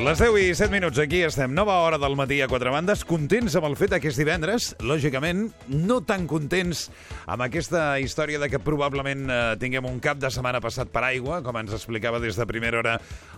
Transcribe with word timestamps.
Les 0.00 0.16
10 0.16 0.36
i 0.40 0.54
7 0.56 0.72
minuts, 0.72 0.96
aquí 0.96 1.18
estem. 1.20 1.52
Nova 1.52 1.74
hora 1.84 1.98
del 2.00 2.14
matí 2.16 2.38
a 2.40 2.46
quatre 2.48 2.70
bandes. 2.72 3.02
Contents 3.04 3.52
amb 3.58 3.66
el 3.68 3.74
fet 3.76 3.92
que 4.00 4.08
és 4.08 4.16
divendres. 4.16 4.70
Lògicament, 4.80 5.42
no 5.68 5.98
tan 6.08 6.22
contents 6.24 6.86
amb 7.28 7.44
aquesta 7.44 7.98
història 8.00 8.38
de 8.40 8.48
que 8.48 8.62
probablement 8.64 9.26
eh, 9.28 9.40
tinguem 9.60 9.84
un 9.84 9.98
cap 10.00 10.16
de 10.16 10.30
setmana 10.32 10.62
passat 10.64 10.88
per 10.88 11.02
aigua, 11.04 11.42
com 11.44 11.58
ens 11.60 11.74
explicava 11.76 12.16
des 12.22 12.38
de 12.40 12.46
primera 12.48 12.80
hora 12.80 12.94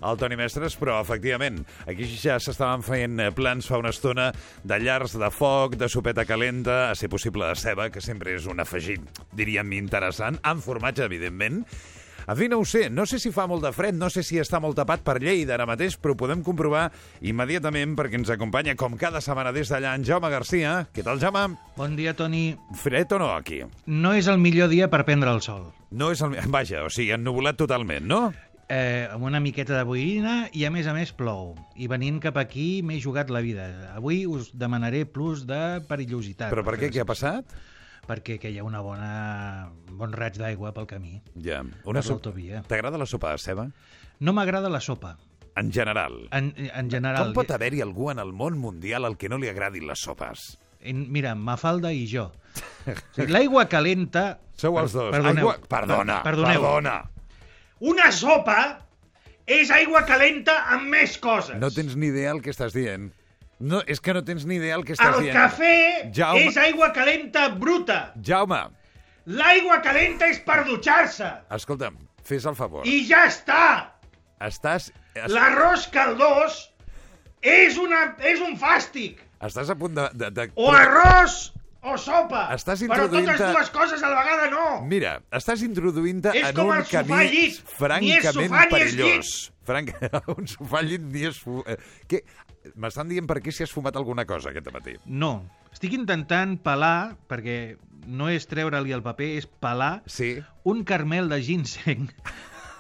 el 0.06 0.20
Toni 0.20 0.38
Mestres, 0.38 0.77
però, 0.78 1.00
efectivament, 1.02 1.64
aquí 1.83 2.06
ja 2.14 2.38
s'estaven 2.38 2.86
fent 2.86 3.19
eh, 3.19 3.33
plans 3.34 3.66
fa 3.66 3.80
una 3.83 3.91
estona 3.91 4.28
de 4.62 4.78
llars 4.84 5.16
de 5.19 5.33
foc, 5.34 5.74
de 5.80 5.88
sopeta 5.91 6.22
calenta, 6.30 6.92
a 6.92 6.94
ser 6.94 7.10
possible 7.10 7.50
de 7.50 7.58
ceba, 7.58 7.88
que 7.91 8.05
sempre 8.05 8.36
és 8.38 8.47
un 8.47 8.62
afegit, 8.62 9.02
diríem, 9.34 9.74
interessant, 9.83 10.38
amb 10.47 10.62
formatge, 10.62 11.10
evidentment, 11.10 11.64
fi, 12.38 12.48
no 12.48 12.60
ho 12.62 12.66
sé. 12.68 12.88
No 12.91 13.06
sé 13.09 13.18
si 13.22 13.32
fa 13.34 13.48
molt 13.50 13.64
de 13.66 13.72
fred, 13.74 13.96
no 13.98 14.09
sé 14.12 14.22
si 14.27 14.38
està 14.41 14.60
molt 14.62 14.77
tapat 14.78 15.02
per 15.06 15.18
Lleida 15.22 15.56
ara 15.56 15.66
mateix, 15.68 15.96
però 16.00 16.14
podem 16.18 16.45
comprovar 16.46 16.86
immediatament 17.20 17.96
perquè 17.98 18.20
ens 18.20 18.30
acompanya, 18.34 18.77
com 18.78 18.95
cada 19.00 19.22
setmana 19.24 19.52
des 19.55 19.72
d'allà, 19.72 19.96
en 19.98 20.06
Jaume 20.06 20.30
Garcia. 20.32 20.77
Què 20.95 21.05
tal, 21.06 21.20
Jaume? 21.22 21.58
Bon 21.77 21.96
dia, 21.98 22.14
Toni. 22.18 22.52
Fred 22.78 23.12
o 23.16 23.20
no, 23.22 23.32
aquí? 23.34 23.62
No 23.86 24.14
és 24.14 24.30
el 24.30 24.38
millor 24.42 24.70
dia 24.72 24.88
per 24.92 25.05
prendre 25.08 25.34
el 25.34 25.42
sol. 25.44 25.70
No 25.91 26.12
és 26.14 26.22
el... 26.25 26.38
Vaja, 26.53 26.86
o 26.86 26.91
sigui, 26.92 27.12
ennuvolat 27.16 27.58
totalment, 27.60 28.06
no? 28.08 28.22
Eh, 28.72 29.08
amb 29.12 29.27
una 29.28 29.41
miqueta 29.42 29.75
de 29.77 29.83
boirina 29.84 30.47
i, 30.56 30.62
a 30.64 30.70
més 30.72 30.86
a 30.88 30.94
més, 30.97 31.10
plou. 31.12 31.53
I 31.77 31.91
venint 31.92 32.22
cap 32.22 32.38
aquí 32.41 32.80
m'he 32.86 32.97
jugat 33.03 33.28
la 33.34 33.42
vida. 33.44 33.66
Avui 33.92 34.22
us 34.30 34.48
demanaré 34.56 35.03
plus 35.05 35.42
de 35.48 35.83
perillositat. 35.91 36.48
Però 36.55 36.64
per 36.64 36.78
què? 36.80 36.88
Què 36.94 37.03
ha 37.03 37.08
passat? 37.08 37.53
Perquè 38.06 38.39
que 38.42 38.50
hi 38.50 38.58
ha 38.58 38.64
una 38.67 38.81
bona... 38.83 39.11
un 39.91 39.98
bon 40.00 40.14
raig 40.17 40.39
d'aigua 40.41 40.72
pel 40.75 40.89
camí. 40.91 41.20
Ja. 41.45 41.61
Per 41.84 41.95
l'autovia. 41.98 42.64
T'agrada 42.69 42.98
la 42.98 43.06
sopa 43.06 43.31
de 43.36 43.42
ceba? 43.42 43.69
No 44.20 44.34
m'agrada 44.34 44.70
la 44.72 44.81
sopa. 44.83 45.17
En 45.56 45.70
general. 45.72 46.17
En, 46.33 46.50
en 46.56 46.91
general... 46.91 47.28
Com 47.31 47.36
pot 47.42 47.55
haver-hi 47.55 47.83
algú 47.84 48.11
en 48.11 48.19
el 48.22 48.33
món 48.33 48.59
mundial 48.59 49.06
al 49.06 49.19
que 49.20 49.28
no 49.31 49.39
li 49.39 49.50
agradin 49.53 49.86
les 49.86 50.03
sopes? 50.03 50.56
Mira, 50.83 51.36
Mafalda 51.39 51.92
i 51.94 52.06
jo. 52.11 52.31
L'aigua 53.31 53.69
calenta... 53.70 54.41
Sou 54.59 54.78
els 54.81 54.94
dos. 54.97 55.12
Perdoneu. 55.14 55.53
Aigua... 55.53 55.69
Perdona, 55.70 56.20
Perdoneu. 56.27 56.59
perdona. 56.59 56.97
Una 57.83 58.11
sopa 58.14 58.59
és 59.47 59.70
aigua 59.75 60.03
calenta 60.06 60.56
amb 60.75 60.91
més 60.91 61.14
coses. 61.22 61.59
No 61.62 61.70
tens 61.75 61.94
ni 61.98 62.11
idea 62.11 62.34
el 62.34 62.42
que 62.42 62.50
estàs 62.55 62.75
dient. 62.75 63.11
No, 63.62 63.78
és 63.86 64.00
que 64.02 64.14
no 64.16 64.24
tens 64.27 64.42
ni 64.48 64.56
idea 64.58 64.74
el 64.74 64.82
que 64.86 64.96
estàs 64.96 65.14
El 65.20 65.28
dient. 65.28 65.36
cafè 65.38 66.10
Jaume. 66.14 66.48
és 66.48 66.56
aigua 66.58 66.88
calenta 66.94 67.48
bruta. 67.55 68.00
Jaume, 68.19 68.58
L'aigua 69.30 69.77
calenta 69.84 70.27
és 70.27 70.41
per 70.42 70.64
dutxar-se. 70.66 71.28
escolta'm, 71.54 71.94
fes 72.27 72.44
el 72.50 72.56
favor. 72.58 72.86
I 72.86 73.04
ja 73.06 73.27
està. 73.28 73.62
Estàs, 74.42 74.91
es, 75.14 75.30
L'arròs 75.30 75.86
caldós 75.94 76.72
és, 77.41 77.78
una, 77.78 78.16
és 78.19 78.41
un 78.42 78.56
fàstic. 78.58 79.20
estàs 79.41 79.70
a 79.70 79.76
punt 79.78 79.94
de... 79.94 80.08
de, 80.14 80.30
de 80.30 80.48
O 80.56 80.72
arròs 80.74 81.52
o 81.82 81.97
sopa. 81.98 82.48
Estàs 82.54 82.82
Però 82.86 83.06
totes 83.10 83.38
dues 83.38 83.70
coses 83.74 84.02
a 84.02 84.10
la 84.10 84.22
vegada 84.22 84.50
no. 84.50 84.66
Mira, 84.86 85.20
estàs 85.30 85.62
introduint-te 85.66 86.34
en 86.38 86.58
un 86.62 86.74
el 86.76 86.84
camí 86.91 87.22
llit. 87.30 87.32
Ni 87.32 87.47
és 87.47 87.62
francament 87.78 88.50
sofà 88.50 88.66
ni 88.66 88.82
és 88.82 88.94
perillós. 88.97 89.32
Franc... 89.66 89.94
un 90.37 90.47
sofà 90.50 90.82
llit 90.87 91.03
ni 91.14 91.26
és... 91.31 91.38
Fu... 91.38 91.62
M'estan 92.77 93.09
dient 93.11 93.27
per 93.27 93.41
què 93.43 93.53
si 93.55 93.65
has 93.65 93.73
fumat 93.75 93.97
alguna 93.99 94.25
cosa 94.28 94.50
aquest 94.53 94.71
matí. 94.75 94.97
No. 95.06 95.33
Estic 95.73 95.95
intentant 95.97 96.59
pelar, 96.62 97.17
perquè 97.31 97.77
no 98.06 98.28
és 98.31 98.47
treure-li 98.50 98.93
el 98.95 99.03
paper, 99.05 99.28
és 99.41 99.47
pelar 99.47 100.03
Sí? 100.11 100.34
un 100.69 100.83
carmel 100.84 101.28
de 101.33 101.41
ginseng. 101.43 102.09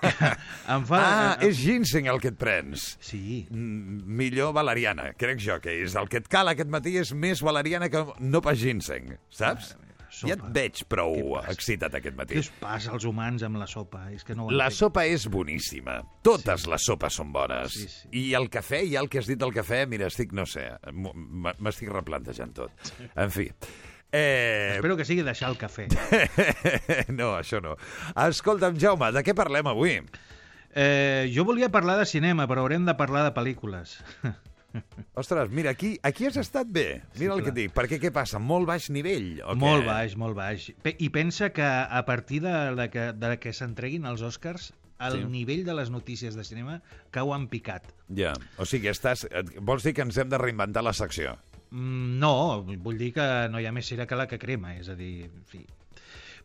em 0.74 0.84
fa... 0.88 0.98
Ah, 0.98 1.36
és 1.46 1.58
ginseng 1.62 2.08
el 2.10 2.18
que 2.22 2.32
et 2.32 2.38
prens. 2.38 2.96
Sí. 3.02 3.44
Mm, 3.50 4.02
millor 4.18 4.52
valeriana, 4.56 5.12
crec 5.18 5.40
jo 5.42 5.58
que 5.62 5.76
és. 5.84 5.94
El 5.98 6.08
que 6.10 6.18
et 6.22 6.28
cal 6.30 6.50
aquest 6.50 6.70
matí 6.72 6.96
és 7.00 7.12
més 7.14 7.42
valeriana 7.44 7.90
que 7.92 8.04
no 8.20 8.42
pas 8.44 8.58
ginseng, 8.58 9.14
saps? 9.30 9.76
Sopa. 10.12 10.28
Ja 10.30 10.36
et 10.36 10.42
veig 10.54 10.82
prou 10.92 11.38
excitat 11.50 11.94
aquest 11.98 12.16
matí. 12.18 12.36
Què 12.36 12.44
us 12.44 12.50
passa 12.60 12.92
als 12.94 13.06
humans 13.08 13.42
amb 13.46 13.56
la 13.60 13.66
sopa? 13.70 14.04
És 14.12 14.24
que 14.28 14.36
no 14.38 14.48
La 14.50 14.68
entenc. 14.68 14.78
sopa 14.78 15.06
és 15.08 15.24
boníssima. 15.32 16.00
Totes 16.22 16.66
les 16.70 16.84
sopes 16.88 17.16
són 17.20 17.32
bones. 17.34 17.72
Sí, 17.74 17.88
sí. 17.88 18.08
I 18.20 18.26
el 18.38 18.50
cafè, 18.52 18.82
ja 18.92 19.00
el 19.00 19.08
que 19.12 19.22
has 19.22 19.30
dit 19.30 19.40
del 19.40 19.54
cafè, 19.56 19.86
mira, 19.88 20.06
estic, 20.12 20.32
no 20.36 20.44
sé, 20.46 20.68
m'estic 20.92 21.88
replantejant 21.92 22.52
tot. 22.60 22.92
En 23.16 23.32
fi. 23.32 23.48
Eh... 24.12 24.74
Espero 24.76 24.98
que 24.98 25.06
sigui 25.08 25.22
deixar 25.24 25.48
el 25.48 25.56
cafè. 25.56 25.88
no, 27.18 27.32
això 27.38 27.62
no. 27.64 27.78
Escolta'm, 28.28 28.76
Jaume, 28.78 29.08
de 29.16 29.22
què 29.24 29.34
parlem 29.34 29.70
avui? 29.72 29.96
Eh, 30.74 31.28
jo 31.32 31.44
volia 31.44 31.68
parlar 31.72 31.98
de 31.98 32.06
cinema, 32.08 32.46
però 32.48 32.62
haurem 32.64 32.84
de 32.88 32.94
parlar 32.96 33.24
de 33.26 33.34
pel·lícules. 33.36 33.98
Ostres, 35.14 35.50
mira, 35.50 35.70
aquí, 35.70 35.98
aquí 36.02 36.26
has 36.26 36.36
estat 36.40 36.66
bé. 36.68 37.02
Mira 37.18 37.34
Sí, 37.34 37.38
el 37.38 37.42
que 37.44 37.50
et 37.52 37.56
dic. 37.58 37.72
Perquè 37.76 37.98
què 38.00 38.10
passa? 38.14 38.38
Molt 38.40 38.66
baix 38.68 38.88
nivell? 38.90 39.40
O 39.44 39.54
Molt 39.58 39.82
què? 39.84 39.88
baix, 39.90 40.16
molt 40.16 40.36
baix. 40.38 40.70
I 40.98 41.08
pensa 41.12 41.50
que 41.52 41.62
a 41.66 42.04
partir 42.08 42.40
de, 42.44 42.54
de 42.78 42.88
que, 42.90 43.08
de 43.12 43.32
que 43.42 43.52
s'entreguin 43.52 44.06
els 44.08 44.22
Oscars, 44.22 44.72
el 45.02 45.18
Sí. 45.18 45.24
nivell 45.28 45.64
de 45.66 45.74
les 45.74 45.90
notícies 45.90 46.36
de 46.38 46.44
cinema 46.44 46.80
cau 47.10 47.34
en 47.34 47.48
picat. 47.50 47.88
Ja, 48.14 48.32
o 48.56 48.64
sigui, 48.64 48.88
estàs... 48.88 49.26
Vols 49.60 49.82
dir 49.82 49.92
que 49.96 50.02
ens 50.06 50.16
hem 50.16 50.28
de 50.30 50.38
reinventar 50.38 50.84
la 50.86 50.92
secció? 50.94 51.36
Mm, 51.70 52.18
No, 52.22 52.62
vull 52.62 52.98
dir 52.98 53.12
que 53.16 53.26
no 53.50 53.58
hi 53.60 53.66
ha 53.66 53.72
més 53.72 53.88
cera 53.88 54.06
que 54.06 54.16
la 54.16 54.28
que 54.30 54.38
crema, 54.38 54.76
és 54.78 54.88
a 54.88 54.94
dir, 54.94 55.24
en 55.26 55.44
fi... 55.44 55.64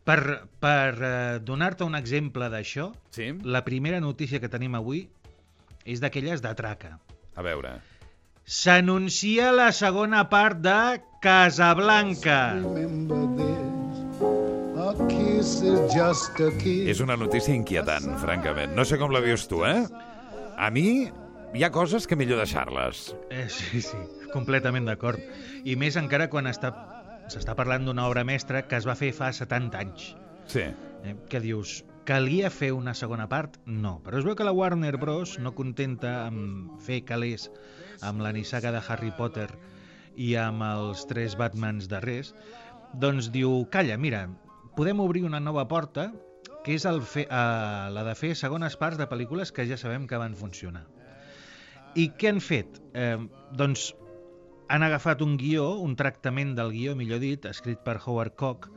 Per, 0.08 0.18
per 0.58 0.94
eh, 1.04 1.38
donar-te 1.44 1.84
un 1.84 1.94
exemple 1.94 2.48
d'això, 2.48 2.90
Sí? 3.12 3.30
la 3.44 3.62
primera 3.64 4.00
notícia 4.00 4.40
que 4.40 4.48
tenim 4.48 4.74
avui 4.74 5.06
és 5.84 6.00
d'aquelles 6.00 6.40
de 6.42 6.54
traca. 6.58 6.98
A 7.36 7.42
veure... 7.46 7.76
S'anuncia 8.48 9.50
la 9.52 9.66
segona 9.76 10.22
part 10.32 10.62
de 10.64 11.02
Casablanca. 11.20 12.56
És 16.88 17.02
una 17.04 17.18
notícia 17.20 17.52
inquietant, 17.52 18.06
francament. 18.22 18.72
No 18.72 18.86
sé 18.88 18.96
com 18.96 19.12
la 19.12 19.20
vius 19.20 19.44
tu, 19.50 19.66
eh? 19.68 19.82
A 20.56 20.70
mi 20.72 20.86
hi 21.52 21.66
ha 21.66 21.68
coses 21.74 22.08
que 22.08 22.16
millor 22.16 22.40
deixar-les. 22.40 23.02
Eh, 23.28 23.44
sí, 23.52 23.82
sí, 23.84 24.00
completament 24.32 24.88
d'acord. 24.88 25.20
I 25.68 25.76
més 25.76 26.00
encara 26.00 26.30
quan 26.32 26.48
està 26.48 26.72
s'està 27.28 27.52
parlant 27.52 27.84
d'una 27.84 28.06
obra 28.08 28.24
mestra 28.24 28.62
que 28.64 28.80
es 28.80 28.88
va 28.88 28.96
fer 28.96 29.12
fa 29.12 29.28
70 29.28 29.76
anys. 29.84 30.14
Sí. 30.48 30.64
Eh? 31.04 31.18
Que 31.28 31.44
dius, 31.44 31.82
calia 32.08 32.48
fer 32.48 32.72
una 32.72 32.96
segona 32.96 33.28
part? 33.28 33.60
No. 33.68 33.98
Però 34.06 34.16
es 34.16 34.24
veu 34.24 34.40
que 34.40 34.48
la 34.48 34.56
Warner 34.56 34.96
Bros. 34.96 35.36
no 35.36 35.52
contenta 35.52 36.22
amb 36.30 36.80
fer 36.80 37.02
calés 37.04 37.50
amb 38.02 38.20
la 38.20 38.32
nissaga 38.32 38.72
de 38.72 38.82
Harry 38.88 39.10
Potter 39.16 39.48
i 40.16 40.34
amb 40.36 40.62
els 40.66 41.06
tres 41.06 41.36
Batmans 41.38 41.88
darrers, 41.90 42.34
doncs 42.94 43.30
diu, 43.34 43.66
calla, 43.70 43.98
mira, 43.98 44.26
podem 44.76 45.00
obrir 45.00 45.24
una 45.26 45.40
nova 45.40 45.66
porta 45.68 46.12
que 46.64 46.74
és 46.74 46.84
el 46.88 47.00
fe, 47.02 47.24
eh, 47.24 47.90
la 47.94 48.04
de 48.04 48.14
fer 48.18 48.34
segones 48.36 48.76
parts 48.76 48.98
de 48.98 49.06
pel·lícules 49.08 49.52
que 49.54 49.66
ja 49.68 49.78
sabem 49.80 50.06
que 50.06 50.18
van 50.20 50.34
funcionar. 50.36 50.84
I 51.96 52.10
què 52.18 52.28
han 52.32 52.40
fet? 52.44 52.80
Eh, 52.94 53.16
doncs 53.56 53.92
han 54.68 54.84
agafat 54.84 55.22
un 55.24 55.38
guió, 55.40 55.70
un 55.80 55.96
tractament 55.96 56.54
del 56.58 56.72
guió, 56.74 56.94
millor 56.96 57.22
dit, 57.22 57.46
escrit 57.48 57.80
per 57.84 57.96
Howard 58.04 58.36
Koch, 58.36 58.68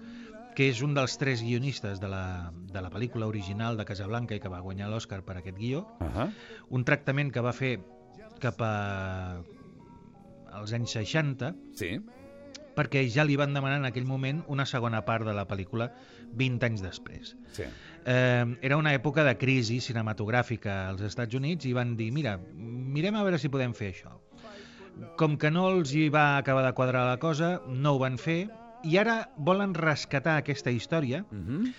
que 0.56 0.70
és 0.72 0.82
un 0.84 0.94
dels 0.96 1.18
tres 1.20 1.44
guionistes 1.44 2.00
de 2.00 2.08
la, 2.12 2.52
de 2.72 2.82
la 2.84 2.92
pel·lícula 2.92 3.28
original 3.28 3.78
de 3.80 3.86
Casablanca 3.88 4.36
i 4.36 4.42
que 4.44 4.52
va 4.52 4.60
guanyar 4.64 4.90
l'Oscar 4.92 5.22
per 5.28 5.38
aquest 5.40 5.58
guió, 5.58 5.86
Uh 6.00 6.08
-huh. 6.08 6.30
un 6.70 6.84
tractament 6.84 7.32
que 7.32 7.42
va 7.42 7.54
fer 7.54 7.80
cap 8.44 8.62
a 8.66 9.42
als 10.52 10.74
anys 10.76 10.92
60, 10.98 11.54
Sí? 11.80 11.94
perquè 12.76 13.04
ja 13.12 13.24
li 13.28 13.36
van 13.40 13.54
demanar 13.54 13.78
en 13.82 13.86
aquell 13.86 14.06
moment 14.08 14.44
una 14.48 14.66
segona 14.66 15.02
part 15.06 15.26
de 15.28 15.34
la 15.36 15.46
pel·lícula 15.48 15.90
20 16.40 16.64
anys 16.66 16.82
després. 16.84 17.34
Sí. 17.52 17.64
Eh, 18.06 18.46
era 18.64 18.78
una 18.80 18.94
època 18.96 19.24
de 19.28 19.36
crisi 19.38 19.80
cinematogràfica 19.84 20.88
als 20.90 21.02
Estats 21.06 21.36
Units 21.36 21.66
i 21.68 21.74
van 21.76 21.96
dir, 22.00 22.12
mira, 22.16 22.38
mirem 22.56 23.16
a 23.20 23.24
veure 23.28 23.38
si 23.40 23.50
podem 23.52 23.74
fer 23.78 23.92
això. 23.94 24.16
Com 25.20 25.38
que 25.38 25.52
no 25.52 25.68
els 25.70 25.94
hi 25.96 26.08
va 26.10 26.38
acabar 26.38 26.64
de 26.66 26.74
quadrar 26.74 27.06
la 27.08 27.18
cosa, 27.20 27.62
no 27.68 27.94
ho 27.96 28.00
van 28.00 28.18
fer 28.18 28.46
i 28.84 28.98
ara 28.98 29.30
volen 29.38 29.74
rescatar 29.78 30.38
aquesta 30.42 30.72
història 30.72 31.26
Uh 31.32 31.38
-huh. 31.38 31.74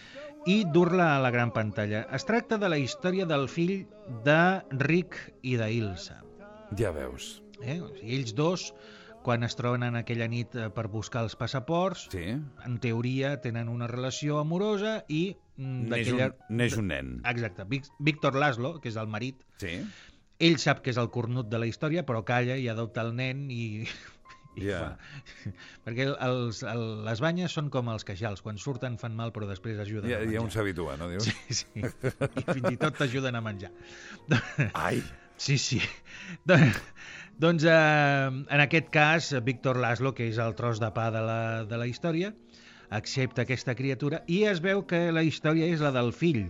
i 0.47 0.65
dur-la 0.65 1.17
a 1.17 1.21
la 1.21 1.31
gran 1.31 1.53
pantalla. 1.53 2.07
Es 2.13 2.25
tracta 2.25 2.59
de 2.59 2.69
la 2.69 2.79
història 2.79 3.27
del 3.27 3.49
fill 3.49 3.87
de 4.25 4.63
Rick 4.71 5.17
i 5.43 5.57
d'Ilsa. 5.57 6.23
Ja 6.79 6.91
veus. 6.95 7.43
Eh? 7.63 7.81
O 7.81 7.89
sigui, 7.95 8.17
ells 8.17 8.35
dos, 8.35 8.73
quan 9.23 9.45
es 9.47 9.55
troben 9.55 9.85
en 9.87 9.95
aquella 10.01 10.27
nit 10.29 10.55
eh, 10.59 10.69
per 10.75 10.89
buscar 10.91 11.23
els 11.27 11.37
passaports, 11.39 12.09
Sí. 12.11 12.25
en 12.67 12.79
teoria 12.83 13.37
tenen 13.41 13.69
una 13.69 13.87
relació 13.87 14.39
amorosa 14.41 15.05
i 15.09 15.37
mm, 15.57 15.89
Neix 15.93 16.11
un, 16.13 16.25
neix 16.51 16.77
un 16.81 16.89
nen. 16.91 17.13
Exacte. 17.25 17.67
Víctor 18.01 18.35
Laszlo, 18.35 18.81
que 18.81 18.89
és 18.91 18.97
el 18.97 19.07
marit, 19.07 19.45
Sí. 19.63 19.79
ell 20.43 20.59
sap 20.59 20.81
que 20.83 20.91
és 20.91 20.99
el 20.99 21.11
cornut 21.15 21.47
de 21.49 21.59
la 21.63 21.67
història, 21.71 22.03
però 22.05 22.25
calla 22.27 22.57
i 22.59 22.67
adopta 22.69 23.03
el 23.07 23.15
nen 23.15 23.47
i, 23.51 23.87
I 24.57 24.67
Ja. 24.67 24.81
fa... 24.83 24.99
Perquè 25.87 26.11
els, 26.27 26.59
el, 26.69 26.83
les 27.07 27.21
banyes 27.25 27.55
són 27.57 27.71
com 27.73 27.89
els 27.89 28.03
queixals, 28.05 28.43
quan 28.45 28.59
surten 28.61 28.99
fan 29.01 29.15
mal 29.17 29.31
però 29.33 29.47
després 29.49 29.79
ajuden 29.81 30.11
Ja, 30.11 30.19
a 30.19 30.27
menjar. 30.27 30.35
ja 30.35 30.43
un 30.45 30.51
s'habitua, 30.53 30.97
no 31.01 31.09
dius? 31.09 31.25
Sí, 31.31 31.55
sí. 31.63 31.67
I 31.81 32.45
fins 32.51 32.69
i 32.75 32.77
tot 32.77 32.99
t'ajuden 32.99 33.39
a 33.39 33.41
menjar. 33.41 33.71
Ai, 34.75 35.01
Sí, 35.37 35.59
sí. 35.59 35.81
Don- 36.49 36.73
doncs, 37.39 37.65
eh, 37.65 38.27
en 38.55 38.61
aquest 38.61 38.89
cas, 38.95 39.33
Víctor 39.45 39.77
Laszlo, 39.83 40.13
que 40.15 40.29
és 40.31 40.39
el 40.39 40.55
tros 40.55 40.79
de 40.81 40.91
pa 40.95 41.11
de 41.11 41.23
la, 41.25 41.41
de 41.67 41.79
la 41.81 41.87
història, 41.91 42.33
accepta 42.93 43.43
aquesta 43.47 43.75
criatura 43.75 44.23
i 44.29 44.43
es 44.45 44.61
veu 44.61 44.85
que 44.87 45.11
la 45.13 45.23
història 45.25 45.67
és 45.73 45.81
la 45.81 45.91
del 45.95 46.13
fill, 46.13 46.45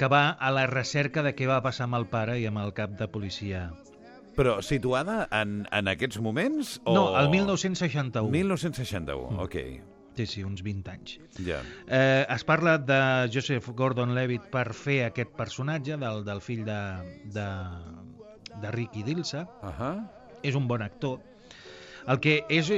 que 0.00 0.08
va 0.08 0.30
a 0.32 0.50
la 0.50 0.64
recerca 0.66 1.22
de 1.22 1.34
què 1.36 1.46
va 1.46 1.60
passar 1.62 1.84
amb 1.86 1.98
el 2.00 2.06
pare 2.10 2.38
i 2.40 2.46
amb 2.48 2.58
el 2.64 2.72
cap 2.74 2.96
de 2.98 3.06
policia. 3.08 3.70
però 4.32 4.62
situada 4.64 5.28
en, 5.30 5.66
en 5.70 5.88
aquests 5.92 6.16
moments? 6.24 6.78
O... 6.88 6.94
No, 6.96 7.02
el 7.20 7.28
1961. 7.28 8.30
1961, 8.32 9.42
ok. 9.44 9.56
Sí, 10.16 10.26
sí, 10.26 10.44
uns 10.44 10.62
20 10.62 10.90
anys. 10.92 11.14
Ja. 11.40 11.62
Eh, 11.86 12.26
es 12.28 12.44
parla 12.44 12.76
de 12.78 13.30
Joseph 13.32 13.70
Gordon-Levitt 13.76 14.50
per 14.52 14.68
fer 14.76 14.98
aquest 15.06 15.32
personatge 15.38 15.96
del, 16.00 16.24
del 16.26 16.42
fill 16.44 16.66
de, 16.68 16.80
de, 17.32 17.46
de 18.60 18.72
Ricky 18.76 19.02
Dilsa. 19.06 19.46
Uh 19.62 19.72
-huh. 19.78 19.94
És 20.42 20.54
un 20.54 20.68
bon 20.68 20.82
actor. 20.82 21.20
El 22.06 22.20
que 22.20 22.44
és, 22.48 22.70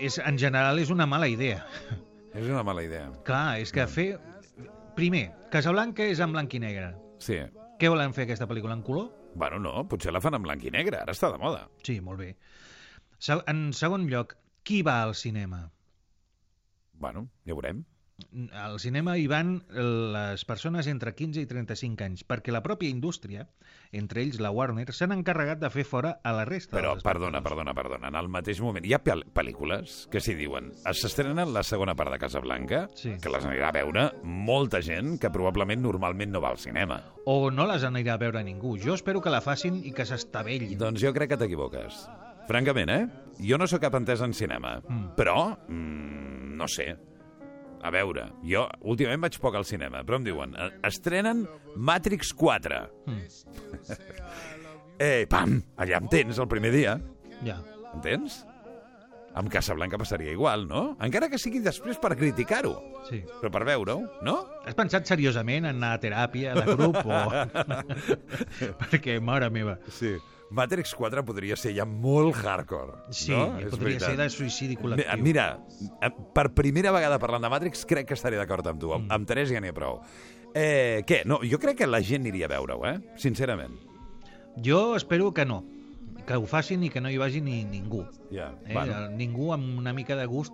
és, 0.00 0.18
en 0.18 0.38
general 0.38 0.78
és 0.78 0.90
una 0.90 1.06
mala 1.06 1.28
idea. 1.28 1.66
És 2.34 2.46
una 2.46 2.62
mala 2.62 2.82
idea. 2.82 3.10
Clar, 3.24 3.58
és 3.58 3.72
que 3.72 3.86
fer... 3.86 4.20
Primer, 4.94 5.32
Casablanca 5.50 6.04
és 6.04 6.20
en 6.20 6.32
blanc 6.32 6.54
i 6.54 6.58
negre. 6.58 6.94
Sí. 7.18 7.38
Què 7.78 7.88
volen 7.88 8.12
fer 8.12 8.24
aquesta 8.26 8.46
pel·lícula 8.46 8.74
en 8.74 8.82
color? 8.82 9.08
Bueno, 9.34 9.58
no, 9.58 9.88
potser 9.88 10.12
la 10.12 10.20
fan 10.20 10.34
en 10.34 10.42
blanc 10.42 10.64
i 10.64 10.70
negre, 10.70 10.98
ara 10.98 11.12
està 11.12 11.30
de 11.32 11.38
moda. 11.38 11.68
Sí, 11.86 12.00
molt 12.00 12.18
bé. 12.18 12.36
En 13.46 13.72
segon 13.72 14.08
lloc, 14.10 14.36
qui 14.62 14.82
va 14.82 15.02
al 15.02 15.14
cinema? 15.14 15.70
Bueno, 16.98 17.28
ja 17.46 17.54
veurem. 17.54 17.84
Al 18.50 18.80
cinema 18.82 19.12
hi 19.14 19.28
van 19.30 19.60
les 19.70 20.42
persones 20.44 20.88
entre 20.90 21.12
15 21.14 21.38
i 21.38 21.46
35 21.46 22.02
anys, 22.02 22.24
perquè 22.26 22.50
la 22.50 22.64
pròpia 22.64 22.90
indústria, 22.90 23.44
entre 23.94 24.24
ells 24.24 24.40
la 24.42 24.50
Warner, 24.50 24.88
s'han 24.90 25.12
encarregat 25.14 25.60
de 25.62 25.70
fer 25.70 25.84
fora 25.86 26.16
a 26.26 26.32
la 26.34 26.42
resta. 26.44 26.74
Però, 26.74 26.96
dels 26.96 27.06
perdona, 27.06 27.38
perdona, 27.46 27.76
perdona, 27.78 28.10
en 28.10 28.18
el 28.18 28.26
mateix 28.28 28.58
moment 28.60 28.82
hi 28.84 28.96
ha 28.96 28.98
pel 29.06 29.22
pel·lícules 29.36 30.08
que 30.10 30.18
s'hi 30.18 30.34
diuen 30.34 30.72
s'estrenen 30.82 31.52
la 31.54 31.62
segona 31.62 31.94
part 31.94 32.10
de 32.10 32.18
Casablanca, 32.18 32.88
Sí. 32.98 33.14
que 33.22 33.30
les 33.30 33.46
anirà 33.46 33.68
a 33.70 33.76
veure 33.78 34.08
molta 34.24 34.82
gent 34.82 35.20
que 35.22 35.30
probablement 35.30 35.80
normalment 35.86 36.32
no 36.34 36.40
va 36.42 36.50
al 36.50 36.58
cinema. 36.58 36.98
O 37.24 37.52
no 37.52 37.68
les 37.70 37.84
anirà 37.86 38.14
a 38.18 38.24
veure 38.24 38.42
ningú. 38.42 38.76
Jo 38.82 38.94
espero 38.98 39.22
que 39.22 39.30
la 39.30 39.40
facin 39.40 39.78
i 39.86 39.92
que 39.94 40.04
s'estavellin. 40.04 40.76
Doncs 40.76 41.00
jo 41.06 41.14
crec 41.14 41.30
que 41.36 41.38
t'equivoques. 41.44 42.08
Francament, 42.48 42.90
eh? 42.90 43.06
Jo 43.46 43.58
no 43.62 43.66
sóc 43.68 43.80
cap 43.86 43.94
entès 43.94 44.22
en 44.26 44.34
cinema, 44.34 44.80
Mm. 44.88 45.14
però, 45.14 45.56
mm, 45.68 46.27
no 46.58 46.66
sé, 46.68 46.90
a 47.78 47.90
veure, 47.94 48.24
jo 48.42 48.64
últimament 48.90 49.22
vaig 49.28 49.38
poc 49.38 49.54
al 49.54 49.64
cinema, 49.68 50.02
però 50.04 50.18
em 50.18 50.24
diuen, 50.26 50.54
eh, 50.58 50.70
estrenen 50.90 51.44
Matrix 51.76 52.34
4. 52.34 52.82
Mm. 53.06 53.22
Eh, 54.98 55.28
pam, 55.30 55.60
allà 55.78 56.00
em 56.00 56.08
tens 56.10 56.40
el 56.42 56.48
primer 56.50 56.72
dia, 56.74 56.96
Ja. 57.46 57.60
entens? 57.94 58.40
Amb 59.38 59.46
Casablanca 59.52 59.94
passaria 60.00 60.32
igual, 60.34 60.64
no? 60.66 60.96
Encara 61.06 61.28
que 61.30 61.38
sigui 61.38 61.60
després 61.62 62.00
per 62.02 62.16
criticar-ho, 62.18 62.72
Sí. 63.06 63.20
però 63.38 63.52
per 63.54 63.62
veure-ho, 63.68 64.00
no? 64.26 64.34
Has 64.66 64.74
pensat 64.74 65.06
seriosament 65.06 65.68
en 65.70 65.76
anar 65.76 65.92
a 65.94 66.00
teràpia 66.02 66.56
de 66.58 66.64
grup 66.74 66.96
o... 67.06 67.20
Perquè, 68.90 69.20
mare 69.22 69.50
meva. 69.54 69.78
Sí. 69.86 70.16
Matrix 70.50 70.94
4 70.96 71.24
podria 71.28 71.56
ser 71.60 71.74
ja 71.76 71.84
molt 71.84 72.34
hardcore, 72.40 72.94
Sí, 73.10 73.30
no? 73.32 73.58
És 73.58 73.68
podria 73.70 73.98
veritat. 73.98 74.08
ser 74.08 74.16
de 74.16 74.28
suïcidi 74.30 74.76
col·lectiu. 74.80 75.18
Mira, 75.20 75.58
eh, 76.00 76.10
per 76.34 76.48
primera 76.54 76.90
vegada 76.90 77.18
parlant 77.18 77.42
de 77.44 77.50
Matrix, 77.52 77.84
crec 77.84 78.06
que 78.08 78.14
estaré 78.14 78.36
d'acord 78.40 78.66
amb 78.66 78.80
tu. 78.80 78.88
Mm. 78.94 79.10
amb 79.12 79.26
Teresa 79.28 79.52
ja 79.54 79.60
n'hi 79.60 79.68
ha 79.68 79.74
prou. 79.76 80.00
Eh, 80.54 81.02
què? 81.06 81.24
No, 81.26 81.40
jo 81.44 81.58
crec 81.60 81.76
que 81.78 81.86
la 81.86 82.00
gent 82.00 82.22
aniria 82.24 82.46
a 82.46 82.48
veure-ho, 82.48 82.86
eh? 82.88 82.98
Sincerament. 83.16 83.74
Jo 84.56 84.96
espero 84.96 85.32
que 85.34 85.44
no. 85.44 85.64
Que 86.26 86.34
ho 86.36 86.46
facin 86.46 86.82
i 86.84 86.88
que 86.90 87.00
no 87.00 87.10
hi 87.10 87.16
vagi 87.18 87.40
ni 87.40 87.64
ningú. 87.64 88.06
Ja, 88.30 88.54
Eh? 88.66 88.72
bueno, 88.74 89.08
Ningú 89.10 89.52
amb 89.52 89.78
una 89.78 89.92
mica 89.92 90.16
de 90.16 90.26
gust 90.26 90.52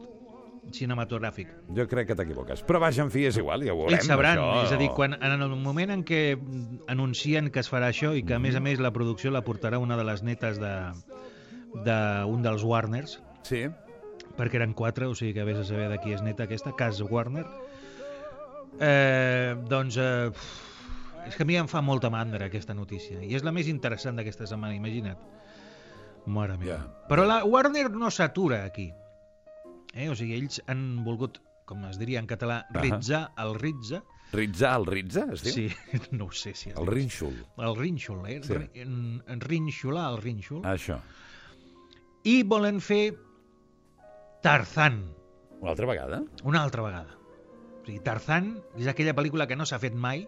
cinematogràfic. 0.72 1.48
jo 1.76 1.86
crec 1.88 2.08
que 2.08 2.14
t'equivoques. 2.14 2.64
Però 2.64 2.80
vaja, 2.80 3.02
en 3.02 3.10
fi, 3.10 3.26
és 3.26 3.36
igual, 3.36 3.62
ja 3.66 3.74
ho 3.74 3.82
veurem. 3.82 3.98
Ells 3.98 4.06
sabran, 4.06 4.38
això. 4.38 4.64
és 4.64 4.72
a 4.72 4.78
dir, 4.80 4.88
quan, 4.94 5.14
en 5.14 5.42
el 5.42 5.56
moment 5.56 5.90
en 5.90 6.04
què 6.04 6.38
anuncien 6.88 7.50
que 7.50 7.60
es 7.60 7.70
farà 7.70 7.92
això 7.92 8.14
i 8.16 8.24
que, 8.24 8.34
a 8.34 8.38
més 8.42 8.56
a 8.56 8.60
més, 8.60 8.80
la 8.80 8.92
producció 8.92 9.30
la 9.30 9.44
portarà 9.44 9.78
una 9.78 9.96
de 9.96 10.04
les 10.04 10.22
netes 10.22 10.58
de 10.62 10.74
d'un 11.84 12.42
dels 12.42 12.62
Warners, 12.62 13.18
Sí, 13.44 13.66
perquè 14.38 14.56
eren 14.58 14.72
quatre, 14.72 15.06
o 15.06 15.14
sigui 15.14 15.34
que 15.36 15.44
vés 15.44 15.58
a 15.60 15.66
saber 15.68 15.90
de 15.92 16.00
qui 16.00 16.14
és 16.16 16.22
neta 16.24 16.46
aquesta, 16.48 16.72
Cas 16.78 17.02
Warner, 17.04 17.44
eh, 18.80 19.54
doncs 19.68 19.98
eh, 20.00 20.32
és 21.28 21.36
que 21.36 21.44
a 21.44 21.48
mi 21.48 21.58
em 21.60 21.68
fa 21.70 21.82
molta 21.84 22.10
mandra 22.10 22.48
aquesta 22.48 22.74
notícia, 22.74 23.20
i 23.22 23.36
és 23.36 23.44
la 23.44 23.52
més 23.52 23.68
interessant 23.70 24.16
d'aquesta 24.16 24.48
setmana, 24.48 24.74
imagina't. 24.76 25.20
Mare 26.24 26.56
meva. 26.56 26.78
Ja. 26.78 27.06
Però 27.10 27.26
la 27.28 27.42
Warner 27.44 27.90
no 27.92 28.08
s'atura 28.10 28.62
aquí. 28.64 28.88
Eh? 29.94 30.08
O 30.10 30.14
sigui, 30.18 30.34
ells 30.36 30.60
han 30.66 31.04
volgut, 31.06 31.38
com 31.68 31.84
es 31.88 31.96
diria 32.00 32.18
en 32.20 32.26
català, 32.28 32.62
ritzar 32.74 33.28
el 33.38 33.54
ritza, 33.60 34.02
Ritza, 34.34 34.72
el 34.74 34.86
Ritza, 34.88 35.22
es 35.30 35.42
diu? 35.44 35.52
Sí, 35.54 35.98
no 36.18 36.24
ho 36.26 36.32
sé 36.34 36.54
si 36.58 36.70
El. 36.72 36.88
Rínxol. 36.90 37.36
El 37.62 37.76
rínxol, 37.78 38.24
eh? 38.26 38.40
Sí. 38.42 38.56
Rínxolar 39.44 40.08
el 40.10 40.16
rínxol. 40.24 40.64
Això. 40.66 40.96
I 42.26 42.40
volen 42.42 42.80
fer 42.82 43.12
Tarzan, 44.42 45.04
Una 45.60 45.70
altra 45.70 45.86
vegada? 45.86 46.22
una 46.42 46.62
altra 46.64 46.82
vegada. 46.82 47.14
O 47.82 47.86
sigui, 47.86 48.00
Tarzan 48.04 48.50
és 48.80 48.88
aquella 48.90 49.14
pel·lícula 49.14 49.46
que 49.46 49.56
no 49.56 49.64
s'ha 49.68 49.78
fet 49.78 49.94
mai, 49.94 50.26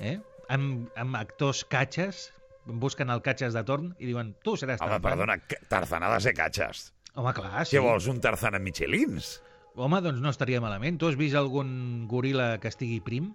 eh? 0.00 0.18
amb, 0.52 0.88
amb 0.98 1.16
actors 1.20 1.62
catxes, 1.64 2.32
busquen 2.66 3.10
el 3.12 3.22
catxes 3.22 3.54
de 3.54 3.62
torn 3.64 3.92
i 3.98 4.08
diuen, 4.10 4.34
tu 4.42 4.56
seràs 4.56 4.80
Home, 4.82 4.98
Tarzan. 4.98 5.06
perdona, 5.06 5.38
que 5.46 5.60
Tarzan 5.70 6.02
ha 6.02 6.10
de 6.16 6.20
ser 6.26 6.34
catxes. 6.34 6.90
Home, 7.14 7.32
clar, 7.36 7.66
sí. 7.68 7.76
Què 7.76 7.82
vols, 7.84 8.06
un 8.08 8.20
Tarzan 8.24 8.56
amb 8.56 8.64
Michelins? 8.64 9.34
Home, 9.76 10.00
doncs 10.04 10.20
no 10.24 10.30
estaria 10.32 10.60
malament. 10.64 10.98
Tu 11.00 11.08
has 11.10 11.16
vist 11.20 11.36
algun 11.36 12.06
goril·la 12.08 12.54
que 12.60 12.68
estigui 12.72 13.00
prim? 13.04 13.30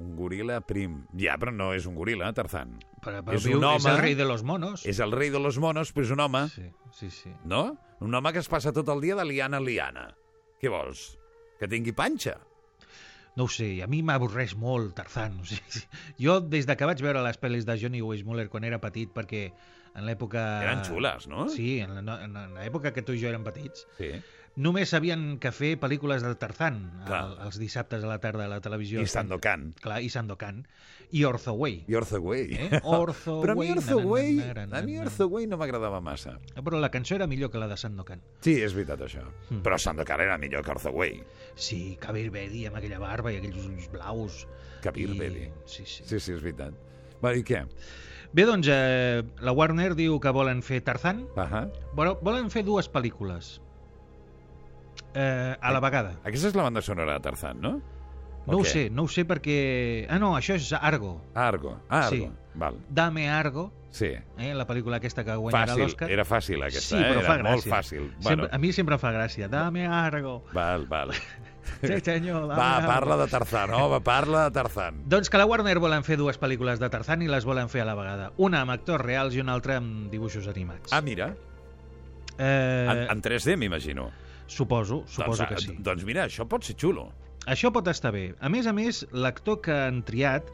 Un 0.00 0.14
goril·la 0.16 0.60
prim. 0.64 1.00
Ja, 1.18 1.34
però 1.38 1.52
no 1.52 1.72
és 1.76 1.84
un 1.90 1.96
goril·la, 1.98 2.30
Tarzan. 2.34 2.76
Però, 3.02 3.20
però 3.26 3.36
És 3.36 3.44
viu- 3.46 3.58
un 3.58 3.64
és 3.66 3.84
home. 3.84 3.94
el 3.94 3.98
rei 4.00 4.14
de 4.14 4.24
los 4.24 4.42
monos. 4.46 4.86
És 4.86 4.98
el 5.02 5.12
rei 5.12 5.30
de 5.30 5.40
los 5.42 5.58
monos, 5.58 5.92
però 5.94 6.06
és 6.06 6.10
un 6.14 6.20
home, 6.20 6.44
Sí, 6.48 6.68
sí, 6.92 7.10
sí. 7.10 7.32
no? 7.44 7.76
Un 8.00 8.14
home 8.14 8.32
que 8.32 8.38
es 8.40 8.48
passa 8.48 8.72
tot 8.72 8.88
el 8.88 9.00
dia 9.00 9.14
de 9.16 9.24
liana 9.24 9.58
en 9.58 9.64
liana. 9.66 10.06
Què 10.62 10.70
vols? 10.70 11.18
Que 11.58 11.68
tingui 11.68 11.92
panxa? 11.92 12.38
No 13.36 13.44
ho 13.44 13.48
sé, 13.48 13.82
a 13.82 13.86
mi 13.86 14.00
m'avorreix 14.02 14.56
molt 14.56 14.94
Tarzan. 14.96 15.40
O 15.40 15.44
sigui, 15.50 15.82
jo, 16.18 16.40
des 16.40 16.66
de 16.66 16.76
que 16.76 16.86
vaig 16.88 17.02
veure 17.02 17.22
les 17.22 17.38
pel·lis 17.40 17.66
de 17.68 17.76
Johnny 17.78 18.00
Weissmuller 18.02 18.48
quan 18.48 18.64
era 18.64 18.80
petit, 18.80 19.12
perquè 19.12 19.50
en 19.94 20.06
l'època... 20.06 20.44
Eren 20.64 20.84
xules, 20.86 21.26
no? 21.30 21.48
Sí, 21.52 21.78
en 21.80 22.04
l'època 22.56 22.92
que 22.94 23.02
tu 23.02 23.12
i 23.16 23.20
jo 23.22 23.28
érem 23.32 23.44
petits, 23.46 23.86
Sí. 23.98 24.12
només 24.60 24.90
sabien 24.90 25.38
que 25.40 25.52
fer 25.54 25.76
pel·lícules 25.80 26.22
de 26.26 26.34
Tarzan 26.36 26.80
el, 27.06 27.36
els 27.46 27.58
dissabtes 27.58 28.02
a 28.04 28.08
la 28.10 28.18
tarda 28.20 28.44
a 28.44 28.50
la 28.50 28.60
televisió. 28.60 29.00
I 29.00 29.06
Sandokan. 29.08 29.70
Clar, 29.80 30.00
i 30.02 30.08
Sandokan. 30.10 30.64
I 31.12 31.24
Orthoway. 31.26 31.84
I 31.90 31.94
Orthoway. 31.98 32.42
Eh? 32.54 32.80
Orthoway, 32.84 33.42
Però 33.42 33.54
a 33.54 33.56
mi 33.58 33.70
Orthoway, 33.72 34.36
a 34.70 34.82
mi. 34.86 34.98
Orthoway 35.02 35.46
no 35.50 35.56
m'agradava 35.58 35.98
massa. 36.04 36.36
Però 36.54 36.78
la 36.82 36.90
cançó 36.90 37.16
era 37.16 37.26
millor 37.30 37.50
que 37.50 37.58
la 37.62 37.66
de 37.70 37.78
Sandokan. 37.80 38.22
Sí, 38.46 38.54
és 38.62 38.74
veritat, 38.76 39.00
això. 39.08 39.24
Mm. 39.50 39.62
Però 39.66 39.78
Sandokan 39.78 40.22
era 40.26 40.36
millor 40.38 40.62
que 40.66 40.70
Orthoway. 40.76 41.18
Sí, 41.56 41.96
Kabir 42.02 42.28
Bedi 42.30 42.66
amb 42.70 42.78
aquella 42.78 43.00
barba 43.02 43.32
i 43.34 43.40
aquells 43.40 43.64
ulls 43.66 43.88
blaus. 43.90 44.44
Kabir 44.84 45.08
I- 45.14 45.18
Bedi. 45.18 45.48
Sí, 45.66 45.82
sí. 45.86 46.04
Sí, 46.06 46.20
sí, 46.20 46.36
és 46.36 46.42
veritat. 46.46 46.74
Va, 47.22 47.34
i 47.34 47.42
què? 47.44 47.64
Bé, 48.32 48.44
doncs, 48.46 48.68
eh, 48.70 49.22
la 49.42 49.52
Warner 49.52 49.94
diu 49.98 50.20
que 50.22 50.30
volen 50.30 50.60
fer 50.62 50.80
Tarzan. 50.86 51.24
Ahà. 51.36 51.64
Bueno, 51.98 52.16
volen 52.22 52.50
fer 52.50 52.62
dues 52.64 52.86
pel·lícules. 52.92 53.56
Eh, 55.14 55.56
a 55.60 55.72
la 55.74 55.80
vegada. 55.82 56.12
Aquesta 56.22 56.48
és 56.52 56.54
la 56.54 56.62
banda 56.68 56.82
sonora 56.82 57.16
de 57.18 57.24
Tarzan, 57.24 57.60
no? 57.60 57.80
No 58.46 58.56
O 58.56 58.60
ho 58.60 58.64
sé, 58.64 58.88
no 58.90 59.04
ho 59.04 59.08
sé 59.10 59.26
perquè... 59.28 60.06
Ah, 60.08 60.18
no, 60.22 60.32
això 60.38 60.54
és 60.56 60.70
Argo. 60.72 61.16
Argo. 61.34 61.74
Ah, 61.88 62.06
Argo. 62.06 62.30
Sí. 62.30 62.54
Val. 62.54 62.78
Dame 62.88 63.28
Argo, 63.30 63.72
Sí. 63.90 64.06
eh, 64.38 64.54
la 64.54 64.66
pel·lícula 64.66 64.96
aquesta 64.96 65.24
que 65.26 65.34
guanyarà 65.34 65.74
l'Oscar. 65.76 66.08
Era 66.10 66.24
fàcil, 66.24 66.62
aquesta. 66.62 66.96
sí, 66.96 67.02
eh? 67.02 67.08
però 67.10 67.20
era 67.20 67.28
fa 67.28 67.36
molt 67.42 67.66
fàcil. 67.66 68.08
Sempre, 68.22 68.48
a 68.52 68.58
mi 68.58 68.72
sempre 68.72 68.94
em 68.94 69.02
fa 69.02 69.10
gràcia. 69.12 69.48
Dame 69.50 69.86
Argo. 69.86 70.44
Val, 70.54 70.86
val. 70.86 71.10
Sí, 71.80 72.00
senyor, 72.04 72.48
Va, 72.50 72.76
Argo. 72.76 72.88
parla 72.88 73.16
de 73.16 73.26
Tarzan, 73.32 73.74
home, 73.74 74.00
parla 74.04 74.44
de 74.48 74.54
Tarzan. 74.56 75.02
Doncs 75.08 75.30
que 75.30 75.38
la 75.40 75.46
Warner 75.48 75.78
volen 75.80 76.04
fer 76.04 76.18
dues 76.20 76.38
pel·lícules 76.40 76.80
de 76.82 76.90
Tarzan 76.92 77.22
i 77.22 77.28
les 77.30 77.46
volen 77.48 77.70
fer 77.72 77.82
a 77.82 77.86
la 77.88 77.94
vegada. 77.98 78.32
Una 78.36 78.60
amb 78.64 78.74
actors 78.74 79.04
reals 79.04 79.34
i 79.36 79.40
una 79.40 79.54
altra 79.56 79.78
amb 79.80 80.10
dibuixos 80.12 80.48
animats. 80.50 80.92
Ah, 80.92 81.00
mira, 81.00 81.30
eh, 82.38 82.86
en, 82.90 83.06
en 83.16 83.22
3D, 83.22 83.56
m'imagino. 83.56 84.10
Suposo, 84.50 85.04
suposo 85.06 85.44
doncs, 85.44 85.48
que 85.48 85.60
sí. 85.62 85.76
Doncs 85.78 86.04
mira, 86.04 86.26
això 86.26 86.46
pot 86.50 86.66
ser 86.66 86.74
xulo. 86.76 87.10
Això 87.46 87.70
pot 87.72 87.86
estar 87.88 88.12
bé. 88.12 88.34
A 88.40 88.50
més 88.52 88.66
a 88.66 88.74
més, 88.76 89.04
l'actor 89.12 89.60
que 89.64 89.72
han 89.86 90.02
triat 90.04 90.50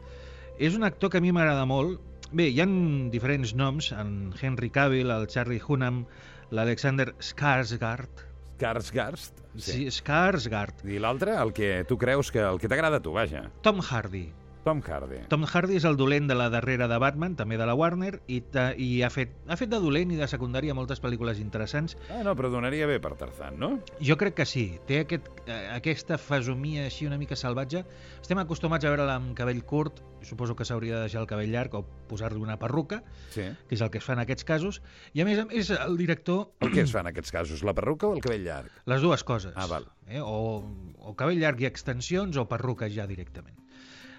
és 0.59 0.77
un 0.77 0.85
actor 0.87 1.11
que 1.11 1.19
a 1.19 1.21
mi 1.23 1.33
m'agrada 1.35 1.65
molt. 1.69 1.99
Bé, 2.31 2.49
hi 2.51 2.61
han 2.61 3.09
diferents 3.11 3.53
noms, 3.55 3.91
en 3.95 4.33
Henry 4.41 4.69
Cavill, 4.69 5.11
el 5.11 5.27
Charlie 5.31 5.61
Hunnam, 5.63 6.05
l'Alexander 6.51 7.13
Skarsgård. 7.19 8.23
Skarsgård. 8.57 9.43
Sí, 9.61 9.85
Skarsgård. 9.93 10.81
I 10.89 10.97
l'altre, 11.01 11.35
el 11.37 11.53
que 11.53 11.83
tu 11.87 11.97
creus 12.01 12.31
que... 12.33 12.41
El 12.41 12.57
que 12.61 12.69
t'agrada 12.71 12.97
a 12.97 13.03
tu, 13.05 13.13
vaja. 13.13 13.43
Tom 13.61 13.81
Hardy. 13.85 14.25
Tom 14.67 14.81
Hardy. 14.83 15.21
Tom 15.31 15.45
Hardy 15.47 15.77
és 15.79 15.85
el 15.87 15.95
dolent 15.95 16.25
de 16.27 16.35
la 16.35 16.49
darrera 16.51 16.89
de 16.91 16.97
Batman, 16.99 17.37
també 17.39 17.55
de 17.55 17.63
la 17.69 17.71
Warner, 17.79 18.17
i, 18.27 18.41
i 18.83 18.87
ha, 19.05 19.07
fet, 19.13 19.31
ha 19.47 19.55
fet 19.55 19.69
de 19.71 19.77
dolent 19.79 20.11
i 20.11 20.17
de 20.19 20.27
secundari 20.27 20.67
a 20.67 20.75
moltes 20.75 20.99
pel·lícules 20.99 21.39
interessants. 21.39 21.95
Ah, 22.11 22.19
no, 22.27 22.33
però 22.35 22.49
donaria 22.51 22.89
bé 22.89 22.97
per 22.99 23.13
Tarzan, 23.15 23.55
no? 23.61 23.69
Jo 24.03 24.17
crec 24.19 24.35
que 24.41 24.45
sí. 24.49 24.65
Té 24.89 25.05
aquest, 25.05 25.29
eh, 25.45 25.69
aquesta 25.71 26.17
fesomia 26.19 26.83
així 26.89 27.07
una 27.07 27.15
mica 27.21 27.37
salvatge. 27.39 27.85
Estem 28.19 28.41
acostumats 28.43 28.83
a 28.83 28.91
veure-la 28.91 29.15
amb 29.21 29.31
cabell 29.39 29.61
curt, 29.63 30.01
suposo 30.27 30.57
que 30.59 30.67
s'hauria 30.67 30.97
de 30.97 31.05
deixar 31.07 31.21
el 31.23 31.29
cabell 31.31 31.53
llarg 31.53 31.77
o 31.79 31.85
posar-li 32.11 32.41
una 32.43 32.57
perruca, 32.59 32.99
Sí. 33.31 33.45
que 33.69 33.75
és 33.79 33.81
el 33.85 33.89
que 33.93 34.01
es 34.01 34.03
fa 34.03 34.17
en 34.17 34.23
aquests 34.25 34.43
casos. 34.43 34.81
I 35.13 35.21
a 35.23 35.25
més 35.29 35.39
a 35.39 35.45
més, 35.45 35.69
el 35.71 35.95
director... 35.95 36.49
El 36.67 36.73
que 36.75 36.81
es 36.83 36.91
fa 36.91 37.05
en 37.05 37.13
aquests 37.13 37.31
casos? 37.31 37.63
La 37.63 37.73
perruca 37.73 38.07
o 38.11 38.17
el 38.17 38.19
cabell 38.25 38.43
llarg? 38.43 38.83
Les 38.85 38.99
dues 39.01 39.23
coses. 39.23 39.53
Ah, 39.55 39.67
val. 39.71 39.87
Eh? 40.09 40.19
O, 40.19 40.59
o 40.99 41.15
cabell 41.15 41.39
llarg 41.39 41.63
i 41.63 41.69
extensions 41.71 42.35
o 42.35 42.43
perruca 42.51 42.91
ja 42.91 43.07
directament. 43.07 43.55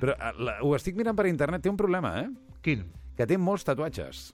Però 0.00 0.14
eh, 0.14 0.32
la, 0.38 0.58
ho 0.62 0.74
estic 0.76 0.96
mirant 0.98 1.16
per 1.18 1.26
internet, 1.30 1.62
té 1.64 1.70
un 1.72 1.76
problema, 1.80 2.14
eh? 2.22 2.28
Quin? 2.62 2.86
Que 3.18 3.26
té 3.26 3.38
molts 3.38 3.64
tatuatges. 3.66 4.28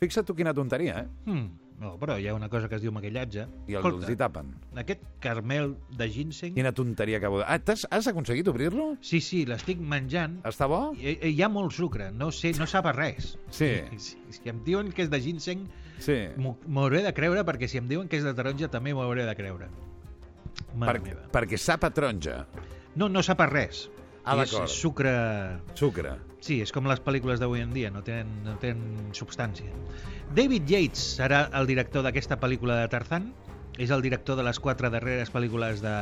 Fixa't 0.00 0.26
tu 0.28 0.34
quina 0.36 0.52
tonteria, 0.56 1.00
eh? 1.04 1.08
Hmm. 1.30 1.46
No, 1.76 1.90
però 2.00 2.14
hi 2.16 2.24
ha 2.24 2.32
una 2.32 2.48
cosa 2.48 2.70
que 2.72 2.78
es 2.78 2.80
diu 2.80 2.88
maquillatge. 2.92 3.42
I 3.68 3.74
el, 3.76 3.84
els 3.90 4.08
hi 4.08 4.14
tapen. 4.16 4.54
aquest 4.80 5.02
carmel 5.20 5.74
de 5.92 6.06
ginseng... 6.08 6.54
Quina 6.56 6.70
tonteria 6.72 7.18
de... 7.20 7.28
Ah, 7.44 7.58
t'has- 7.60 7.84
has 7.92 8.06
aconseguit 8.08 8.48
obrir-lo? 8.48 8.94
Sí, 9.04 9.20
sí, 9.20 9.42
l'estic 9.44 9.76
menjant. 9.84 10.38
Està 10.48 10.64
bo? 10.72 10.94
Hi, 10.96 11.18
hi 11.34 11.42
ha 11.44 11.50
molt 11.52 11.74
sucre, 11.76 12.08
no 12.16 12.30
sé, 12.32 12.54
no 12.56 12.64
sap 12.66 12.88
res. 12.96 13.34
Sí. 13.52 13.68
Si, 14.06 14.16
si 14.38 14.48
em 14.48 14.62
diuen 14.64 14.88
que 14.92 15.04
és 15.04 15.10
de 15.12 15.20
ginseng, 15.20 15.66
Sí. 16.00 16.16
m'ho 16.40 16.54
m'ho 16.68 16.82
hauré 16.86 17.02
de 17.04 17.12
creure, 17.16 17.44
perquè 17.44 17.68
si 17.68 17.76
em 17.80 17.86
diuen 17.88 18.08
que 18.08 18.16
és 18.20 18.24
de 18.24 18.32
taronja 18.36 18.68
també 18.72 18.92
m'ho 18.96 19.04
hauré 19.04 19.24
de 19.28 19.36
creure. 19.36 19.68
Mare 20.76 20.96
Per, 21.00 21.02
meva. 21.10 21.28
perquè 21.32 21.60
sap 21.60 21.84
a 21.84 21.90
taronja. 21.92 22.46
No, 22.96 23.08
no 23.12 23.22
sap 23.24 23.40
a 23.44 23.46
res. 23.52 23.86
Ah, 24.26 24.36
és 24.42 24.52
sucre... 24.74 25.12
Sucre. 25.78 26.16
Sí, 26.42 26.60
és 26.62 26.72
com 26.74 26.86
les 26.90 27.00
pel·lícules 27.02 27.40
d'avui 27.42 27.62
en 27.62 27.72
dia, 27.74 27.90
no 27.94 28.02
tenen, 28.06 28.30
no 28.44 28.56
tenen 28.62 29.12
substància. 29.16 29.70
David 30.34 30.66
Yates 30.70 31.02
serà 31.16 31.46
el 31.58 31.68
director 31.70 32.04
d'aquesta 32.06 32.38
pel·lícula 32.42 32.80
de 32.82 32.90
Tarzan. 32.92 33.30
És 33.78 33.90
el 33.92 34.00
director 34.00 34.38
de 34.38 34.44
les 34.46 34.58
quatre 34.58 34.88
darreres 34.88 35.28
pel·lícules 35.28 35.82
de, 35.84 35.96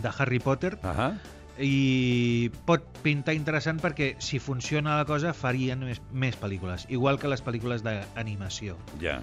de 0.00 0.12
Harry 0.18 0.40
Potter. 0.40 0.78
Ahà. 0.82 1.12
i 1.60 2.48
pot 2.64 2.86
pintar 3.04 3.34
interessant 3.36 3.76
perquè 3.78 4.14
si 4.24 4.38
funciona 4.40 4.96
la 4.96 5.04
cosa 5.04 5.34
farien 5.36 5.82
més, 5.84 6.00
més 6.10 6.38
pel·lícules, 6.40 6.86
igual 6.88 7.20
que 7.20 7.28
les 7.28 7.44
pel·lícules 7.44 7.84
d'animació. 7.84 8.78
Ja. 9.02 9.18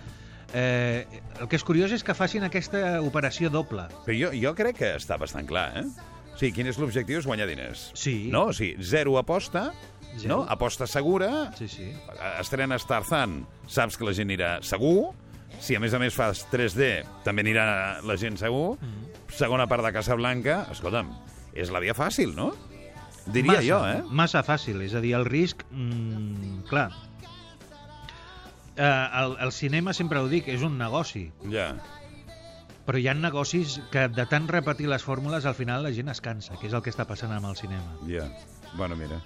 Eh, 0.53 1.05
el 1.39 1.49
que 1.49 1.57
és 1.57 1.65
curiós 1.65 1.91
és 1.93 2.05
que 2.05 2.13
facin 2.13 2.45
aquesta 2.45 3.01
operació 3.05 3.49
doble. 3.53 3.87
Però 4.05 4.17
jo, 4.17 4.29
jo 4.37 4.53
crec 4.57 4.77
que 4.81 4.93
està 4.97 5.17
bastant 5.21 5.49
clar, 5.49 5.67
eh? 5.81 5.85
Sí, 6.39 6.53
quin 6.55 6.67
és 6.72 6.77
l'objectiu? 6.79 7.19
És 7.19 7.25
guanyar 7.27 7.48
diners. 7.50 7.89
Sí. 8.00 8.29
No? 8.31 8.46
Sí, 8.55 8.74
zero 8.79 9.17
aposta, 9.19 9.74
Zero. 10.17 10.29
no? 10.29 10.38
Aposta 10.50 10.88
segura, 10.88 11.51
Sí, 11.58 11.67
sí. 11.67 11.89
estrenes 12.39 12.86
Tarzan, 12.88 13.41
saps 13.67 13.98
que 14.00 14.05
la 14.08 14.13
gent 14.15 14.29
anirà 14.31 14.53
segur, 14.63 15.12
si 15.60 15.75
a 15.75 15.79
més 15.84 15.93
a 15.93 16.00
més 16.00 16.15
fas 16.15 16.46
3D, 16.50 17.03
també 17.25 17.43
anirà 17.43 18.00
la 18.08 18.15
gent 18.17 18.38
segur, 18.39 18.77
Mm. 18.79 19.12
segona 19.36 19.67
part 19.67 19.84
de 19.84 19.91
Casablanca, 19.91 20.67
escolta'm, 20.72 21.12
és 21.53 21.69
la 21.72 21.79
via 21.84 21.93
fàcil, 21.93 22.34
no? 22.36 22.53
Diria 23.27 23.51
massa, 23.60 23.67
jo, 23.67 23.79
eh? 23.86 24.01
Massa 24.10 24.41
fàcil, 24.43 24.79
és 24.81 24.93
a 24.96 25.01
dir, 25.01 25.13
el 25.13 25.25
risc... 25.25 25.65
Mm, 25.72 26.63
clar. 26.69 26.89
Eh, 28.77 29.08
el, 29.22 29.36
el 29.43 29.51
cinema, 29.51 29.93
sempre 29.93 30.19
ho 30.19 30.27
dic, 30.31 30.48
és 30.48 30.62
un 30.63 30.77
negoci. 30.79 31.25
Ja. 31.51 31.74
Però 32.89 32.98
hi 32.98 33.05
ha 33.05 33.13
negocis 33.13 33.75
que 33.93 34.08
de 34.10 34.24
tant 34.25 34.48
repetir 34.50 34.88
les 34.89 35.03
fórmules 35.05 35.46
al 35.46 35.53
final 35.53 35.84
la 35.86 35.91
gent 35.93 36.08
es 36.10 36.22
cansa, 36.25 36.55
que 36.58 36.65
és 36.65 36.74
el 36.74 36.81
que 36.81 36.89
està 36.89 37.03
passant 37.05 37.29
amb 37.36 37.46
el 37.46 37.58
cinema. 37.60 37.91
Ja. 38.10 38.24
Bueno, 38.79 38.96
mira. 38.98 39.19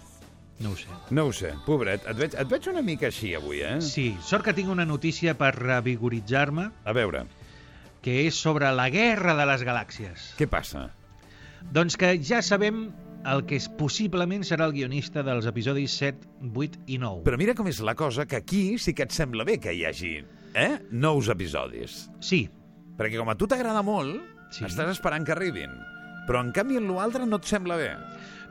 No 0.59 0.73
ho 0.73 0.75
sé. 0.75 0.89
No 1.15 1.23
ho 1.29 1.31
sé, 1.31 1.53
pobret. 1.63 2.03
Et 2.11 2.17
veig, 2.19 2.33
et 2.41 2.49
veig 2.51 2.65
una 2.67 2.81
mica 2.83 3.07
així 3.07 3.29
avui, 3.37 3.61
eh? 3.63 3.77
Sí, 3.79 4.09
sort 4.19 4.43
que 4.43 4.53
tinc 4.57 4.67
una 4.73 4.83
notícia 4.83 5.37
per 5.39 5.53
revigoritzar-me, 5.55 6.65
A 6.83 6.93
veure, 6.97 7.21
que 8.03 8.17
és 8.25 8.35
sobre 8.35 8.67
la 8.75 8.89
guerra 8.91 9.37
de 9.37 9.45
les 9.47 9.63
galàxies. 9.63 10.33
què 10.35 10.47
passa? 10.51 10.89
Doncs 11.71 11.95
que 11.95 12.17
ja 12.19 12.41
sabem 12.43 12.89
el 13.31 13.45
que 13.47 13.55
és, 13.61 13.69
possiblement 13.79 14.43
serà 14.43 14.67
el 14.67 14.75
guionista 14.75 15.23
dels 15.23 15.47
episodis 15.47 15.95
7, 16.01 16.27
8 16.51 16.83
i 16.87 16.99
9. 16.99 17.23
Però 17.23 17.39
mira 17.39 17.55
com 17.55 17.71
és 17.71 17.79
la 17.79 17.95
cosa, 17.95 18.27
que 18.27 18.43
aquí 18.43 18.77
sí 18.77 18.91
que 18.91 19.07
et 19.07 19.15
sembla 19.15 19.47
bé 19.47 19.55
que 19.63 19.71
hi 19.71 19.85
hagi 19.87 20.17
eh? 20.53 20.81
nous 20.91 21.31
episodis. 21.31 22.09
Sí, 22.19 22.49
Perquè 22.97 23.17
com 23.19 23.29
a 23.29 23.35
tu 23.35 23.47
t'agrada 23.47 23.81
molt, 23.81 24.21
Sí. 24.53 24.65
estàs 24.65 24.91
esperant 24.91 25.25
que 25.25 25.31
arribin. 25.33 25.71
Però 26.27 26.39
en 26.39 26.51
canvi 26.53 26.77
en 26.77 26.87
l'altre 26.93 27.25
no 27.25 27.37
et 27.37 27.45
sembla 27.45 27.75
bé. 27.75 27.95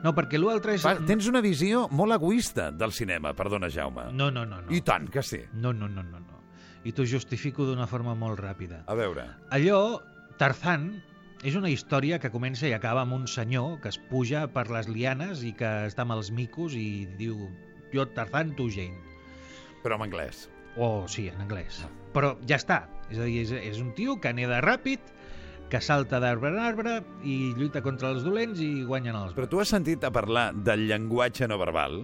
no, 0.03 0.11
perquè 0.13 0.37
l'altre 0.37 0.73
és... 0.75 0.83
Va, 0.83 0.97
tens 1.07 1.27
una 1.31 1.39
visió 1.39 1.87
molt 1.89 2.11
egoista 2.11 2.71
del 2.71 2.91
cinema, 2.91 3.31
perdona, 3.33 3.69
Jaume. 3.71 4.09
No, 4.11 4.29
no, 4.29 4.43
no, 4.45 4.59
no. 4.61 4.69
I 4.69 4.81
tant 4.81 5.07
que 5.09 5.23
sí. 5.23 5.39
No, 5.53 5.71
no, 5.71 5.87
no, 5.87 6.03
no, 6.03 6.19
no. 6.19 6.41
I 6.83 6.91
t'ho 6.91 7.05
justifico 7.07 7.63
d'una 7.63 7.87
forma 7.87 8.13
molt 8.13 8.37
ràpida. 8.41 8.81
A 8.85 8.93
veure, 8.99 9.23
Allò, 9.49 10.01
Tarzan, 10.37 11.01
és 11.41 11.55
una 11.55 11.69
història 11.71 12.19
que 12.19 12.29
comença 12.33 12.67
i 12.67 12.73
acaba 12.75 13.01
amb 13.07 13.13
un 13.15 13.27
senyor 13.31 13.79
que 13.79 13.87
es 13.87 13.97
puja 13.97 14.47
per 14.51 14.69
les 14.69 14.89
lianes 14.91 15.41
i 15.47 15.53
que 15.55 15.71
està 15.87 16.03
amb 16.03 16.11
els 16.17 16.31
micos 16.35 16.75
i 16.75 17.05
diu 17.17 17.47
jo 17.93 18.05
Tarzan, 18.11 18.55
tu 18.57 18.67
Jane. 18.69 18.99
però 19.83 19.95
en 19.95 20.01
anglès. 20.11 20.49
O 20.75 21.07
sí, 21.07 21.29
en 21.29 21.39
anglès. 21.39 21.85
Però 22.13 22.35
ja 22.47 22.57
està. 22.57 22.89
És 23.11 23.19
a 23.19 23.27
dir, 23.27 23.43
és, 23.43 23.51
és 23.73 23.81
un 23.83 23.91
tio 23.97 24.17
que 24.21 24.31
neda 24.35 24.61
ràpid, 24.63 25.13
que 25.73 25.81
salta 25.81 26.19
d'arbre 26.21 26.51
en 26.53 26.59
arbre 26.61 26.97
i 27.25 27.53
lluita 27.57 27.81
contra 27.81 28.11
els 28.13 28.21
dolents 28.25 28.59
i 28.61 28.83
guanyen 28.85 29.15
els... 29.17 29.33
Però 29.33 29.47
tu 29.49 29.61
has 29.63 29.71
sentit 29.73 30.03
a 30.05 30.11
parlar 30.13 30.51
del 30.53 30.85
llenguatge 30.89 31.47
no 31.49 31.57
verbal? 31.57 32.03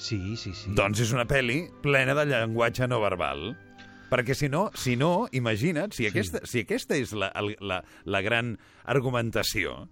Sí, 0.00 0.36
sí, 0.38 0.54
sí. 0.54 0.70
Doncs 0.78 1.02
és 1.02 1.10
una 1.12 1.26
pel·li 1.28 1.64
plena 1.82 2.14
de 2.16 2.28
llenguatge 2.30 2.86
no 2.88 3.02
verbal. 3.02 3.50
Perquè 4.10 4.34
si 4.34 4.48
no, 4.50 4.68
si 4.78 4.96
no 4.98 5.28
imagina't, 5.34 5.94
si 5.94 6.06
aquesta, 6.08 6.44
si 6.46 6.64
aquesta 6.64 6.96
és 6.98 7.12
la, 7.14 7.32
la, 7.58 7.82
la 8.06 8.22
gran 8.26 8.56
argumentació, 8.90 9.84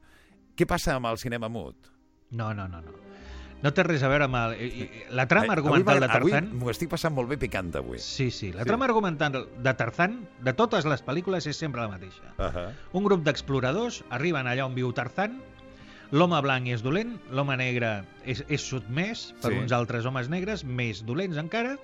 què 0.59 0.67
passa 0.67 0.97
amb 0.97 1.11
el 1.11 1.21
cinema 1.23 1.50
mut? 1.50 1.93
No, 2.31 2.50
no, 2.55 2.67
no, 2.71 2.83
no. 2.83 3.08
No 3.62 3.73
té 3.75 3.83
res 3.83 4.05
a 4.07 4.09
veure 4.09 4.29
amb 4.29 4.37
el... 4.38 4.53
La 5.19 5.25
trama 5.27 5.53
argumental 5.57 5.99
de 5.99 6.07
Tarzan... 6.07 6.47
Avui 6.53 6.59
m'ho 6.61 6.71
estic 6.71 6.91
passant 6.93 7.15
molt 7.17 7.29
bé 7.33 7.38
picant 7.43 7.73
avui. 7.75 7.99
Sí, 7.99 8.31
sí. 8.31 8.53
La 8.55 8.62
Sí. 8.62 8.69
trama 8.71 8.87
argumental 8.87 9.49
de 9.59 9.75
Tarzan, 9.75 10.29
de 10.47 10.53
totes 10.55 10.87
les 10.87 11.03
pel·lícules, 11.05 11.47
és 11.50 11.57
sempre 11.59 11.83
la 11.83 11.88
mateixa. 11.88 12.23
Uh 12.38 12.45
-huh. 12.55 12.69
Un 12.93 13.05
grup 13.05 13.25
d'exploradors 13.27 14.05
arriben 14.11 14.47
allà 14.47 14.65
on 14.65 14.75
viu 14.77 14.93
Tarzan, 14.93 15.41
l'home 16.12 16.41
blanc 16.41 16.69
és 16.69 16.83
dolent, 16.83 17.19
l'home 17.33 17.57
negre 17.57 18.05
és, 18.25 18.45
és 18.49 18.62
sotmès 18.62 19.35
per 19.43 19.50
Sí. 19.53 19.59
uns 19.59 19.73
altres 19.73 20.07
homes 20.07 20.29
negres, 20.29 20.65
més 20.65 21.05
dolents 21.05 21.37
encara, 21.37 21.77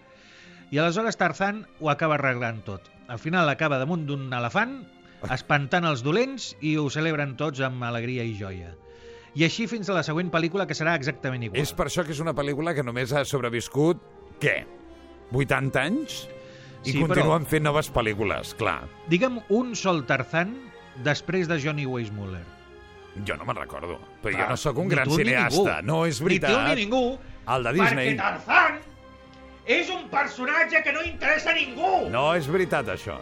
i 0.71 0.79
aleshores 0.79 1.17
Tarzan 1.17 1.67
ho 1.81 1.91
acaba 1.91 2.15
arreglant 2.15 2.63
tot. 2.65 2.83
Al 3.09 3.19
final 3.19 3.49
acaba 3.49 3.79
damunt 3.79 4.07
d'un 4.07 4.33
elefant, 4.33 4.87
espantant 5.31 5.85
els 5.85 6.03
dolents 6.03 6.55
i 6.61 6.77
ho 6.77 6.89
celebren 6.91 7.37
tots 7.37 7.61
amb 7.61 7.83
alegria 7.83 8.23
i 8.25 8.35
joia. 8.39 8.75
I 9.35 9.43
així 9.45 9.67
fins 9.67 9.89
a 9.91 9.95
la 9.97 10.03
següent 10.07 10.31
pel·lícula, 10.31 10.67
que 10.67 10.75
serà 10.79 10.95
exactament 10.95 11.43
igual. 11.43 11.61
És 11.61 11.73
per 11.75 11.87
això 11.89 12.05
que 12.07 12.13
és 12.15 12.21
una 12.23 12.35
pel·lícula 12.35 12.75
que 12.75 12.85
només 12.87 13.13
ha 13.13 13.25
sobreviscut, 13.27 13.99
què, 14.41 14.65
80 15.33 15.81
anys? 15.83 16.29
I 16.85 16.93
Sí, 16.93 17.01
continuen 17.01 17.43
però- 17.43 17.49
fent 17.49 17.65
noves 17.65 17.91
pel·lícules, 17.93 18.55
clar. 18.57 18.85
Digue'm 19.09 19.41
un 19.49 19.75
sol 19.75 20.05
Tarzan 20.07 20.55
després 21.03 21.49
de 21.49 21.59
Johnny 21.59 21.87
Weissmuller. 21.87 22.45
Jo 23.27 23.37
no 23.37 23.45
me'n 23.45 23.57
recordo, 23.57 23.99
però 24.23 24.35
Clar, 24.35 24.45
jo 24.45 24.51
no 24.51 24.57
sóc 24.57 24.79
un 24.79 24.89
gran 24.89 25.11
cineasta. 25.11 25.81
No 25.83 26.05
és 26.05 26.21
Ni 26.21 26.27
tu 26.39 26.47
ni 26.47 26.53
veritat. 26.53 26.77
ningú, 26.77 27.19
El 27.49 27.63
de 27.65 27.73
Disney. 27.73 28.09
perquè 28.11 28.17
Tarzan 28.19 28.79
és 29.67 29.91
un 29.91 30.09
personatge 30.11 30.83
que 30.83 30.93
no 30.93 31.03
interessa 31.03 31.51
a 31.51 31.55
ningú. 31.55 32.11
No 32.11 32.35
és 32.35 32.47
veritat, 32.47 32.87
això. 32.87 33.19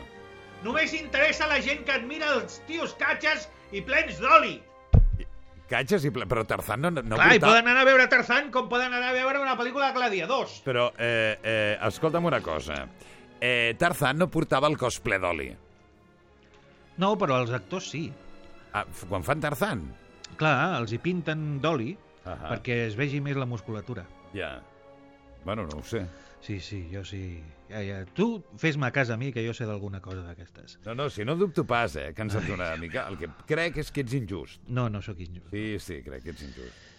Només 0.64 0.92
interessa 0.94 1.46
la 1.46 1.60
gent 1.60 1.84
que 1.84 1.92
admira 1.92 2.26
els 2.34 2.60
tios 2.66 2.94
catxes 2.94 3.48
i 3.72 3.80
plens 3.80 4.18
d'oli. 4.20 4.60
Catxes 5.72 6.04
i... 6.04 6.12
ple- 6.14 6.28
Però 6.30 6.44
Tarzan 6.48 6.84
no, 6.84 6.90
no 6.92 7.16
Clar, 7.16 7.30
i 7.32 7.38
portava- 7.40 7.54
poden 7.56 7.70
anar 7.72 7.82
a 7.82 7.88
veure 7.88 8.06
Tarzan 8.12 8.50
com 8.54 8.68
poden 8.70 8.92
anar 8.92 9.10
a 9.10 9.16
veure 9.16 9.40
una 9.42 9.56
pel·lícula 9.58 9.88
de 9.90 9.96
gladiadors. 9.98 10.58
Però, 10.66 10.90
eh, 10.98 11.38
eh, 11.42 11.78
escolta'm 11.88 12.28
una 12.28 12.42
cosa. 12.44 12.82
Eh, 13.42 13.74
Tarzan 13.80 14.20
no 14.22 14.28
portava 14.30 14.68
el 14.70 14.76
cos 14.78 15.00
ple 15.02 15.18
d'oli. 15.18 15.48
No, 17.02 17.14
però 17.18 17.40
els 17.42 17.50
actors 17.56 17.88
sí. 17.90 18.04
Ah, 18.76 18.84
quan 19.08 19.24
fan 19.26 19.40
Tarzan? 19.42 19.82
Clar, 20.38 20.56
els 20.80 20.92
hi 20.94 20.98
pinten 21.02 21.58
d'oli 21.60 21.90
Ahà. 22.24 22.52
perquè 22.54 22.76
es 22.86 22.94
vegi 22.96 23.20
més 23.24 23.36
la 23.36 23.46
musculatura. 23.48 24.04
Ja. 24.36 24.54
Bueno, 25.44 25.66
no 25.66 25.80
ho 25.80 25.82
sé. 25.84 26.04
Sí, 26.42 26.60
sí, 26.60 26.84
jo 26.92 27.02
sí. 27.04 27.40
Ja, 27.72 27.80
ja. 27.80 27.98
Tu 28.12 28.26
fes-me 28.60 28.86
a 28.86 28.92
casa 28.92 29.14
a 29.14 29.20
mi, 29.20 29.30
que 29.32 29.44
jo 29.46 29.54
sé 29.56 29.64
d'alguna 29.64 30.02
cosa 30.04 30.20
d'aquestes. 30.26 30.76
No, 30.84 30.94
no, 30.98 31.08
si 31.10 31.24
no 31.24 31.36
dubto 31.40 31.64
pas, 31.68 31.94
eh, 31.96 32.10
que 32.12 32.26
ens 32.26 32.36
en 32.36 32.50
una 32.52 32.74
mica. 32.76 33.06
El 33.08 33.16
que 33.20 33.30
crec 33.48 33.78
és 33.80 33.92
que 33.94 34.04
ets 34.04 34.16
injust. 34.18 34.60
No, 34.68 34.90
no 34.92 35.00
sóc 35.00 35.22
injust. 35.24 35.48
Sí, 35.54 35.78
sí, 35.80 36.02
crec 36.04 36.26
que 36.26 36.34
ets 36.34 36.44
injust. 36.44 36.90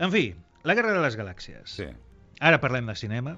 En 0.00 0.14
fi, 0.14 0.30
la 0.64 0.78
Guerra 0.78 0.94
de 0.96 1.04
les 1.04 1.18
Galàxies. 1.18 1.76
Sí. 1.76 1.90
Ara 2.40 2.60
parlem 2.62 2.88
de 2.88 2.96
cinema. 2.96 3.36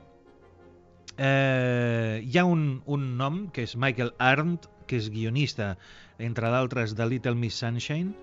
Eh, 1.18 2.22
hi 2.22 2.38
ha 2.38 2.46
un, 2.46 2.82
un 2.86 3.10
nom, 3.18 3.42
que 3.50 3.66
és 3.66 3.74
Michael 3.74 4.14
Arndt, 4.22 4.70
que 4.86 5.00
és 5.00 5.10
guionista, 5.10 5.74
entre 6.22 6.54
d'altres, 6.54 6.94
de 6.94 7.06
Little 7.10 7.34
Miss 7.34 7.58
Sunshine, 7.58 8.14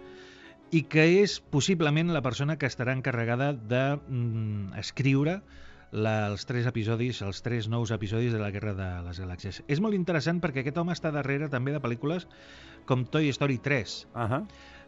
i 0.72 0.84
que 0.88 1.04
és 1.22 1.38
possiblement 1.52 2.12
la 2.16 2.24
persona 2.24 2.58
que 2.60 2.68
estarà 2.68 2.96
encarregada 2.96 3.52
d'escriure 3.56 5.42
la, 5.92 6.28
els 6.28 6.46
tres 6.48 6.68
episodis, 6.68 7.22
els 7.24 7.42
tres 7.44 7.68
nous 7.72 7.92
episodis 7.96 8.34
de 8.34 8.40
la 8.42 8.52
Guerra 8.52 8.74
de 8.76 8.88
les 9.06 9.20
Galàxies. 9.22 9.62
És 9.68 9.82
molt 9.84 9.96
interessant 9.96 10.42
perquè 10.44 10.64
aquest 10.64 10.78
home 10.78 10.96
està 10.96 11.12
darrere 11.16 11.50
també 11.50 11.74
de 11.76 11.82
pel·lícules 11.84 12.28
com 12.86 13.06
Toy 13.06 13.30
Story 13.36 13.58
3, 13.58 14.08
Uh 14.14 14.22
-huh. 14.22 14.48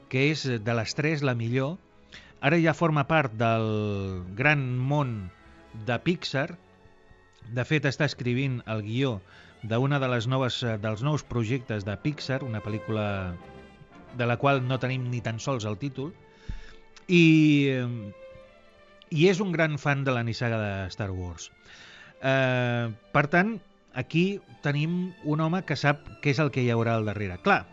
que 0.10 0.32
és 0.32 0.44
de 0.44 0.74
les 0.74 0.96
tres 0.96 1.22
la 1.22 1.36
millor. 1.36 1.77
Ara 2.41 2.58
ja 2.58 2.74
forma 2.74 3.08
part 3.08 3.34
del 3.34 4.24
gran 4.36 4.77
món 4.77 5.29
de 5.86 6.00
Pixar. 6.00 6.58
De 7.53 7.65
fet, 7.65 7.86
està 7.86 8.06
escrivint 8.06 8.62
el 8.65 8.82
guió 8.82 9.22
d'una 9.63 10.00
de 10.00 10.08
les 10.08 10.27
noves 10.27 10.65
dels 10.82 11.03
nous 11.03 11.24
projectes 11.24 11.86
de 11.86 11.98
Pixar, 11.98 12.44
una 12.44 12.62
pel·lícula 12.62 13.36
de 14.18 14.25
la 14.25 14.38
qual 14.38 14.68
no 14.68 14.79
tenim 14.79 15.10
ni 15.10 15.22
tan 15.22 15.39
sols 15.39 15.65
el 15.65 15.77
títol. 15.77 16.13
I, 17.08 17.68
eh, 17.70 18.13
i 19.10 19.28
és 19.30 19.39
un 19.42 19.51
gran 19.51 19.78
fan 19.82 20.04
de 20.04 20.13
la 20.16 20.24
nissaga 20.24 20.60
de 20.62 20.89
Star 20.94 21.12
Wars. 21.12 21.51
Eh, 22.22 22.89
per 23.13 23.28
tant, 23.28 23.60
aquí 23.94 24.39
tenim 24.63 25.13
un 25.24 25.42
home 25.42 25.63
que 25.66 25.78
sap 25.80 26.06
què 26.24 26.34
és 26.36 26.39
el 26.39 26.51
que 26.51 26.62
hi 26.63 26.72
haurà 26.74 26.98
al 27.00 27.08
darrere. 27.08 27.39
Clar, 27.44 27.63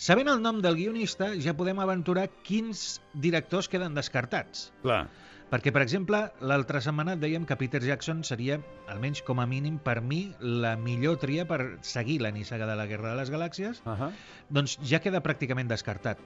sabent 0.00 0.30
el 0.32 0.40
nom 0.42 0.60
del 0.62 0.78
guionista 0.78 1.32
ja 1.42 1.56
podem 1.58 1.80
aventurar 1.82 2.28
quins 2.46 3.00
directors 3.14 3.68
queden 3.68 3.94
descartats. 3.98 4.70
Clar. 4.82 5.08
Perquè, 5.50 5.72
per 5.74 5.82
exemple, 5.82 6.20
l'altra 6.46 6.78
setmana 6.78 7.16
dèiem 7.18 7.42
que 7.42 7.56
Peter 7.58 7.80
Jackson 7.82 8.20
seria, 8.22 8.60
almenys 8.86 9.24
com 9.26 9.40
a 9.42 9.46
mínim 9.50 9.80
per 9.82 9.96
mi, 10.00 10.20
la 10.38 10.76
millor 10.78 11.18
tria 11.18 11.42
per 11.44 11.80
seguir 11.82 12.20
la 12.22 12.30
nissaga 12.30 12.68
de 12.70 12.76
la 12.78 12.86
Guerra 12.86 13.10
de 13.10 13.16
les 13.18 13.32
Galàxies, 13.34 13.82
Uh 13.84 13.96
-huh. 13.98 14.12
doncs 14.48 14.78
ja 14.80 15.00
queda 15.00 15.20
pràcticament 15.22 15.66
descartat. 15.66 16.18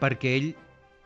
Perquè 0.00 0.34
ell 0.36 0.56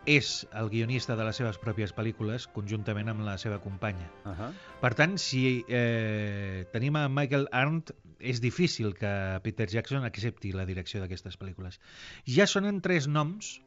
és 0.06 0.46
el 0.54 0.70
guionista 0.70 1.16
de 1.18 1.24
les 1.26 1.36
seves 1.36 1.58
pròpies 1.58 1.92
pel·lícules, 1.94 2.46
conjuntament 2.54 3.10
amb 3.10 3.24
la 3.26 3.36
seva 3.42 3.58
companya. 3.60 4.06
Uh 4.24 4.32
-huh. 4.32 4.50
Per 4.80 4.94
tant, 4.94 5.18
si 5.18 5.64
eh, 5.68 6.64
tenim 6.72 6.96
a 6.96 7.08
Michael 7.08 7.48
Arndt, 7.52 7.92
és 8.18 8.40
difícil 8.40 8.94
que 8.94 9.40
Peter 9.42 9.68
Jackson 9.68 10.04
accepti 10.04 10.52
la 10.52 10.64
direcció 10.64 11.00
d'aquestes 11.00 11.38
pel·lícules. 11.38 11.80
Ja 12.24 12.46
sonen 12.46 12.80
tres 12.80 13.06
noms 13.06 13.60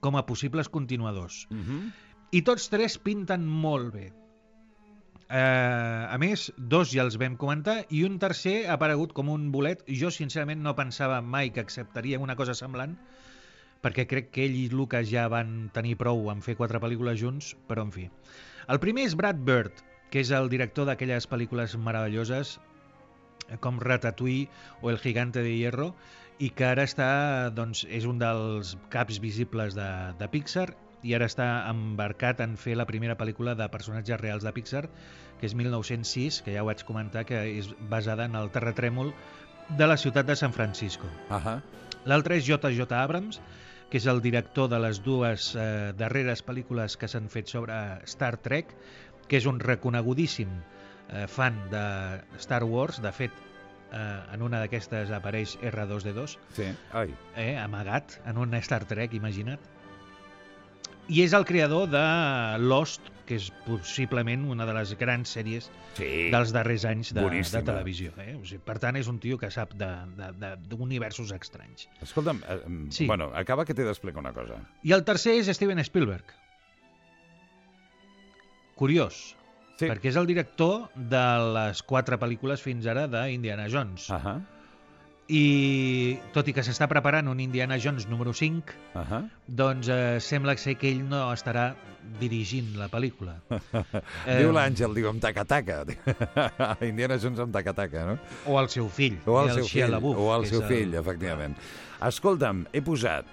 com 0.00 0.16
a 0.16 0.26
possibles 0.26 0.68
continuadors. 0.68 1.46
Uh 1.50 1.56
-huh. 1.56 1.92
I 2.30 2.42
tots 2.42 2.70
tres 2.70 2.98
pinten 2.98 3.46
molt 3.46 3.92
bé. 3.92 4.12
Eh, 5.28 6.06
a 6.10 6.18
més, 6.18 6.52
dos 6.56 6.90
ja 6.92 7.02
els 7.02 7.18
vam 7.18 7.36
comentar 7.36 7.86
i 7.90 8.04
un 8.04 8.18
tercer 8.18 8.66
ha 8.68 8.74
aparegut 8.74 9.12
com 9.12 9.28
un 9.28 9.50
bolet. 9.52 9.84
Jo, 9.88 10.10
sincerament, 10.10 10.60
no 10.60 10.74
pensava 10.76 11.20
mai 11.20 11.50
que 11.50 11.60
acceptaria 11.60 12.18
una 12.18 12.36
cosa 12.36 12.54
semblant 12.54 12.98
perquè 13.82 14.06
crec 14.08 14.30
que 14.34 14.44
ell 14.46 14.56
i 14.56 14.68
Lucas 14.70 15.08
ja 15.10 15.26
van 15.32 15.70
tenir 15.74 15.96
prou 16.00 16.28
en 16.32 16.42
fer 16.42 16.56
quatre 16.58 16.80
pel·lícules 16.82 17.18
junts, 17.20 17.54
però 17.68 17.84
en 17.86 17.92
fi. 17.94 18.08
El 18.70 18.78
primer 18.82 19.08
és 19.08 19.16
Brad 19.18 19.42
Bird, 19.42 19.82
que 20.10 20.22
és 20.22 20.30
el 20.30 20.50
director 20.52 20.86
d'aquelles 20.86 21.26
pel·lícules 21.26 21.74
meravelloses 21.76 22.58
com 23.60 23.80
Ratatouille 23.80 24.48
o 24.80 24.90
El 24.90 25.00
gigante 25.02 25.42
de 25.42 25.56
hierro 25.56 25.92
i 26.38 26.50
que 26.50 26.66
ara 26.66 26.86
està, 26.88 27.50
doncs, 27.54 27.84
és 27.90 28.06
un 28.08 28.22
dels 28.22 28.76
caps 28.94 29.18
visibles 29.22 29.74
de, 29.78 29.88
de 30.18 30.28
Pixar 30.30 30.70
i 31.02 31.14
ara 31.16 31.26
està 31.26 31.48
embarcat 31.70 32.40
en 32.44 32.54
fer 32.56 32.76
la 32.78 32.86
primera 32.86 33.16
pel·lícula 33.18 33.56
de 33.58 33.66
personatges 33.68 34.20
reals 34.22 34.46
de 34.46 34.52
Pixar, 34.54 34.84
que 35.40 35.48
és 35.50 35.54
1906, 35.58 36.42
que 36.46 36.54
ja 36.54 36.62
ho 36.62 36.68
vaig 36.70 36.84
comentar, 36.86 37.24
que 37.26 37.40
és 37.58 37.72
basada 37.90 38.28
en 38.30 38.38
el 38.38 38.52
terratrèmol 38.54 39.10
de 39.78 39.88
la 39.88 39.98
ciutat 39.98 40.28
de 40.28 40.36
San 40.38 40.52
Francisco. 40.54 41.10
Uh 41.28 41.42
-huh. 41.42 41.58
L'altre 42.04 42.36
és 42.36 42.46
J.J. 42.46 42.86
Abrams, 42.92 43.40
que 43.92 44.00
és 44.00 44.06
el 44.08 44.22
director 44.24 44.70
de 44.72 44.78
les 44.80 45.02
dues 45.04 45.50
eh, 45.52 45.92
darreres 45.98 46.40
pel·lícules 46.46 46.94
que 46.96 47.08
s'han 47.12 47.26
fet 47.28 47.50
sobre 47.52 47.76
Star 48.08 48.38
Trek, 48.40 48.70
que 49.28 49.36
és 49.36 49.44
un 49.50 49.58
reconegudíssim 49.60 50.48
eh, 51.12 51.26
fan 51.28 51.58
de 51.68 51.82
Star 52.40 52.62
Wars. 52.64 53.02
De 53.04 53.12
fet, 53.12 53.36
eh, 53.92 54.00
en 54.32 54.40
una 54.48 54.62
d'aquestes 54.64 55.12
apareix 55.12 55.58
R2D2, 55.60 56.38
Sí. 56.56 56.70
Ai. 56.96 57.12
eh, 57.36 57.58
amagat 57.60 58.16
en 58.24 58.40
un 58.40 58.54
Star 58.64 58.86
Trek, 58.88 59.12
imagina't. 59.20 59.60
I 61.12 61.20
és 61.26 61.32
el 61.36 61.44
creador 61.44 61.90
de 61.92 62.02
Lost, 62.64 63.02
que 63.32 63.38
és 63.40 63.48
possiblement 63.64 64.44
una 64.52 64.66
de 64.68 64.74
les 64.76 64.92
grans 65.00 65.32
sèries 65.38 65.70
Sí. 65.96 66.28
dels 66.32 66.52
darrers 66.54 66.84
anys 66.88 67.12
de, 67.16 67.20
de 67.24 67.62
televisió. 67.66 68.12
Eh? 68.20 68.36
O 68.36 68.44
sigui, 68.44 68.60
per 68.64 68.78
tant, 68.80 68.96
és 69.00 69.08
un 69.08 69.18
tio 69.20 69.38
que 69.40 69.50
sap 69.52 69.72
d'universos 69.76 71.32
estranys. 71.36 71.88
Escolta'm, 72.04 72.42
eh, 72.48 72.60
Sí. 72.90 73.06
bueno, 73.06 73.30
acaba 73.34 73.64
que 73.64 73.74
t'he 73.74 73.84
d'explicar 73.84 74.20
una 74.20 74.32
cosa. 74.32 74.60
I 74.82 74.92
el 74.92 75.04
tercer 75.04 75.38
és 75.40 75.50
Steven 75.56 75.80
Spielberg. 75.84 76.24
Curiós, 78.76 79.36
Sí. 79.78 79.86
perquè 79.88 80.10
és 80.12 80.16
el 80.16 80.26
director 80.26 80.88
de 80.94 81.22
les 81.54 81.82
quatre 81.82 82.18
pel·lícules 82.20 82.60
fins 82.62 82.86
ara 82.86 83.06
d'Indiana 83.08 83.68
Jones. 83.68 84.08
Uh 84.10 84.14
-huh. 84.16 84.42
I 85.28 86.18
tot 86.34 86.48
i 86.48 86.52
que 86.52 86.64
s'està 86.66 86.88
preparant 86.90 87.28
un 87.30 87.40
Indiana 87.40 87.78
Jones 87.80 88.08
número 88.08 88.32
5, 88.34 88.72
Uh 88.94 89.00
-huh. 89.00 89.30
doncs 89.46 89.88
eh, 89.88 90.20
sembla 90.20 90.56
ser 90.56 90.76
que 90.76 90.88
ell 90.90 91.08
no 91.08 91.32
estarà 91.32 91.74
dirigint 92.20 92.76
la 92.76 92.88
pel·lícula. 92.88 93.36
Eh... 94.26 94.38
Diu 94.38 94.52
l'Àngel, 94.52 94.94
diu, 94.94 95.08
amb 95.08 95.20
taca-taca. 95.20 95.84
Indiana 96.82 97.18
Jones 97.18 97.38
amb 97.38 97.52
taca-taca, 97.52 98.04
no? 98.06 98.18
O 98.46 98.60
el 98.60 98.68
seu 98.68 98.88
fill, 98.88 99.18
O 99.26 99.40
el 99.42 99.48
el 99.48 99.54
seu 99.54 99.66
fill, 99.66 99.90
LaBeouf, 99.90 100.18
o 100.18 100.34
el 100.36 100.46
seu 100.46 100.60
és 100.62 100.68
fill, 100.68 100.94
efectivament. 100.94 101.56
Escolta'm, 102.00 102.66
he 102.72 102.80
posat 102.82 103.24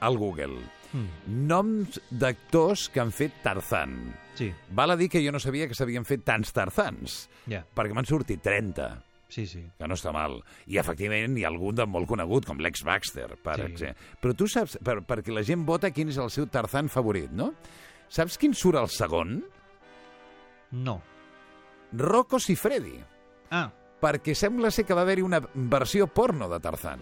al 0.00 0.16
Google 0.18 0.58
Mm, 0.92 1.46
noms 1.48 2.00
d'actors 2.10 2.88
que 2.88 3.00
han 3.00 3.10
fet 3.12 3.32
Tarzan. 3.42 4.14
sí, 4.34 4.52
Val 4.70 4.90
a 4.92 4.96
dir 4.96 5.08
que 5.10 5.20
jo 5.24 5.32
no 5.32 5.38
sabia 5.40 5.66
que 5.66 5.74
s'havien 5.74 6.04
fet 6.04 6.22
tants 6.24 6.52
Tarzans, 6.52 7.28
ja, 7.48 7.64
perquè 7.74 7.92
m'han 7.92 8.06
sortit 8.06 8.40
30, 8.40 9.02
sí, 9.36 9.44
sí. 9.50 9.62
que 9.78 9.88
no 9.88 9.94
està 9.98 10.12
mal. 10.16 10.38
I, 10.66 10.78
efectivament, 10.80 11.36
hi 11.38 11.44
ha 11.44 11.50
algun 11.52 11.76
de 11.78 11.86
molt 11.86 12.08
conegut, 12.10 12.46
com 12.48 12.58
l'ex 12.64 12.82
Baxter, 12.86 13.28
per 13.36 13.58
Sí. 13.60 13.66
exemple. 13.70 14.08
Però 14.22 14.34
tu 14.36 14.48
saps, 14.48 14.78
per, 14.82 14.98
perquè 15.06 15.34
la 15.36 15.44
gent 15.46 15.66
vota 15.68 15.90
quin 15.92 16.08
és 16.12 16.18
el 16.22 16.30
seu 16.32 16.48
Tarzan 16.48 16.88
favorit, 16.92 17.30
no? 17.30 17.52
Saps 18.08 18.38
quin 18.38 18.54
surt 18.54 18.78
el 18.80 18.88
segon? 18.88 19.40
No. 20.72 21.00
Rocco 21.92 22.38
Siffredi. 22.42 22.96
Ah, 23.50 23.68
perquè 24.02 24.34
sembla 24.34 24.70
ser 24.74 24.84
que 24.84 24.94
va 24.94 25.02
haver-hi 25.06 25.22
una 25.22 25.40
versió 25.54 26.06
porno 26.06 26.48
de 26.50 26.58
Tarzan. 26.60 27.00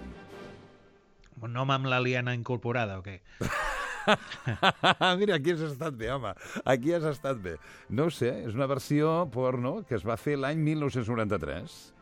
un 1.45 1.53
nom 1.53 1.69
amb 1.75 1.85
l'aliena 1.91 2.33
incorporada 2.33 2.99
o 2.99 3.03
què? 3.05 3.19
Mira, 5.19 5.35
aquí 5.37 5.53
has 5.53 5.61
estat 5.67 5.95
bé, 5.97 6.11
home. 6.13 6.31
Aquí 6.65 6.93
has 6.97 7.05
estat 7.09 7.39
bé. 7.43 7.57
No 7.89 8.11
sé, 8.13 8.31
és 8.47 8.55
una 8.57 8.67
versió 8.71 9.27
porno 9.33 9.83
que 9.89 9.97
es 9.99 10.05
va 10.07 10.17
fer 10.21 10.37
l'any 10.41 10.59
1993. 10.65 11.94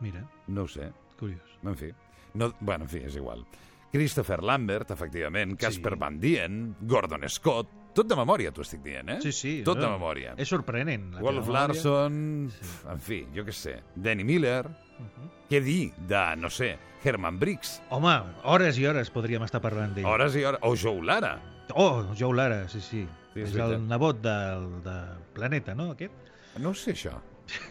Mira, 0.00 0.24
No 0.46 0.62
ho 0.62 0.68
sé, 0.68 0.90
curiós. 1.18 1.42
en 1.62 1.76
fi. 1.76 1.92
No, 2.34 2.52
bueno, 2.60 2.84
en 2.84 2.88
fi, 2.90 2.98
és 2.98 3.16
igual. 3.16 3.44
Christopher 3.92 4.42
Lambert, 4.42 4.90
efectivament, 4.92 5.56
Casper 5.58 5.94
Sí. 5.94 5.98
Van 5.98 6.20
Dien, 6.20 6.76
Gordon 6.80 7.28
Scott... 7.28 7.68
Tot 7.92 8.06
de 8.06 8.14
memòria, 8.14 8.52
t'ho 8.54 8.62
estic 8.62 8.84
dient, 8.84 9.08
eh? 9.10 9.16
Sí, 9.20 9.32
sí. 9.32 9.62
Tot 9.66 9.76
de 9.80 9.82
no, 9.82 9.96
memòria. 9.98 10.36
És 10.38 10.46
sorprenent. 10.48 11.08
la 11.16 11.20
Wolf. 11.20 11.48
Larson, 11.48 12.48
en 12.88 13.00
fi, 13.00 13.26
jo 13.34 13.42
què 13.44 13.50
sé. 13.50 13.82
Danny 13.96 14.22
Miller, 14.22 14.68
Mhm. 14.68 15.30
què 15.50 15.60
dir 15.60 15.92
de, 16.06 16.36
no 16.36 16.48
sé, 16.50 16.78
Herman 17.02 17.40
Briggs, 17.40 17.82
Home, 17.90 18.14
hores 18.44 18.78
i 18.78 18.86
hores 18.86 19.10
podríem 19.10 19.42
estar 19.42 19.60
parlant 19.60 19.92
d'ell. 19.96 20.06
hores 20.06 20.36
i 20.36 20.44
hores, 20.44 20.60
o 20.62 20.76
Joe 20.76 21.02
Lara. 21.02 21.40
Oh, 21.74 22.14
Joe 22.16 22.32
Lara, 22.36 22.68
sí, 22.68 22.80
sí. 22.80 23.08
Sí, 23.34 23.40
és 23.40 23.50
és 23.50 23.56
el 23.56 23.88
nebot 23.88 24.20
del 24.22 24.82
de 24.84 24.96
Planeta, 25.34 25.74
no, 25.74 25.90
aquest? 25.90 26.12
No 26.58 26.72
sé, 26.74 26.92
això. 26.92 27.18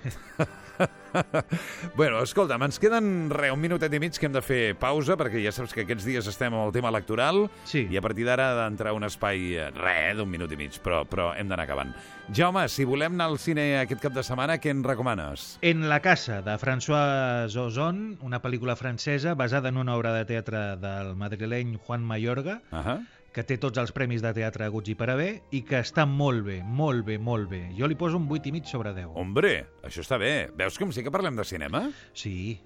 bueno, 1.96 2.22
escolta'm, 2.24 2.62
ens 2.64 2.78
queden 2.80 3.30
re, 3.34 3.50
un 3.52 3.60
minutet 3.60 3.92
i 3.94 4.00
mig 4.00 4.16
que 4.20 4.28
hem 4.30 4.34
de 4.36 4.42
fer 4.46 4.76
pausa, 4.80 5.18
perquè 5.20 5.42
ja 5.44 5.52
saps 5.52 5.74
que 5.76 5.84
aquests 5.84 6.06
dies 6.08 6.28
estem 6.30 6.54
amb 6.54 6.68
el 6.68 6.74
tema 6.76 6.92
electoral 6.94 7.48
Sí. 7.68 7.88
i 7.92 7.98
a 7.98 8.02
partir 8.06 8.26
d'ara 8.28 8.52
ha 8.52 8.56
d'entrar 8.64 8.94
un 8.96 9.04
espai, 9.04 9.56
eh, 9.58 9.70
re, 9.76 10.14
d'un 10.16 10.30
minut 10.30 10.52
i 10.52 10.56
mig, 10.60 10.78
però, 10.86 11.02
però 11.10 11.32
hem 11.36 11.50
d'anar 11.50 11.66
acabant. 11.66 11.92
Jaume, 12.32 12.68
si 12.70 12.86
volem 12.86 13.14
anar 13.18 13.28
al 13.34 13.40
cine 13.42 13.80
aquest 13.82 14.02
cap 14.02 14.14
de 14.14 14.24
setmana, 14.24 14.60
què 14.62 14.70
en 14.72 14.84
recomanes? 14.86 15.58
En 15.62 15.90
la 15.90 16.00
casa, 16.00 16.42
de 16.46 16.56
François 16.62 17.50
Ozon, 17.58 18.18
una 18.22 18.40
pel·lícula 18.42 18.76
francesa 18.80 19.34
basada 19.36 19.70
en 19.70 19.78
una 19.78 19.96
obra 19.98 20.14
de 20.14 20.26
teatre 20.26 20.78
del 20.78 21.16
madrileny 21.16 21.76
Juan 21.78 22.04
Mayorga, 22.06 22.62
Uh 22.72 22.78
-huh. 22.86 23.00
Que 23.40 23.46
té 23.48 23.56
tots 23.62 23.80
els 23.80 23.94
premis 23.96 24.24
de 24.24 24.34
teatre 24.36 24.66
haguts 24.68 24.92
i 24.92 24.98
per 25.00 25.14
haver, 25.14 25.30
i 25.56 25.62
que 25.64 25.80
està 25.80 26.04
molt 26.10 26.44
bé, 26.44 26.58
molt 26.60 27.06
bé, 27.08 27.16
molt 27.24 27.48
bé. 27.48 27.62
Jo 27.78 27.88
li 27.88 27.96
poso 27.96 28.20
un 28.20 28.26
8 28.28 28.50
i 28.50 28.52
mig 28.58 28.66
sobre 28.68 28.92
10. 28.98 29.14
Hombre, 29.22 29.54
això 29.88 30.04
està 30.04 30.18
bé. 30.20 30.50
Veus 30.60 30.80
com 30.82 30.92
sí 30.92 31.06
que 31.06 31.14
parlem 31.14 31.40
de 31.40 31.46
cinema? 31.48 31.86
Sí, 32.12 32.58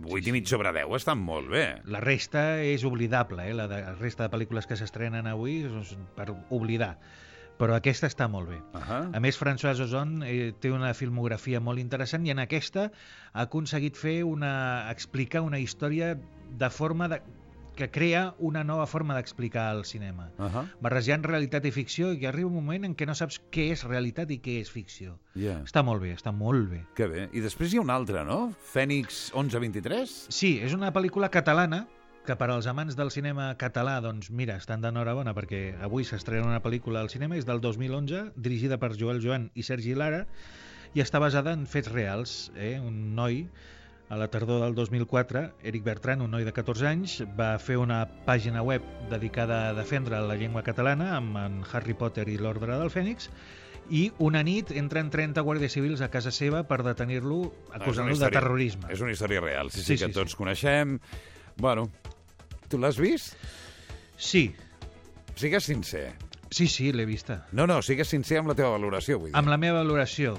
8 0.00 0.30
i 0.30 0.32
mig 0.32 0.48
sobre 0.48 0.72
10 0.72 0.94
estan 0.96 1.20
molt 1.20 1.50
bé. 1.52 1.66
la 1.84 2.00
resta 2.00 2.62
és 2.64 2.86
oblidable, 2.88 3.44
eh? 3.44 3.52
la, 3.52 3.66
de, 3.68 3.82
la 3.84 3.92
resta 3.98 4.24
de 4.24 4.32
pel·lícules 4.32 4.64
que 4.70 4.78
s'estrenen 4.80 5.28
avui 5.28 5.66
és 5.66 5.92
per 6.16 6.30
oblidar. 6.48 6.96
però 7.60 7.76
aquesta 7.76 8.08
està 8.08 8.26
molt 8.26 8.48
bé. 8.48 8.56
Ahà. 8.74 9.02
A 9.14 9.20
més, 9.20 9.36
François 9.38 9.78
Ozon 9.84 10.22
eh, 10.24 10.54
té 10.58 10.72
una 10.72 10.94
filmografia 10.98 11.60
molt 11.60 11.78
interessant 11.78 12.24
i 12.26 12.32
en 12.32 12.40
aquesta 12.42 12.88
ha 12.88 13.44
aconseguit 13.44 14.00
fer 14.00 14.24
una, 14.24 14.88
explicar 14.90 15.44
una 15.44 15.60
història 15.60 16.16
de 16.58 16.70
forma 16.72 17.06
de, 17.12 17.20
que 17.76 17.90
crea 17.90 18.34
una 18.38 18.62
nova 18.64 18.86
forma 18.86 19.14
d'explicar 19.16 19.70
el 19.76 19.84
cinema. 19.88 20.28
Ahà. 20.38 20.66
Barrejant 20.84 21.24
realitat 21.24 21.64
i 21.68 21.72
ficció 21.74 22.12
i 22.12 22.26
arriba 22.28 22.50
un 22.50 22.58
moment 22.58 22.84
en 22.88 22.96
què 22.98 23.08
no 23.08 23.16
saps 23.18 23.40
què 23.54 23.70
és 23.72 23.86
realitat 23.88 24.30
i 24.30 24.38
què 24.44 24.58
és 24.60 24.70
ficció. 24.72 25.16
Ja. 25.34 25.58
Està 25.64 25.84
molt 25.86 26.04
bé, 26.04 26.12
està 26.16 26.34
molt 26.36 26.68
bé. 26.70 26.82
Que 26.98 27.08
bé. 27.08 27.26
I 27.32 27.44
després 27.44 27.72
hi 27.72 27.80
ha 27.80 27.86
una 27.86 27.96
altra, 27.96 28.26
no? 28.28 28.52
Fènix 28.72 29.30
1123? 29.32 30.14
Sí, 30.28 30.58
és 30.62 30.76
una 30.76 30.92
pel·lícula 30.92 31.32
catalana 31.32 31.86
que 32.26 32.36
per 32.38 32.52
als 32.52 32.68
amants 32.70 32.94
del 32.94 33.10
cinema 33.10 33.48
català, 33.58 33.96
doncs 34.02 34.30
mira, 34.30 34.54
estan 34.60 34.82
d'enhorabona 34.84 35.34
perquè 35.34 35.72
avui 35.82 36.04
s'estrena 36.06 36.46
una 36.46 36.60
pel·lícula 36.62 37.00
al 37.02 37.10
cinema, 37.10 37.34
és 37.34 37.48
del 37.48 37.60
2011, 37.60 38.28
dirigida 38.36 38.78
per 38.78 38.92
Joel 38.94 39.18
Joan 39.24 39.48
i 39.58 39.64
Sergi 39.66 39.96
Lara, 39.98 40.22
i 40.94 41.02
està 41.02 41.18
basada 41.22 41.54
en 41.56 41.66
fets 41.66 41.90
reals. 41.90 42.52
Eh? 42.54 42.76
Un 42.78 43.16
noi, 43.16 43.46
a 44.12 44.16
la 44.20 44.28
tardor 44.28 44.60
del 44.60 44.74
2004, 44.76 45.54
Eric 45.64 45.84
Bertran, 45.86 46.20
un 46.20 46.34
noi 46.34 46.44
de 46.44 46.52
14 46.52 46.84
anys, 46.84 47.14
va 47.38 47.54
fer 47.56 47.78
una 47.80 48.02
pàgina 48.26 48.60
web 48.60 48.84
dedicada 49.08 49.70
a 49.70 49.72
defendre 49.72 50.18
la 50.20 50.36
llengua 50.36 50.60
catalana 50.66 51.14
amb 51.16 51.38
en 51.40 51.54
Harry 51.72 51.94
Potter 51.96 52.26
i 52.28 52.36
l'Ordre 52.36 52.76
del 52.76 52.92
Fènix, 52.92 53.30
i 53.88 54.02
una 54.20 54.42
nit 54.44 54.68
entren 54.76 55.08
30 55.10 55.40
guàrdies 55.46 55.72
civils 55.72 56.04
a 56.04 56.10
casa 56.12 56.30
seva 56.30 56.60
per 56.68 56.82
detenir-lo 56.84 57.38
acusant-lo 57.72 58.18
de 58.20 58.28
terrorisme. 58.36 58.92
És 58.92 59.00
una 59.00 59.16
història 59.16 59.40
real, 59.40 59.72
sí, 59.72 59.80
sí, 59.80 59.96
Sí, 59.96 59.98
que 60.04 60.12
sí, 60.12 60.18
tots 60.20 60.36
coneixem. 60.36 60.98
Bueno, 61.56 61.88
tu 62.68 62.78
l'has 62.78 63.00
vist? 63.00 63.32
Sí, 64.16 64.50
Sigues 65.40 65.64
sincer. 65.64 66.12
sí, 66.50 66.66
sí, 66.68 66.92
l'he 66.92 67.06
vista. 67.08 67.46
No, 67.56 67.64
no, 67.66 67.80
sigues 67.80 68.12
sincer 68.12 68.42
amb 68.42 68.52
la 68.52 68.54
teva 68.54 68.74
valoració, 68.76 69.16
vull 69.18 69.30
dir. 69.32 69.36
Amb 69.40 69.48
la 69.48 69.56
meva 69.56 69.80
valoració, 69.80 70.36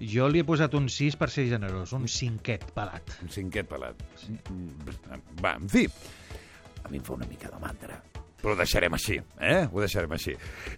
jo 0.00 0.28
li 0.28 0.42
he 0.42 0.46
posat 0.48 0.74
un 0.78 0.90
6 0.92 1.16
per 1.20 1.30
ser 1.32 1.46
generós, 1.50 1.94
un 1.96 2.06
cinquet 2.10 2.68
pelat. 2.76 3.16
Un 3.24 3.32
cinquet 3.32 3.68
pelat. 3.70 4.04
Sí. 4.20 4.36
Va, 5.42 5.56
en 5.56 5.70
fi, 5.72 5.86
a 6.82 6.92
mi 6.92 7.00
em 7.00 7.06
fa 7.06 7.16
una 7.16 7.28
mica 7.30 7.52
de 7.52 7.62
mandra. 7.62 8.00
Però 8.46 8.54
ho 8.54 8.58
deixarem 8.60 8.94
així, 8.94 9.16
eh? 9.42 9.64
Ho 9.66 9.80
deixarem 9.82 10.12
així. 10.14 10.36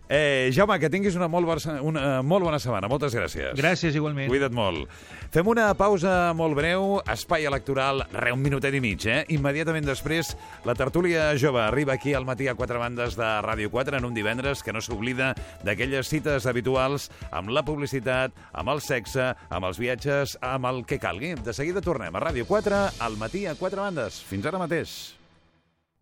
Eh, 0.09 0.48
Jaume, 0.57 0.78
que 0.81 0.88
tinguis 0.88 1.18
una 1.18 1.26
molt, 1.28 1.44
barça, 1.44 1.74
una 1.85 2.22
molt 2.24 2.46
bona 2.46 2.57
setmana. 2.57 2.88
Moltes 2.88 3.12
gràcies. 3.12 3.59
Gràcies, 3.59 3.92
igualment. 3.98 4.31
Cuida't 4.33 4.54
molt. 4.57 4.87
Fem 5.35 5.50
una 5.52 5.66
pausa 5.76 6.33
molt 6.33 6.57
breu, 6.57 7.02
espai 7.12 7.44
electoral, 7.44 8.07
re, 8.14 8.33
un 8.33 8.40
minutet 8.40 8.72
i 8.72 8.81
mig, 8.81 9.04
eh? 9.04 9.18
Immediatament 9.37 9.85
després, 9.85 10.31
la 10.64 10.72
tertúlia 10.78 11.26
jove 11.37 11.61
arriba 11.61 11.98
aquí 11.98 12.14
al 12.16 12.24
matí 12.24 12.48
a 12.48 12.54
quatre 12.57 12.81
bandes 12.81 13.18
de 13.20 13.28
Ràdio 13.44 13.68
4 13.76 14.00
en 14.00 14.09
un 14.09 14.16
divendres 14.16 14.64
que 14.64 14.72
no 14.72 14.81
s'oblida 14.81 15.35
d'aquelles 15.61 16.09
cites 16.09 16.48
habituals 16.48 17.11
amb 17.28 17.52
la 17.52 17.66
publicitat, 17.68 18.33
amb 18.57 18.72
el 18.72 18.81
sexe, 18.81 19.35
amb 19.50 19.68
els 19.68 19.76
viatges, 19.76 20.38
amb 20.40 20.72
el 20.72 20.87
que 20.88 20.96
calgui. 21.04 21.35
De 21.37 21.52
seguida 21.52 21.85
tornem 21.85 22.16
a 22.16 22.24
Ràdio 22.31 22.48
4 22.48 22.81
al 22.96 23.20
matí 23.20 23.44
a 23.44 23.59
quatre 23.61 23.85
bandes. 23.85 24.22
Fins 24.24 24.48
ara 24.48 24.64
mateix. 24.64 24.96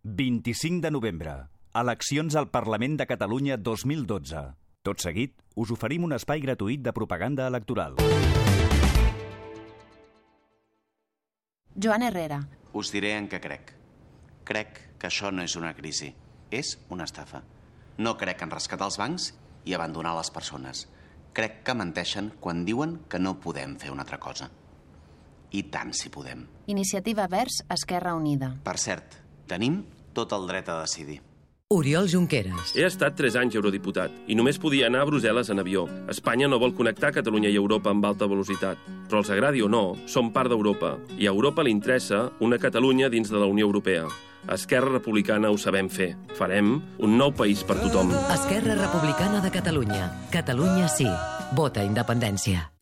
25 0.06 0.78
de 0.86 0.94
novembre. 0.94 1.36
Eleccions 1.76 2.32
al 2.40 2.46
Parlament 2.48 2.94
de 2.96 3.04
Catalunya 3.04 3.58
2012. 3.60 4.38
Tot 4.80 5.02
seguit, 5.02 5.34
us 5.60 5.68
oferim 5.74 6.06
un 6.06 6.14
espai 6.16 6.40
gratuït 6.40 6.80
de 6.80 6.94
propaganda 6.96 7.44
electoral. 7.50 7.98
Joan 11.76 12.06
Herrera. 12.06 12.38
Us 12.72 12.94
diré 12.94 13.12
en 13.18 13.28
què 13.28 13.42
crec. 13.44 13.74
Crec 14.48 14.80
que 14.96 15.10
això 15.10 15.28
no 15.28 15.44
és 15.44 15.58
una 15.60 15.74
crisi, 15.76 16.08
és 16.48 16.72
una 16.88 17.04
estafa. 17.04 17.42
No 18.00 18.16
crec 18.16 18.46
en 18.46 18.56
rescatar 18.56 18.88
els 18.88 18.96
bancs 18.96 19.28
i 19.68 19.76
abandonar 19.76 20.16
les 20.16 20.32
persones. 20.32 20.86
Crec 21.36 21.60
que 21.60 21.76
menteixen 21.76 22.32
quan 22.40 22.64
diuen 22.64 23.02
que 23.04 23.20
no 23.20 23.36
podem 23.44 23.76
fer 23.76 23.92
una 23.92 24.08
altra 24.08 24.16
cosa. 24.16 24.48
I 25.52 25.66
tant 25.68 25.92
si 25.92 26.08
podem. 26.08 26.48
Iniciativa 26.72 27.28
Verds 27.28 27.66
Esquerra 27.68 28.16
Unida. 28.16 28.54
Per 28.64 28.78
cert, 28.80 29.20
tenim 29.44 29.82
tot 30.16 30.32
el 30.32 30.48
dret 30.48 30.72
a 30.72 30.80
decidir. 30.80 31.20
Oriol 31.68 32.06
Junqueras. 32.06 32.76
He 32.78 32.84
estat 32.86 33.16
3 33.18 33.34
anys 33.40 33.56
eurodiputat 33.58 34.12
i 34.30 34.36
només 34.38 34.60
podia 34.62 34.86
anar 34.86 35.00
a 35.02 35.06
Brussel·les 35.08 35.48
en 35.50 35.58
avió. 35.58 35.88
Espanya 36.12 36.46
no 36.46 36.60
vol 36.62 36.76
connectar 36.78 37.10
Catalunya 37.16 37.50
i 37.50 37.58
Europa 37.58 37.90
amb 37.90 38.06
alta 38.06 38.28
velocitat. 38.30 38.78
Però 39.10 39.18
els 39.18 39.32
agradi 39.34 39.64
o 39.66 39.68
no, 39.68 39.96
som 40.06 40.30
part 40.30 40.46
d'Europa. 40.54 40.92
I 41.18 41.26
a 41.26 41.32
Europa 41.34 41.64
li 41.66 41.74
interessa 41.74 42.28
una 42.38 42.60
Catalunya 42.62 43.10
dins 43.10 43.34
de 43.34 43.42
la 43.42 43.50
Unió 43.50 43.66
Europea. 43.66 44.06
Esquerra 44.46 44.94
Republicana 44.94 45.50
ho 45.50 45.58
sabem 45.58 45.90
fer. 45.90 46.12
Farem 46.38 46.76
un 47.02 47.18
nou 47.18 47.34
país 47.34 47.66
per 47.66 47.80
tothom. 47.82 48.14
Esquerra 48.30 48.78
Republicana 48.78 49.42
de 49.42 49.50
Catalunya. 49.50 50.06
Catalunya 50.30 50.86
sí. 50.86 51.10
Vota 51.50 51.82
independència. 51.82 52.75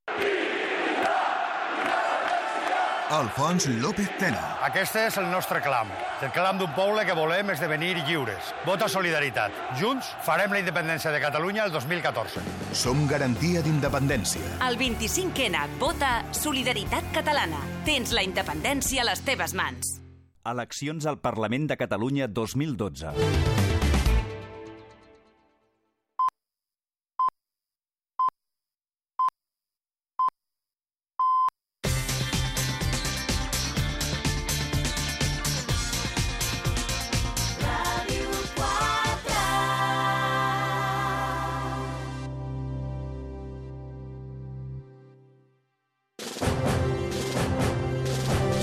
Alfons 3.10 3.66
López 3.82 4.08
Tena. 4.16 4.40
Aquest 4.64 4.96
és 4.96 5.16
el 5.20 5.26
nostre 5.28 5.60
clam. 5.60 5.90
El 6.24 6.30
clam 6.32 6.56
d'un 6.56 6.70
poble 6.72 7.02
que 7.04 7.12
volem 7.16 7.50
esdevenir 7.52 7.98
lliures. 8.06 8.52
Vota 8.64 8.88
solidaritat. 8.88 9.52
Junts 9.80 10.08
farem 10.24 10.54
la 10.56 10.62
independència 10.62 11.12
de 11.12 11.20
Catalunya 11.20 11.66
el 11.68 11.74
2014. 11.74 12.40
Som 12.72 13.04
garantia 13.10 13.60
d'independència. 13.64 14.56
El 14.64 14.80
25N 14.80 15.66
vota 15.82 16.22
Solidaritat 16.32 17.12
Catalana. 17.12 17.60
Tens 17.84 18.16
la 18.16 18.24
independència 18.24 19.04
a 19.04 19.10
les 19.10 19.20
teves 19.26 19.52
mans. 19.52 19.98
Eleccions 20.44 21.04
al 21.04 21.20
Parlament 21.20 21.68
de 21.68 21.76
Catalunya 21.80 22.28
2012. 22.28 23.63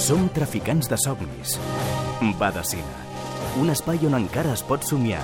Som 0.01 0.29
traficants 0.33 0.87
de 0.89 0.97
somnis. 0.97 1.59
Badacina. 2.39 3.03
Un 3.61 3.69
espai 3.69 4.01
on 4.07 4.15
encara 4.17 4.55
es 4.55 4.63
pot 4.65 4.81
somiar. 4.81 5.21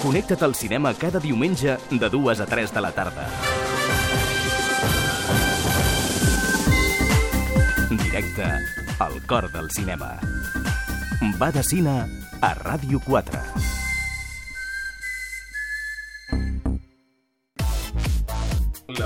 Connecta't 0.00 0.46
al 0.46 0.56
cinema 0.56 0.94
cada 0.96 1.20
diumenge 1.20 1.76
de 1.90 2.08
2 2.08 2.40
a 2.40 2.48
3 2.48 2.72
de 2.72 2.80
la 2.80 2.92
tarda. 2.96 3.28
Directe 7.90 8.48
al 9.04 9.20
cor 9.26 9.52
del 9.52 9.68
cinema. 9.70 10.14
Badacina 11.36 12.06
a 12.40 12.54
Ràdio 12.56 13.04
4. 13.04 13.67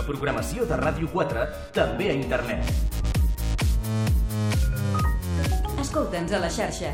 La 0.03 0.07
programació 0.09 0.65
de 0.67 0.75
Ràdio 0.81 1.07
4 1.13 1.43
també 1.77 2.09
a 2.11 2.15
internet. 2.19 2.71
Escolta'ns 5.79 6.35
a 6.35 6.41
la 6.43 6.49
xarxa. 6.51 6.91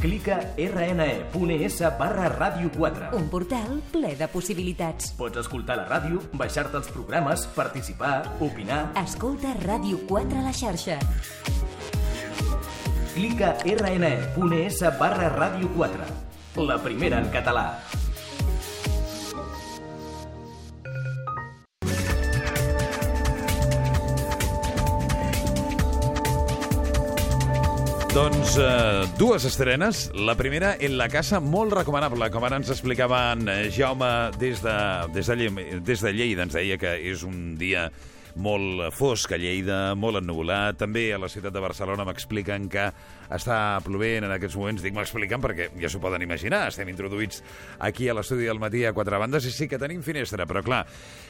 Clica 0.00 0.40
rne.es 0.56 1.78
barra 2.00 2.26
Ràdio 2.34 2.72
4. 2.74 3.12
Un 3.20 3.30
portal 3.30 3.78
ple 3.92 4.16
de 4.18 4.26
possibilitats. 4.32 5.12
Pots 5.20 5.38
escoltar 5.44 5.78
la 5.78 5.86
ràdio, 5.86 6.18
baixar-te 6.34 6.80
els 6.80 6.90
programes, 6.90 7.46
participar, 7.54 8.16
opinar. 8.42 8.82
Escolta 8.98 9.54
Ràdio 9.62 10.02
4 10.10 10.42
a 10.42 10.46
la 10.48 10.56
xarxa. 10.64 10.98
Clica 13.14 13.54
rne.es 13.62 14.82
barra 14.98 15.30
Ràdio 15.38 15.70
4. 15.78 16.12
La 16.66 16.82
primera 16.82 17.22
en 17.22 17.30
català. 17.30 17.68
Doncs 28.14 28.56
eh, 28.58 29.06
dues 29.18 29.44
estrenes. 29.44 30.10
La 30.14 30.34
primera, 30.34 30.74
en 30.80 30.96
la 30.98 31.08
casa, 31.08 31.38
molt 31.40 31.72
recomanable. 31.76 32.26
Com 32.34 32.42
ara 32.48 32.58
ens 32.58 32.70
explicaven 32.74 33.46
eh, 33.48 33.68
Jaume 33.70 34.08
des 34.40 34.58
de, 34.64 34.74
des, 35.14 35.28
de, 35.30 35.36
Lle- 35.38 35.78
des 35.86 36.02
de 36.02 36.12
Lleida. 36.16 36.42
Ens 36.48 36.56
deia 36.58 36.78
que 36.80 36.96
és 37.12 37.22
un 37.22 37.54
dia 37.60 37.86
molt 38.40 38.90
fosc 38.98 39.30
a 39.34 39.38
Lleida, 39.38 39.94
molt 39.94 40.18
ennuvolat. 40.18 40.74
També 40.82 41.06
a 41.14 41.20
la 41.22 41.30
ciutat 41.30 41.54
de 41.54 41.62
Barcelona 41.62 42.02
m'expliquen 42.08 42.66
que 42.70 42.88
està 43.30 43.78
plovent 43.86 44.26
en 44.26 44.34
aquests 44.34 44.58
moments. 44.58 44.82
Dic 44.82 44.98
m'expliquen 44.98 45.46
perquè 45.46 45.70
ja 45.78 45.90
s'ho 45.92 46.02
poden 46.02 46.26
imaginar. 46.26 46.64
Estem 46.74 46.90
introduïts 46.90 47.44
aquí 47.78 48.10
a 48.10 48.18
l'estudi 48.18 48.50
del 48.50 48.58
matí 48.62 48.82
a 48.90 48.94
quatre 48.96 49.22
bandes 49.22 49.46
i 49.46 49.54
sí 49.54 49.70
que 49.70 49.78
tenim 49.78 50.02
finestra, 50.02 50.50
però 50.50 50.66
clar, 50.66 50.82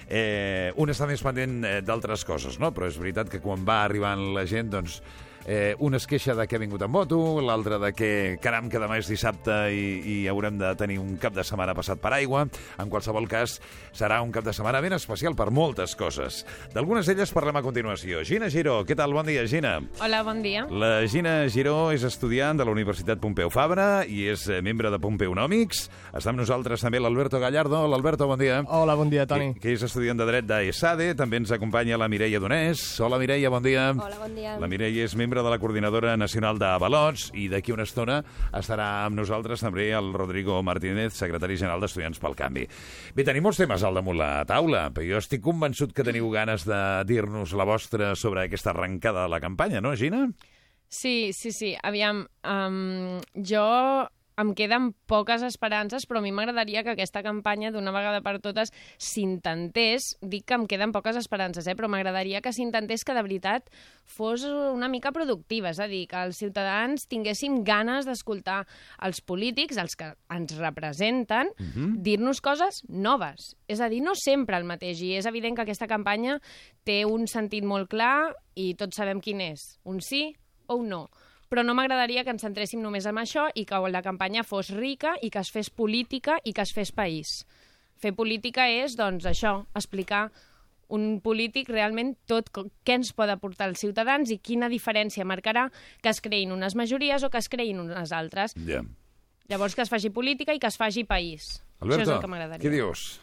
eh, 0.08 0.72
un 0.80 0.96
està 0.96 1.04
més 1.08 1.20
pendent 1.28 1.60
eh, 1.60 1.78
d'altres 1.84 2.24
coses, 2.24 2.56
no? 2.56 2.72
Però 2.72 2.88
és 2.88 2.96
veritat 3.00 3.28
que 3.28 3.44
quan 3.44 3.68
va 3.68 3.82
arribant 3.84 4.30
la 4.32 4.48
gent, 4.48 4.72
doncs, 4.72 5.02
Eh, 5.50 5.74
un 5.80 5.96
es 5.98 6.06
queixa 6.06 6.36
de 6.38 6.44
que 6.46 6.54
ha 6.54 6.60
vingut 6.62 6.82
en 6.86 6.92
moto, 6.94 7.16
l'altre 7.42 7.80
de 7.82 7.88
que, 7.90 8.10
caram, 8.38 8.68
que 8.70 8.78
demà 8.78 9.00
és 9.00 9.08
dissabte 9.10 9.50
i, 9.74 9.86
i 10.06 10.16
haurem 10.30 10.60
de 10.60 10.68
tenir 10.78 11.00
un 11.02 11.16
cap 11.18 11.34
de 11.34 11.42
setmana 11.42 11.74
passat 11.74 11.98
per 11.98 12.12
aigua. 12.14 12.44
En 12.78 12.92
qualsevol 12.92 13.26
cas, 13.26 13.56
serà 13.90 14.20
un 14.22 14.30
cap 14.30 14.46
de 14.46 14.54
setmana 14.54 14.78
ben 14.84 14.94
especial 14.94 15.34
per 15.34 15.48
moltes 15.50 15.96
coses. 15.98 16.44
D'algunes 16.70 17.10
d'elles 17.10 17.34
parlem 17.34 17.58
a 17.58 17.64
continuació. 17.66 18.22
Gina 18.22 18.46
Giró, 18.46 18.84
què 18.86 18.94
tal? 18.94 19.10
Bon 19.16 19.26
dia, 19.26 19.42
Gina. 19.50 19.80
Hola, 19.98 20.20
bon 20.22 20.38
dia. 20.44 20.68
La 20.70 20.92
Gina 21.10 21.48
Giró 21.50 21.90
és 21.90 22.06
estudiant 22.06 22.54
de 22.54 22.68
la 22.68 22.70
Universitat 22.70 23.18
Pompeu 23.18 23.50
Fabra 23.50 24.04
i 24.06 24.28
és 24.30 24.46
eh, 24.46 24.60
membre 24.62 24.94
de 24.94 25.02
Pompeunòmics. 25.02 25.82
Està 26.14 26.30
amb 26.30 26.44
nosaltres 26.44 26.86
també 26.86 27.02
l'Alberto 27.02 27.42
Gallardo. 27.42 27.82
L'Alberto, 27.90 28.30
bon 28.30 28.38
dia. 28.38 28.62
Hola, 28.70 28.94
bon 28.94 29.10
dia, 29.10 29.26
Toni. 29.26 29.50
Que, 29.58 29.66
que 29.66 29.74
és 29.74 29.82
estudiant 29.90 30.22
de 30.22 30.30
dret 30.30 30.46
d'ESADE. 30.46 31.10
També 31.18 31.42
ens 31.42 31.50
acompanya 31.58 31.98
la 31.98 32.06
Mireia 32.06 32.38
Donés. 32.38 32.86
Hola, 33.02 33.18
Mireia, 33.18 33.50
bon 33.50 33.66
dia. 33.66 33.90
Hola, 33.98 34.22
bon 34.22 34.38
dia. 34.38 34.54
La 34.62 34.70
Mireia 34.70 35.10
és 35.10 35.18
membre 35.18 35.39
de 35.42 35.50
la 35.52 35.58
Coordinadora 35.62 36.16
Nacional 36.20 36.58
d'Avalots 36.60 37.30
i 37.38 37.48
d'aquí 37.52 37.74
una 37.74 37.86
estona 37.88 38.20
estarà 38.56 39.06
amb 39.06 39.18
nosaltres 39.18 39.64
també 39.64 39.90
el 39.96 40.12
Rodrigo 40.14 40.60
Martínez, 40.66 41.14
secretari 41.16 41.58
general 41.60 41.82
d'Estudiants 41.82 42.20
pel 42.22 42.36
Canvi. 42.38 42.66
Bé, 43.16 43.26
tenim 43.26 43.44
molts 43.46 43.60
temes 43.62 43.84
al 43.84 43.98
damunt 43.98 44.20
la 44.20 44.30
taula, 44.48 44.86
però 44.94 45.06
jo 45.08 45.20
estic 45.20 45.42
convençut 45.44 45.94
que 45.96 46.06
teniu 46.06 46.30
ganes 46.32 46.66
de 46.68 46.80
dir-nos 47.08 47.56
la 47.56 47.68
vostra 47.68 48.14
sobre 48.14 48.44
aquesta 48.44 48.74
arrencada 48.74 49.26
de 49.26 49.34
la 49.34 49.42
campanya, 49.42 49.80
no, 49.80 49.96
Gina? 49.96 50.26
Sí, 50.90 51.30
sí, 51.32 51.52
sí. 51.52 51.76
Aviam, 51.86 52.24
um, 52.42 53.20
jo 53.46 53.66
em 54.38 54.52
queden 54.54 54.90
poques 55.10 55.42
esperances, 55.42 56.06
però 56.08 56.20
a 56.20 56.24
mi 56.24 56.32
m'agradaria 56.32 56.82
que 56.84 56.94
aquesta 56.94 57.22
campanya 57.22 57.70
d'una 57.72 57.92
vegada 57.94 58.22
per 58.24 58.38
totes 58.42 58.72
s'intentés, 58.98 60.14
dic 60.22 60.46
que 60.48 60.56
em 60.56 60.66
queden 60.70 60.94
poques 60.94 61.18
esperances, 61.20 61.66
eh, 61.66 61.76
però 61.76 61.90
m'agradaria 61.90 62.40
que 62.40 62.52
s'intentés 62.52 63.04
que 63.04 63.16
de 63.16 63.24
veritat 63.26 63.70
fos 64.04 64.44
una 64.44 64.88
mica 64.88 65.12
productiva, 65.12 65.70
és 65.70 65.80
a 65.80 65.88
dir, 65.90 66.06
que 66.10 66.20
els 66.20 66.40
ciutadans 66.40 67.06
tinguéssim 67.10 67.62
ganes 67.66 68.08
d'escoltar 68.08 68.64
els 69.06 69.20
polítics, 69.20 69.78
els 69.80 69.96
que 69.96 70.12
ens 70.30 70.56
representen, 70.58 71.52
uh 71.52 71.64
-huh. 71.64 71.94
dir-nos 71.98 72.40
coses 72.40 72.82
noves. 72.88 73.56
És 73.68 73.80
a 73.80 73.88
dir, 73.88 74.02
no 74.02 74.14
sempre 74.14 74.56
el 74.56 74.64
mateix, 74.64 75.00
i 75.02 75.16
és 75.16 75.26
evident 75.26 75.54
que 75.54 75.62
aquesta 75.62 75.86
campanya 75.86 76.40
té 76.84 77.04
un 77.04 77.26
sentit 77.26 77.64
molt 77.64 77.88
clar 77.88 78.34
i 78.54 78.74
tots 78.74 78.96
sabem 78.96 79.20
quin 79.20 79.40
és, 79.40 79.78
un 79.84 80.00
sí 80.00 80.34
o 80.66 80.76
un 80.76 80.88
no 80.88 81.10
però 81.50 81.64
no 81.66 81.74
m'agradaria 81.74 82.22
que 82.22 82.30
ens 82.30 82.44
centréssim 82.46 82.80
només 82.82 83.08
en 83.10 83.18
això 83.18 83.48
i 83.58 83.66
que 83.66 83.78
la 83.90 84.04
campanya 84.06 84.44
fos 84.46 84.70
rica 84.70 85.16
i 85.20 85.30
que 85.34 85.42
es 85.42 85.50
fes 85.50 85.68
política 85.68 86.38
i 86.44 86.54
que 86.54 86.62
es 86.62 86.72
fes 86.72 86.92
país. 86.94 87.44
Fer 87.98 88.14
política 88.14 88.68
és, 88.70 88.94
doncs, 88.96 89.26
això, 89.26 89.66
explicar 89.74 90.30
un 90.90 91.20
polític 91.22 91.68
realment 91.70 92.14
tot 92.30 92.50
què 92.54 92.96
ens 92.98 93.12
pot 93.14 93.30
aportar 93.30 93.68
els 93.70 93.82
ciutadans 93.82 94.30
i 94.30 94.38
quina 94.38 94.70
diferència 94.70 95.26
marcarà 95.26 95.68
que 96.02 96.10
es 96.10 96.22
creïn 96.22 96.54
unes 96.54 96.74
majories 96.78 97.26
o 97.26 97.30
que 97.30 97.42
es 97.42 97.50
creïn 97.50 97.82
unes 97.82 98.14
altres. 98.14 98.54
Yeah. 98.56 98.86
Llavors 99.50 99.74
que 99.74 99.82
es 99.82 99.90
faci 99.90 100.10
política 100.14 100.54
i 100.54 100.62
que 100.62 100.70
es 100.70 100.78
faci 100.78 101.04
país. 101.04 101.58
Alberto, 101.80 102.02
això 102.02 102.06
és 102.06 102.14
el 102.14 102.22
que 102.22 102.30
m'agradaria. 102.30 102.62
què 102.62 102.74
dius? 102.74 103.20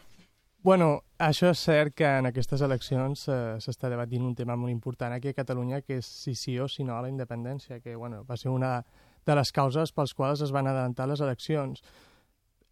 Bueno, 0.67 1.05
això 1.23 1.47
és 1.53 1.61
cert 1.63 1.93
que 1.95 2.07
en 2.19 2.27
aquestes 2.27 2.59
eleccions 2.65 3.21
eh, 3.31 3.35
s'està 3.63 3.87
debatint 3.87 4.25
un 4.27 4.33
tema 4.35 4.57
molt 4.59 4.73
important 4.73 5.13
aquí 5.15 5.31
a 5.31 5.37
Catalunya, 5.37 5.79
que 5.79 6.01
és 6.01 6.09
si 6.25 6.33
sí 6.35 6.57
o 6.59 6.65
si 6.67 6.83
no 6.83 6.97
a 6.97 7.05
la 7.05 7.07
independència, 7.07 7.77
que 7.79 7.95
bueno, 7.95 8.25
va 8.27 8.35
ser 8.35 8.51
una 8.51 8.81
de 9.23 9.37
les 9.39 9.53
causes 9.55 9.95
pels 9.95 10.11
quals 10.17 10.43
es 10.43 10.51
van 10.51 10.67
adelantar 10.67 11.07
les 11.07 11.23
eleccions. 11.23 11.79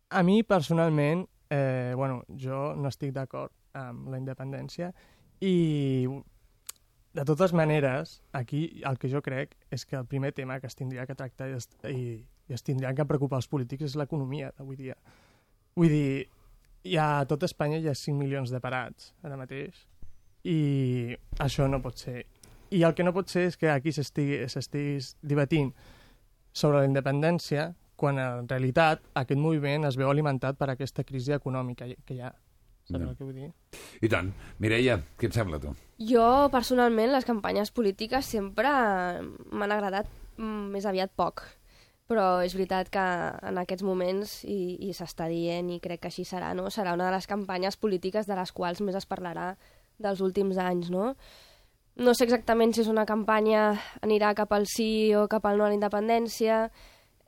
A 0.10 0.26
mi, 0.28 0.42
personalment, 0.44 1.24
eh, 1.48 1.94
bueno, 1.96 2.26
jo 2.36 2.76
no 2.76 2.92
estic 2.92 3.16
d'acord 3.16 3.56
amb 3.80 4.12
la 4.12 4.20
independència 4.20 4.92
i, 5.40 5.56
de 7.16 7.28
totes 7.32 7.56
maneres, 7.56 8.18
aquí 8.34 8.66
el 8.84 9.00
que 9.00 9.08
jo 9.08 9.24
crec 9.24 9.56
és 9.72 9.88
que 9.88 9.96
el 9.96 10.04
primer 10.04 10.36
tema 10.36 10.60
que 10.60 10.68
es 10.68 10.76
tindria 10.76 11.08
que 11.08 11.16
tractar 11.16 11.48
i 11.48 11.62
es, 11.64 11.72
i, 11.88 12.26
i 12.28 12.60
es 12.60 12.68
tindrien 12.68 13.00
que 13.00 13.08
preocupar 13.08 13.40
els 13.40 13.48
polítics 13.48 13.94
és 13.94 13.96
l'economia 13.96 14.52
d'avui 14.60 14.84
dia. 14.84 15.00
Vull 15.80 15.96
dir, 15.96 16.26
hi 16.86 16.98
ha, 17.02 17.21
a 17.21 17.26
tot 17.30 17.43
Espanya 17.48 17.80
hi 17.82 17.88
ha 17.89 17.95
5 17.98 18.15
milions 18.19 18.52
de 18.54 18.60
parats 18.63 19.12
ara 19.26 19.38
mateix 19.39 19.82
i 20.45 21.15
això 21.41 21.65
no 21.69 21.80
pot 21.82 21.98
ser. 21.98 22.26
I 22.76 22.84
el 22.86 22.93
que 22.98 23.04
no 23.06 23.13
pot 23.15 23.30
ser 23.32 23.48
és 23.50 23.58
que 23.58 23.69
aquí 23.74 23.91
s'estiguis 23.93 25.15
debatint 25.26 25.71
sobre 26.54 26.80
la 26.84 26.89
independència 26.89 27.71
quan 27.98 28.19
en 28.19 28.48
realitat 28.50 29.02
aquest 29.15 29.39
moviment 29.39 29.88
es 29.88 29.98
veu 29.98 30.10
alimentat 30.12 30.58
per 30.60 30.69
aquesta 30.74 31.06
crisi 31.08 31.34
econòmica 31.36 31.88
que 32.06 32.17
hi 32.17 32.21
ha. 32.21 32.34
Saps 32.86 33.02
Ja. 33.02 33.10
el 33.10 33.15
que 33.17 33.24
vull 33.26 33.34
dir? 33.34 33.50
I 34.06 34.10
tant. 34.12 34.30
Mireia, 34.60 35.00
què 35.17 35.26
et 35.26 35.34
sembla, 35.34 35.58
tu? 35.60 35.71
Jo, 35.98 36.50
personalment, 36.52 37.12
les 37.12 37.26
campanyes 37.26 37.71
polítiques 37.71 38.26
sempre 38.26 38.69
m'han 39.52 39.71
agradat 39.71 40.06
mm, 40.38 40.67
més 40.76 40.86
aviat 40.86 41.10
poc. 41.15 41.41
Però 42.06 42.26
és 42.46 42.54
veritat 42.54 42.91
que 42.94 43.04
en 43.50 43.58
aquests 43.58 43.86
moments, 43.86 44.38
i, 44.46 44.76
i 44.86 44.94
s'està 44.94 45.26
dient, 45.32 45.72
i 45.74 45.80
crec 45.82 46.04
que 46.04 46.12
així 46.12 46.26
serà, 46.28 46.52
no? 46.54 46.68
serà 46.70 46.94
una 46.94 47.08
de 47.10 47.15
les 47.15 47.26
campanyes 47.26 47.80
polítiques 47.82 48.30
de 48.30 48.38
les 48.38 48.54
quals 48.54 48.84
més 48.86 48.98
es 49.00 49.10
parlarà 49.10 49.56
dels 49.98 50.22
últims 50.22 50.60
anys, 50.62 50.91
no? 50.94 51.13
No 51.96 52.13
sé 52.13 52.28
exactament 52.28 52.76
si 52.76 52.84
és 52.84 52.91
una 52.91 53.08
campanya 53.08 53.72
anirà 54.04 54.34
cap 54.38 54.52
al 54.54 54.68
sí 54.68 55.15
o 55.15 55.26
cap 55.32 55.46
al 55.48 55.58
no 55.58 55.65
a 55.65 55.72
la 55.72 55.78
independència, 55.78 56.65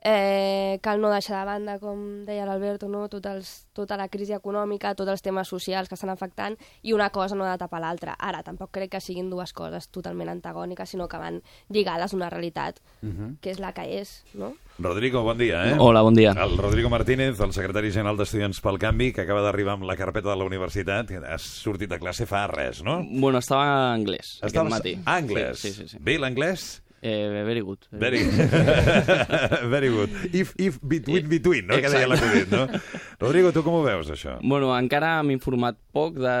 eh, 0.04 0.78
cal 0.82 1.00
no 1.00 1.10
deixar 1.10 1.40
de 1.40 1.46
banda, 1.46 1.78
com 1.82 2.24
deia 2.24 2.44
l'Alberto, 2.46 2.88
no? 2.88 3.08
Tot 3.10 3.26
els, 3.26 3.66
tota 3.74 3.96
la 3.98 4.08
crisi 4.08 4.32
econòmica, 4.32 4.94
tots 4.94 5.10
els 5.10 5.22
temes 5.22 5.48
socials 5.48 5.88
que 5.88 5.94
estan 5.96 6.10
afectant, 6.10 6.56
i 6.82 6.92
una 6.92 7.10
cosa 7.10 7.34
no 7.34 7.44
ha 7.44 7.52
de 7.52 7.58
tapar 7.58 7.80
l'altra. 7.82 8.14
Ara, 8.18 8.42
tampoc 8.46 8.70
crec 8.70 8.92
que 8.92 9.00
siguin 9.00 9.30
dues 9.30 9.52
coses 9.52 9.88
totalment 9.90 10.28
antagòniques, 10.30 10.88
sinó 10.90 11.08
que 11.08 11.18
van 11.18 11.42
lligades 11.68 12.12
a 12.12 12.16
una 12.16 12.30
realitat, 12.30 12.78
Mhm. 13.02 13.38
que 13.40 13.50
és 13.50 13.58
la 13.58 13.72
que 13.72 14.00
és, 14.00 14.24
no? 14.34 14.54
Rodrigo, 14.78 15.22
bon 15.22 15.36
dia. 15.38 15.72
Eh? 15.72 15.76
Hola, 15.78 16.02
bon 16.02 16.14
dia. 16.14 16.30
El 16.32 16.56
Rodrigo 16.56 16.88
Martínez, 16.88 17.40
el 17.40 17.52
secretari 17.52 17.90
general 17.90 18.16
d'Estudiants 18.16 18.60
pel 18.60 18.78
Canvi, 18.78 19.12
que 19.12 19.22
acaba 19.22 19.42
d'arribar 19.42 19.74
amb 19.74 19.82
la 19.84 19.96
carpeta 19.96 20.30
de 20.30 20.36
la 20.36 20.44
universitat. 20.44 21.10
Has 21.26 21.42
sortit 21.42 21.90
de 21.90 21.98
classe 21.98 22.26
fa 22.26 22.46
res, 22.46 22.82
no? 22.84 23.02
Bueno, 23.10 23.38
estava 23.38 23.64
en 23.64 24.00
anglès 24.02 24.38
Estaves- 24.40 24.54
aquest 24.54 24.70
matí. 24.70 24.98
Ah, 25.04 25.16
anglès. 25.16 25.58
Sí, 25.58 25.72
sí, 25.72 25.88
sí. 25.88 25.96
Bé, 26.00 26.18
l'anglès? 26.18 26.82
Eh, 27.00 27.42
very 27.46 27.60
good. 27.60 27.78
Very, 27.92 28.24
very 29.70 29.88
good. 29.88 30.10
If, 30.32 30.54
if, 30.58 30.80
between, 30.82 31.28
between, 31.28 31.66
no? 31.66 31.76
Que 31.78 31.88
deia 31.88 32.06
Exacte. 32.06 32.08
l'acudit, 32.08 32.50
no? 32.50 32.80
Rodrigo, 33.20 33.52
tu 33.54 33.62
com 33.66 33.76
ho 33.78 33.82
veus, 33.84 34.10
això? 34.10 34.36
Bueno, 34.42 34.70
encara 34.76 35.16
m'he 35.26 35.36
informat 35.36 35.78
poc 35.94 36.18
de, 36.18 36.34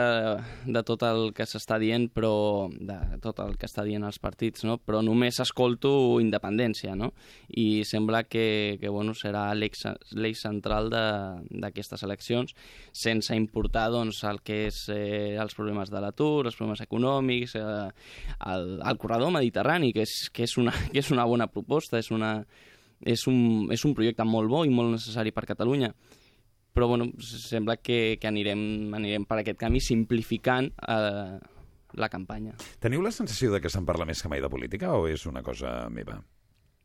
de 0.66 0.82
tot 0.86 1.02
el 1.06 1.30
que 1.36 1.46
s'està 1.48 1.78
dient, 1.82 2.08
però 2.14 2.68
de 2.74 2.98
tot 3.22 3.38
el 3.44 3.56
que 3.58 3.66
està 3.70 3.84
dient 3.86 4.04
els 4.06 4.18
partits, 4.22 4.64
no? 4.66 4.78
Però 4.82 5.00
només 5.04 5.38
escolto 5.42 5.92
independència, 6.22 6.94
no? 6.98 7.12
I 7.54 7.84
sembla 7.88 8.24
que, 8.26 8.78
que 8.80 8.90
bueno, 8.90 9.14
serà 9.18 9.46
l'eix 9.54 10.42
central 10.42 10.90
de- 10.90 11.06
d'aquestes 11.62 12.02
eleccions, 12.06 12.54
sense 12.92 13.34
importar 13.36 13.88
doncs, 13.94 14.22
el 14.28 14.42
que 14.42 14.64
és 14.68 14.84
eh, 14.90 15.36
els 15.38 15.54
problemes 15.54 15.90
de 15.90 16.02
l'atur, 16.02 16.46
els 16.46 16.56
problemes 16.58 16.82
econòmics, 16.84 17.54
eh, 17.58 17.88
el, 18.50 18.68
el 18.82 18.98
corredor 18.98 19.32
mediterrani, 19.34 19.92
que 19.94 20.02
és, 20.06 20.16
que 20.34 20.46
és, 20.46 20.47
una, 20.56 20.72
que 20.92 21.02
és 21.02 21.10
una 21.12 21.26
bona 21.28 21.50
proposta, 21.52 21.98
és, 21.98 22.10
una, 22.14 22.38
és, 23.04 23.26
un, 23.28 23.68
és 23.74 23.84
un 23.84 23.94
projecte 23.94 24.24
molt 24.24 24.48
bo 24.48 24.64
i 24.64 24.72
molt 24.72 24.96
necessari 24.96 25.34
per 25.36 25.44
Catalunya 25.50 25.92
però 26.78 26.86
bueno, 26.86 27.08
sembla 27.18 27.78
que, 27.82 28.18
que 28.20 28.28
anirem, 28.28 28.94
anirem 28.94 29.24
per 29.26 29.40
aquest 29.40 29.58
camí 29.58 29.80
simplificant 29.82 30.68
eh, 30.86 31.38
la 31.98 32.08
campanya. 32.12 32.52
Teniu 32.78 33.02
la 33.02 33.10
sensació 33.10 33.50
de 33.50 33.58
que 33.58 33.72
se'n 33.72 33.86
parla 33.88 34.06
més 34.06 34.22
que 34.22 34.30
mai 34.30 34.38
de 34.44 34.50
política 34.52 34.92
o 34.94 35.08
és 35.10 35.24
una 35.26 35.42
cosa 35.42 35.88
meva? 35.90 36.20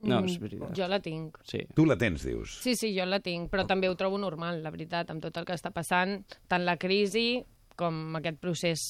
No, 0.03 0.17
Mm, 0.19 0.27
és 0.27 0.39
veritat. 0.41 0.73
Jo 0.75 0.87
la 0.91 0.99
tinc. 0.99 1.37
Sí. 1.47 1.61
Tu 1.75 1.85
la 1.85 1.95
tens, 1.95 2.25
dius? 2.25 2.57
Sí, 2.63 2.73
sí, 2.75 2.89
jo 2.97 3.05
la 3.05 3.21
tinc, 3.23 3.51
però 3.53 3.63
també 3.69 3.87
ho 3.87 3.95
trobo 3.95 4.17
normal, 4.17 4.63
la 4.63 4.71
veritat, 4.73 5.13
amb 5.13 5.21
tot 5.23 5.37
el 5.37 5.45
que 5.45 5.55
està 5.55 5.71
passant, 5.71 6.17
tant 6.51 6.65
la 6.65 6.75
crisi 6.75 7.43
com 7.79 8.17
aquest 8.19 8.41
procés 8.41 8.83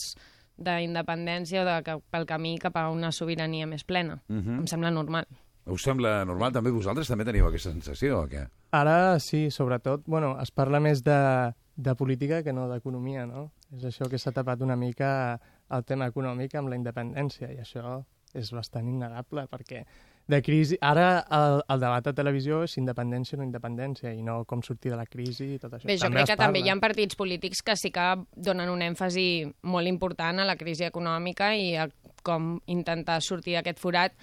d'independència 0.63 1.63
o 1.63 1.65
de, 1.67 1.79
que, 1.85 1.97
pel 2.13 2.27
camí 2.29 2.57
cap 2.61 2.77
a 2.79 2.89
una 2.91 3.11
sobirania 3.11 3.67
més 3.69 3.83
plena. 3.83 4.21
Mhm. 4.27 4.63
Em 4.63 4.67
sembla 4.67 4.91
normal. 4.91 5.27
Us 5.65 5.83
sembla 5.83 6.25
normal? 6.27 6.51
També 6.51 6.71
vosaltres 6.75 7.07
també 7.07 7.23
teniu 7.23 7.47
aquesta 7.47 7.71
sensació 7.71 8.23
o 8.23 8.27
què? 8.27 8.47
Ara 8.75 9.19
sí, 9.23 9.49
sobretot, 9.51 10.03
bueno, 10.07 10.35
es 10.41 10.51
parla 10.51 10.81
més 10.83 11.03
de, 11.03 11.53
de 11.75 11.95
política 11.95 12.41
que 12.43 12.51
no 12.53 12.67
d'economia, 12.67 13.25
no? 13.25 13.51
És 13.71 13.85
això 13.87 14.09
que 14.09 14.19
s'ha 14.19 14.33
tapat 14.35 14.61
una 14.61 14.75
mica 14.75 15.39
el 15.73 15.85
tema 15.87 16.09
econòmic 16.11 16.55
amb 16.59 16.69
la 16.69 16.75
independència 16.75 17.51
i 17.53 17.61
això 17.63 18.01
és 18.33 18.51
bastant 18.51 18.89
innegable 18.89 19.45
perquè 19.47 19.83
de 20.27 20.41
crisi... 20.41 20.77
Ara 20.81 21.25
el, 21.31 21.61
el 21.67 21.81
debat 21.83 22.07
a 22.07 22.13
televisió 22.15 22.61
és 22.67 22.77
independència 22.79 23.37
o 23.37 23.41
no 23.41 23.47
independència 23.47 24.13
i 24.15 24.23
no 24.23 24.43
com 24.49 24.63
sortir 24.63 24.93
de 24.93 24.99
la 24.99 25.05
crisi 25.05 25.53
i 25.55 25.59
tot 25.59 25.73
això. 25.75 25.87
Bé, 25.87 25.97
jo 25.97 26.07
També 26.07 26.21
crec 26.21 26.33
que 26.33 26.39
també 26.39 26.61
hi 26.61 26.67
parla. 26.67 26.77
ha 26.77 26.83
partits 26.85 27.19
polítics 27.19 27.63
que 27.65 27.75
sí 27.79 27.91
que 27.91 28.07
donen 28.35 28.71
un 28.71 28.83
èmfasi 28.85 29.27
molt 29.67 29.91
important 29.91 30.39
a 30.39 30.47
la 30.47 30.55
crisi 30.59 30.87
econòmica 30.87 31.53
i 31.55 31.73
a 31.75 31.89
com 32.23 32.55
intentar 32.71 33.19
sortir 33.21 33.57
d'aquest 33.57 33.81
forat, 33.83 34.13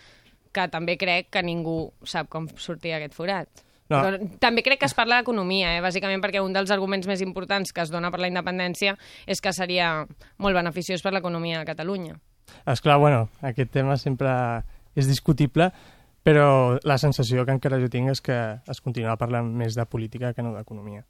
que 0.51 0.69
també 0.73 0.97
crec 0.99 1.29
que 1.31 1.43
ningú 1.45 1.93
sap 2.03 2.31
com 2.33 2.49
sortir 2.57 2.95
d'aquest 2.97 3.15
forat. 3.15 3.67
No. 3.91 3.99
Però 4.07 4.19
també 4.41 4.63
crec 4.63 4.81
que 4.81 4.87
es 4.87 4.95
parla 4.95 5.19
d'economia, 5.19 5.75
eh? 5.77 5.83
bàsicament 5.83 6.23
perquè 6.23 6.41
un 6.41 6.55
dels 6.55 6.71
arguments 6.71 7.09
més 7.11 7.21
importants 7.27 7.75
que 7.75 7.83
es 7.83 7.91
dona 7.91 8.13
per 8.15 8.23
la 8.23 8.31
independència 8.31 8.95
és 9.27 9.43
que 9.43 9.53
seria 9.53 10.07
molt 10.39 10.57
beneficiós 10.57 11.03
per 11.03 11.13
l'economia 11.13 11.59
de 11.59 11.69
Catalunya. 11.69 12.15
Esclar, 12.71 12.99
bueno, 13.03 13.29
aquest 13.43 13.73
tema 13.75 13.97
sempre 13.99 14.31
és 14.95 15.09
discutible, 15.09 15.71
però 16.23 16.79
la 16.85 16.99
sensació 17.01 17.47
que 17.47 17.55
encara 17.57 17.81
jo 17.81 17.89
tinc 17.93 18.13
és 18.13 18.21
que 18.21 18.37
es 18.69 18.83
continua 18.85 19.17
parlant 19.21 19.49
més 19.57 19.79
de 19.79 19.87
política 19.87 20.35
que 20.35 20.45
no 20.45 20.53
d'economia. 20.57 21.07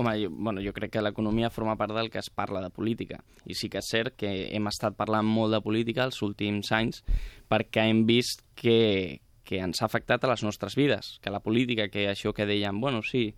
Home, 0.00 0.14
jo, 0.22 0.30
bueno, 0.30 0.62
jo 0.64 0.72
crec 0.72 0.94
que 0.94 1.02
l'economia 1.02 1.50
forma 1.50 1.76
part 1.76 1.92
del 1.92 2.10
que 2.10 2.18
es 2.22 2.30
parla 2.30 2.62
de 2.62 2.70
política. 2.70 3.18
I 3.44 3.54
sí 3.58 3.68
que 3.68 3.82
és 3.82 3.90
cert 3.90 4.16
que 4.16 4.30
hem 4.56 4.70
estat 4.70 4.96
parlant 4.96 5.26
molt 5.26 5.52
de 5.54 5.60
política 5.60 6.06
els 6.06 6.22
últims 6.24 6.70
anys 6.72 7.02
perquè 7.50 7.84
hem 7.90 8.06
vist 8.08 8.44
que, 8.56 9.20
que 9.44 9.60
ens 9.60 9.82
ha 9.82 9.88
afectat 9.90 10.24
a 10.24 10.30
les 10.32 10.44
nostres 10.46 10.76
vides. 10.78 11.18
Que 11.20 11.34
la 11.34 11.42
política, 11.44 11.90
que 11.92 12.08
això 12.08 12.32
que 12.32 12.46
dèiem, 12.48 12.80
bueno, 12.80 13.02
sí, 13.02 13.34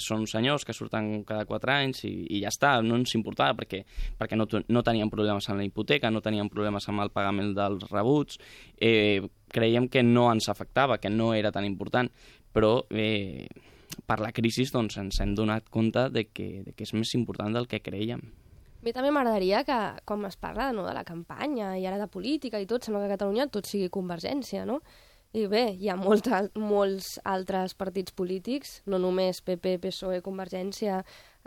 són 0.00 0.26
senyors 0.30 0.64
que 0.64 0.74
surten 0.76 1.24
cada 1.28 1.44
quatre 1.48 1.74
anys 1.74 2.04
i, 2.08 2.12
i 2.36 2.42
ja 2.44 2.52
està, 2.52 2.74
no 2.84 2.96
ens 3.00 3.14
importava 3.18 3.56
perquè, 3.58 3.82
perquè 4.18 4.38
no, 4.38 4.46
no 4.46 4.84
teníem 4.86 5.10
problemes 5.12 5.48
amb 5.50 5.60
la 5.60 5.66
hipoteca, 5.66 6.10
no 6.10 6.22
teníem 6.24 6.48
problemes 6.52 6.88
amb 6.88 7.04
el 7.04 7.12
pagament 7.12 7.52
dels 7.56 7.88
rebuts, 7.90 8.38
eh, 8.80 9.20
creiem 9.52 9.88
que 9.92 10.02
no 10.02 10.30
ens 10.32 10.48
afectava, 10.48 10.98
que 10.98 11.10
no 11.10 11.32
era 11.34 11.52
tan 11.52 11.66
important, 11.68 12.08
però 12.52 12.78
eh, 12.90 13.48
per 14.06 14.20
la 14.20 14.32
crisi 14.32 14.64
doncs, 14.72 14.96
ens 15.00 15.20
hem 15.20 15.34
donat 15.36 15.68
compte 15.70 16.08
de 16.12 16.26
que, 16.30 16.62
de 16.66 16.72
que 16.72 16.86
és 16.86 16.94
més 16.96 17.12
important 17.18 17.52
del 17.52 17.68
que 17.68 17.82
creiem. 17.84 18.22
A 18.82 18.84
mi 18.84 18.90
també 18.90 19.12
m'agradaria 19.14 19.62
que, 19.62 19.78
com 20.08 20.24
es 20.26 20.34
parla 20.40 20.72
no, 20.74 20.82
de 20.82 20.94
la 20.96 21.04
campanya 21.06 21.76
i 21.78 21.86
ara 21.86 22.00
de 22.00 22.08
política 22.10 22.58
i 22.58 22.66
tot, 22.66 22.82
sembla 22.82 23.04
que 23.04 23.12
a 23.12 23.16
Catalunya 23.16 23.46
tot 23.52 23.68
sigui 23.68 23.92
convergència, 23.94 24.64
no? 24.66 24.80
I 25.32 25.46
bé, 25.48 25.62
hi 25.80 25.88
ha 25.88 25.96
molta, 25.96 26.42
molts 26.60 27.14
altres 27.24 27.72
partits 27.74 28.12
polítics, 28.12 28.82
no 28.86 28.98
només 29.00 29.40
PP, 29.40 29.78
PSOE, 29.80 30.20
Convergència, 30.20 30.98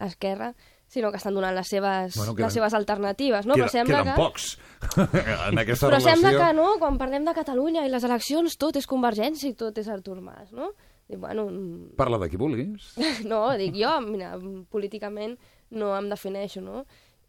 Esquerra, 0.02 0.56
sinó 0.90 1.12
que 1.14 1.18
estan 1.18 1.36
donant 1.38 1.54
les 1.56 1.70
seves, 1.70 2.16
Bueno, 2.18 2.34
queden- 2.34 2.46
les 2.48 2.54
seves 2.58 2.74
alternatives, 2.74 3.46
no? 3.46 3.54
Queda, 3.54 3.68
Però 3.68 3.72
sembla 3.72 4.04
que... 4.04 4.16
pocs 4.18 4.58
en 5.50 5.60
aquesta 5.62 5.88
Però 5.88 6.00
relació. 6.00 6.10
sembla 6.16 6.34
que 6.40 6.50
no, 6.58 6.66
quan 6.82 6.98
parlem 6.98 7.26
de 7.26 7.34
Catalunya 7.38 7.86
i 7.86 7.90
les 7.94 8.04
eleccions, 8.04 8.58
tot 8.58 8.76
és 8.82 8.88
Convergència 8.90 9.50
i 9.50 9.54
tot 9.58 9.78
és 9.78 9.88
Artur 9.90 10.20
Mas, 10.22 10.52
no? 10.52 10.72
Dic, 11.08 11.20
bueno, 11.22 11.46
mm, 11.52 11.96
Parla 11.98 12.18
de 12.18 12.30
qui 12.30 12.38
vulguis. 12.42 12.92
no, 13.30 13.44
dic 13.58 13.78
jo, 13.78 13.94
mira, 14.02 14.34
políticament 14.74 15.38
no 15.78 15.94
em 15.98 16.10
defineixo, 16.10 16.62
no? 16.66 16.86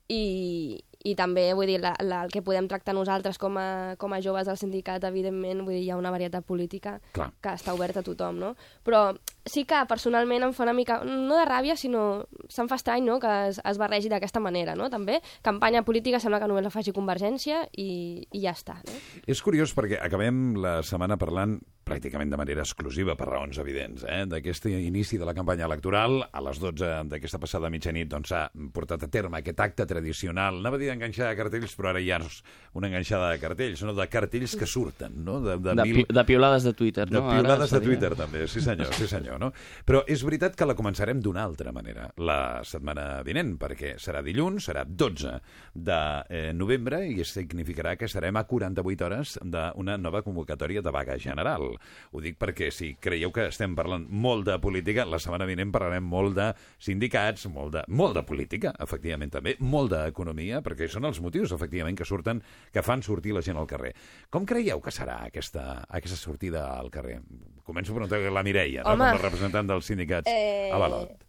I, 0.09 0.81
i 1.07 1.15
també, 1.19 1.47
vull 1.55 1.71
dir, 1.71 1.79
la, 1.83 1.95
la, 2.03 2.25
el 2.27 2.33
que 2.35 2.43
podem 2.43 2.67
tractar 2.71 2.95
nosaltres 2.97 3.39
com 3.39 3.59
a, 3.61 3.95
com 4.01 4.15
a 4.15 4.21
joves 4.25 4.49
del 4.49 4.59
sindicat, 4.59 5.05
evidentment, 5.07 5.63
vull 5.67 5.77
dir, 5.77 5.85
hi 5.85 5.93
ha 5.95 5.99
una 6.01 6.11
varietat 6.15 6.47
política 6.47 6.97
Clar. 7.15 7.31
que 7.43 7.55
està 7.55 7.75
oberta 7.77 8.03
a 8.03 8.07
tothom, 8.07 8.41
no? 8.43 8.55
Però 8.87 9.05
sí 9.47 9.65
que 9.69 9.83
personalment 9.89 10.49
em 10.49 10.55
fa 10.57 10.67
una 10.67 10.75
mica, 10.77 10.99
no 11.07 11.39
de 11.39 11.47
ràbia, 11.47 11.77
sinó 11.79 12.27
se'm 12.51 12.71
fa 12.71 12.81
estrany, 12.81 13.07
no?, 13.07 13.21
que 13.23 13.33
es, 13.53 13.61
es 13.63 13.79
barregi 13.79 14.11
d'aquesta 14.13 14.43
manera, 14.43 14.75
no?, 14.79 14.91
també. 14.91 15.21
Campanya 15.47 15.85
política 15.87 16.21
sembla 16.23 16.43
que 16.43 16.51
només 16.51 16.67
la 16.67 16.75
faci 16.75 16.95
Convergència 16.97 17.63
i, 17.79 18.27
i 18.33 18.43
ja 18.43 18.57
està, 18.57 18.81
no? 18.83 18.99
És 19.29 19.43
curiós 19.45 19.75
perquè 19.77 20.01
acabem 20.03 20.57
la 20.63 20.81
setmana 20.87 21.19
parlant 21.21 21.59
pràcticament 21.87 22.33
de 22.33 22.39
manera 22.39 22.65
exclusiva, 22.65 23.15
per 23.15 23.29
raons 23.29 23.61
evidents, 23.63 24.03
eh? 24.11 24.25
d'aquest 24.27 24.67
inici 24.73 25.21
de 25.21 25.27
la 25.29 25.35
campanya 25.37 25.69
electoral. 25.69 26.19
A 26.35 26.43
les 26.43 26.59
12 26.59 26.89
d'aquesta 27.13 27.39
passada 27.39 27.71
mitjanit 27.71 28.11
doncs, 28.11 28.33
s'ha 28.33 28.43
portat 28.75 29.05
a 29.07 29.09
terme 29.13 29.39
aquest 29.39 29.63
acte 29.63 29.87
tradicional. 29.87 30.59
Anava 30.59 30.81
a 30.81 30.83
dir 30.83 30.91
enganxada 30.91 31.31
de 31.31 31.39
cartells, 31.39 31.77
però 31.79 31.93
ara 31.93 32.03
no 32.03 32.27
és 32.27 32.41
una 32.77 32.91
enganxada 32.91 33.31
de 33.31 33.39
cartells, 33.41 33.79
sinó 33.79 33.95
de 33.95 34.07
cartells 34.11 34.57
que 34.59 34.67
surten, 34.67 35.15
no? 35.25 35.39
De, 35.45 35.57
De, 35.63 35.87
pi, 35.87 36.05
de 36.11 36.25
piolades 36.27 36.67
de 36.67 36.73
Twitter, 36.75 37.07
De 37.09 37.21
no? 37.21 37.31
piolades 37.31 37.71
de. 37.71 37.81
Twitter, 37.87 38.13
també, 38.19 38.47
sí 38.51 38.61
senyor, 38.65 38.91
sí 38.97 39.07
senyor, 39.07 39.39
no? 39.39 39.53
Però 39.87 40.03
és 40.11 40.25
veritat 40.27 40.59
que 40.59 40.67
la 40.67 40.75
començarem 40.75 41.21
d'una 41.23 41.45
altra 41.47 41.71
manera 41.77 42.09
la 42.19 42.65
setmana 42.67 43.23
vinent, 43.27 43.55
perquè 43.63 43.95
serà 44.03 44.25
dilluns, 44.27 44.67
serà 44.67 44.83
12 44.85 45.37
de 45.73 46.01
eh, 46.29 46.51
novembre 46.57 47.05
i 47.07 47.23
significarà 47.23 47.95
que 47.97 48.11
estarem 48.11 48.37
a 48.37 48.45
48 48.49 49.07
hores 49.07 49.39
d'una 49.45 49.97
nova 50.01 50.25
convocatòria 50.27 50.83
de 50.83 50.91
vaga 50.91 51.19
general. 51.23 51.76
Ho 52.13 52.23
dic 52.25 52.39
perquè 52.41 52.71
si 52.75 52.95
creieu 53.01 53.33
que 53.35 53.49
estem 53.51 53.75
parlant 53.79 54.07
molt 54.11 54.47
de 54.49 54.59
política, 54.63 55.07
la 55.07 55.21
setmana 55.23 55.49
vinent 55.49 55.73
parlarem 55.75 56.05
molt 56.07 56.37
de 56.37 56.51
sindicats, 56.83 57.47
molt 57.53 57.75
de, 57.77 57.85
molt 57.89 58.17
de 58.19 58.25
política, 58.27 58.75
efectivament 58.83 59.33
també, 59.35 59.57
molt 59.61 59.93
d'economia, 59.93 60.63
perquè 60.65 60.89
són 60.91 61.09
els 61.09 61.21
motius, 61.25 61.55
efectivament, 61.57 61.97
que 61.99 62.09
surten, 62.09 62.43
que 62.73 62.85
fan 62.87 63.05
sortir 63.07 63.35
la 63.37 63.45
gent 63.45 63.59
al 63.61 63.69
carrer. 63.71 63.93
Com 64.31 64.47
creieu 64.49 64.81
que 64.85 64.95
serà 64.95 65.23
aquesta, 65.27 65.85
aquesta 65.89 66.19
sortida 66.19 66.67
al 66.77 66.91
carrer? 66.95 67.21
Començo 67.67 67.93
a 67.93 68.01
preguntar 68.01 68.21
la 68.33 68.45
Mireia, 68.47 68.83
no? 68.83 68.95
Home. 68.95 69.13
com 69.13 69.21
a 69.21 69.25
representant 69.25 69.67
dels 69.71 69.87
sindicats 69.87 70.31
Eh, 70.31 70.71
a 70.73 70.79
Balot. 70.79 71.25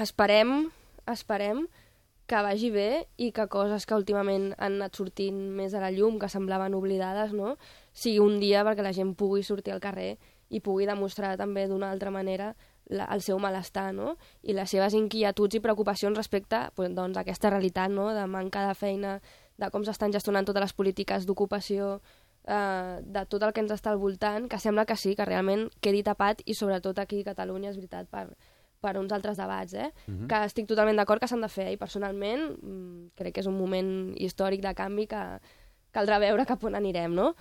Esperem, 0.00 0.70
esperem 1.10 1.66
que 2.26 2.40
vagi 2.40 2.70
bé 2.72 3.06
i 3.20 3.32
que 3.36 3.44
coses 3.52 3.84
que 3.84 3.96
últimament 3.98 4.52
han 4.56 4.78
anat 4.78 4.96
sortint 4.96 5.38
més 5.56 5.74
a 5.74 5.82
la 5.82 5.90
llum, 5.92 6.18
que 6.22 6.30
semblaven 6.32 6.74
oblidades, 6.78 7.34
no? 7.36 7.56
Sigui 7.92 8.20
un 8.20 8.38
dia 8.40 8.64
perquè 8.64 8.84
la 8.84 8.94
gent 8.96 9.14
pugui 9.14 9.42
sortir 9.42 9.74
al 9.74 9.82
carrer 9.84 10.16
i 10.52 10.60
pugui 10.60 10.86
demostrar 10.88 11.36
també 11.40 11.66
d'una 11.68 11.90
altra 11.92 12.10
manera 12.12 12.52
la, 12.92 13.06
el 13.14 13.22
seu 13.24 13.38
malestar 13.40 13.92
no? 13.96 14.16
i 14.42 14.56
les 14.56 14.70
seves 14.70 14.94
inquietuds 14.98 15.56
i 15.56 15.62
preocupacions 15.64 16.16
respecte 16.18 16.60
pues, 16.76 16.92
doncs, 16.94 17.16
a 17.16 17.24
aquesta 17.24 17.50
realitat 17.50 17.92
no? 17.92 18.10
de 18.14 18.26
manca 18.26 18.66
de 18.68 18.74
feina, 18.74 19.18
de 19.58 19.70
com 19.72 19.84
s'estan 19.84 20.12
gestionant 20.12 20.48
totes 20.48 20.66
les 20.66 20.76
polítiques 20.76 21.26
d'ocupació, 21.28 21.94
eh, 22.44 22.98
de 23.02 23.24
tot 23.30 23.42
el 23.42 23.54
que 23.54 23.64
ens 23.64 23.72
està 23.74 23.92
al 23.92 24.00
voltant, 24.02 24.48
que 24.48 24.60
sembla 24.60 24.86
que 24.88 24.96
sí, 24.96 25.14
que 25.16 25.28
realment 25.28 25.68
quedi 25.80 26.02
tapat 26.06 26.42
i 26.44 26.56
sobretot 26.58 26.98
aquí 26.98 27.22
a 27.22 27.30
Catalunya, 27.32 27.70
és 27.72 27.80
veritat, 27.80 28.10
per, 28.10 28.28
per 28.82 28.96
uns 28.98 29.12
altres 29.14 29.38
debats, 29.38 29.74
eh? 29.74 29.90
Mhm. 30.06 30.28
que 30.28 30.44
estic 30.50 30.68
totalment 30.68 30.98
d'acord 30.98 31.22
que 31.22 31.30
s'han 31.30 31.44
de 31.44 31.48
fer 31.48 31.70
i 31.72 31.80
personalment 31.80 32.48
mm, 32.60 33.12
crec 33.16 33.34
que 33.34 33.40
és 33.40 33.50
un 33.50 33.58
moment 33.58 34.12
històric 34.18 34.62
de 34.62 34.74
canvi 34.74 35.06
que 35.06 35.22
caldrà 35.92 36.18
veure 36.18 36.46
cap 36.48 36.64
on 36.64 36.74
anirem, 36.74 37.14
no? 37.14 37.34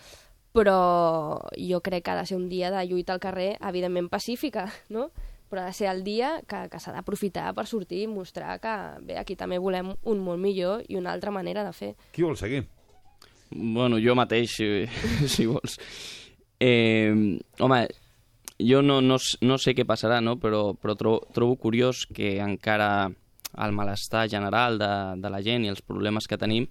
Però 0.51 1.39
jo 1.55 1.79
crec 1.79 2.03
que 2.03 2.11
ha 2.11 2.19
de 2.19 2.25
ser 2.27 2.37
un 2.37 2.49
dia 2.49 2.71
de 2.71 2.83
lluita 2.87 3.13
al 3.13 3.23
carrer, 3.23 3.55
evidentment 3.61 4.09
pacífica, 4.11 4.67
no? 4.89 5.11
però 5.51 5.65
ha 5.65 5.67
de 5.67 5.75
ser 5.75 5.89
el 5.91 6.05
dia 6.05 6.37
que, 6.47 6.61
que 6.71 6.79
s'ha 6.79 6.93
d'aprofitar 6.95 7.49
per 7.51 7.65
sortir 7.67 8.05
i 8.05 8.07
mostrar 8.07 8.53
que 8.63 8.75
bé, 9.03 9.17
aquí 9.19 9.35
també 9.35 9.57
volem 9.59 9.89
un 10.07 10.21
món 10.23 10.39
millor 10.39 10.85
i 10.87 10.95
una 10.95 11.11
altra 11.11 11.33
manera 11.35 11.65
de 11.67 11.73
fer. 11.75 11.89
Qui 12.15 12.23
vol 12.23 12.37
seguir? 12.39 12.61
Bueno, 13.51 13.99
jo 13.99 14.15
mateix, 14.15 14.55
si, 14.55 14.69
si 15.33 15.49
vols. 15.51 15.75
Eh, 16.63 17.11
home, 17.59 17.81
jo 18.63 18.79
no, 18.85 19.01
no, 19.03 19.17
no 19.19 19.57
sé 19.59 19.75
què 19.75 19.83
passarà, 19.83 20.21
no? 20.23 20.37
però, 20.39 20.71
però 20.79 20.95
trobo, 20.95 21.25
trobo 21.35 21.59
curiós 21.59 22.05
que 22.07 22.37
encara 22.39 23.11
el 23.59 23.75
malestar 23.75 24.29
general 24.31 24.79
de, 24.79 24.93
de 25.19 25.31
la 25.33 25.41
gent 25.43 25.65
i 25.65 25.73
els 25.73 25.83
problemes 25.83 26.31
que 26.31 26.39
tenim 26.39 26.69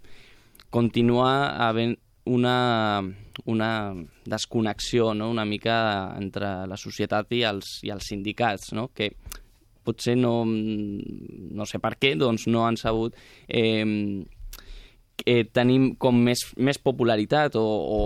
continua 0.73 1.67
havent 1.67 1.99
una, 2.25 3.01
una 3.47 3.71
desconnexió 4.27 5.15
no? 5.15 5.31
una 5.31 5.45
mica 5.45 6.15
entre 6.19 6.67
la 6.69 6.77
societat 6.77 7.33
i 7.33 7.45
els, 7.49 7.79
i 7.87 7.93
els 7.95 8.11
sindicats, 8.13 8.73
no? 8.77 8.91
que 8.95 9.13
potser 9.85 10.17
no, 10.19 10.45
no 10.45 11.67
sé 11.67 11.81
per 11.81 11.97
què, 11.99 12.15
doncs 12.21 12.47
no 12.53 12.67
han 12.67 12.77
sabut 12.77 13.17
eh, 13.49 13.85
eh, 15.25 15.45
tenim 15.53 15.95
com 16.01 16.21
més, 16.21 16.45
més 16.57 16.79
popularitat 16.79 17.57
o, 17.57 17.65
o, 17.65 18.03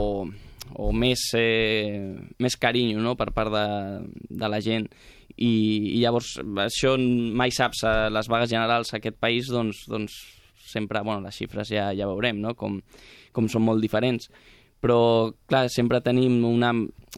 o 0.79 0.93
més, 0.95 1.27
eh, 1.39 2.15
més 2.39 2.57
carinyo 2.61 3.03
no? 3.03 3.17
per 3.19 3.33
part 3.35 3.53
de, 3.53 3.67
de 4.31 4.51
la 4.51 4.63
gent 4.65 4.87
i, 5.35 5.51
i 5.97 5.99
llavors 5.99 6.37
això 6.63 6.95
mai 6.99 7.51
saps 7.55 7.83
a 7.89 7.95
les 8.15 8.31
vagues 8.31 8.53
generals 8.53 8.93
a 8.93 9.01
aquest 9.01 9.19
país 9.19 9.51
doncs, 9.51 9.85
doncs 9.91 10.15
sempre, 10.75 11.03
bueno, 11.07 11.23
les 11.25 11.39
xifres 11.39 11.71
ja, 11.71 11.89
ja 11.95 12.11
veurem 12.11 12.43
no? 12.43 12.57
com, 12.59 12.81
com 13.33 13.49
són 13.51 13.67
molt 13.69 13.83
diferents 13.85 14.29
però 14.85 15.33
clar, 15.49 15.71
sempre 15.73 16.03
tenim 16.05 16.43
una, 16.45 16.75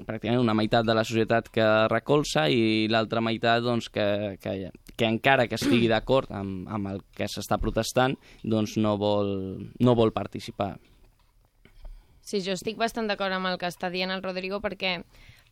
pràcticament 0.07 0.39
una 0.39 0.55
meitat 0.55 0.87
de 0.87 0.95
la 0.95 1.03
societat 1.07 1.49
que 1.51 1.67
recolza 1.91 2.47
i 2.47 2.87
l'altra 2.93 3.23
meitat 3.25 3.65
doncs, 3.65 3.89
que, 3.91 4.37
que, 4.43 4.71
que 4.95 5.09
encara 5.09 5.49
que 5.51 5.59
estigui 5.59 5.89
d'acord 5.91 6.31
amb, 6.31 6.69
amb 6.71 6.93
el 6.93 7.03
que 7.17 7.27
s'està 7.27 7.59
protestant 7.59 8.15
doncs 8.45 8.77
no 8.79 8.95
vol, 9.01 9.33
no 9.83 9.97
vol 9.99 10.15
participar. 10.15 10.77
Sí, 12.27 12.39
jo 12.43 12.55
estic 12.55 12.79
bastant 12.79 13.11
d'acord 13.11 13.35
amb 13.35 13.51
el 13.51 13.59
que 13.59 13.71
està 13.71 13.91
dient 13.91 14.15
el 14.15 14.23
Rodrigo 14.23 14.63
perquè 14.63 15.01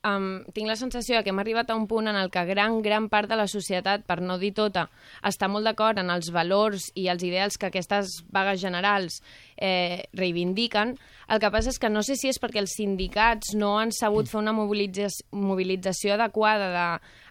um, 0.04 0.44
tinc 0.54 0.68
la 0.68 0.76
sensació 0.76 1.16
de 1.16 1.24
que 1.24 1.30
hem 1.32 1.38
arribat 1.42 1.70
a 1.70 1.76
un 1.76 1.86
punt 1.90 2.06
en 2.10 2.16
el 2.16 2.30
que 2.30 2.44
gran, 2.46 2.80
gran 2.82 3.08
part 3.08 3.28
de 3.30 3.36
la 3.36 3.46
societat, 3.48 4.04
per 4.06 4.20
no 4.20 4.36
dir 4.38 4.52
tota, 4.54 4.88
està 5.24 5.48
molt 5.48 5.64
d'acord 5.66 5.98
en 5.98 6.10
els 6.14 6.30
valors 6.34 6.90
i 6.94 7.08
els 7.08 7.24
ideals 7.24 7.56
que 7.58 7.66
aquestes 7.72 8.20
vagues 8.30 8.60
generals 8.60 9.20
eh, 9.56 10.04
reivindiquen. 10.12 10.96
El 11.28 11.40
que 11.40 11.50
passa 11.50 11.70
és 11.72 11.78
que 11.80 11.88
no 11.90 12.02
sé 12.04 12.16
si 12.20 12.28
és 12.28 12.38
perquè 12.40 12.60
els 12.60 12.74
sindicats 12.76 13.54
no 13.56 13.78
han 13.80 13.92
sabut 13.96 14.28
fer 14.28 14.38
una 14.42 14.52
mobilització, 14.52 15.24
mobilització 15.32 16.14
adequada 16.18 16.68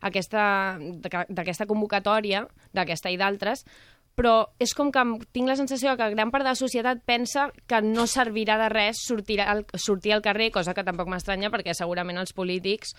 d'aquesta 0.02 0.78
de- 0.80 1.26
d'aquesta 1.30 1.68
convocatòria, 1.70 2.48
d'aquesta 2.74 3.12
i 3.14 3.18
d'altres, 3.22 3.66
però 4.16 4.54
és 4.62 4.76
com 4.78 4.92
que 4.94 5.02
tinc 5.34 5.50
la 5.50 5.58
sensació 5.58 5.96
que 5.98 6.12
gran 6.14 6.32
part 6.32 6.46
de 6.46 6.52
la 6.52 6.60
societat 6.60 7.02
pensa 7.06 7.50
que 7.68 7.82
no 7.82 8.06
servirà 8.08 8.60
de 8.62 8.70
res 8.70 9.02
sortir 9.08 9.40
al, 9.42 9.66
sortir 9.74 10.14
al 10.14 10.22
carrer, 10.22 10.52
cosa 10.54 10.74
que 10.74 10.86
tampoc 10.86 11.10
m'estranya 11.10 11.52
perquè 11.54 11.74
segurament 11.78 12.22
els 12.22 12.34
polítics 12.34 12.94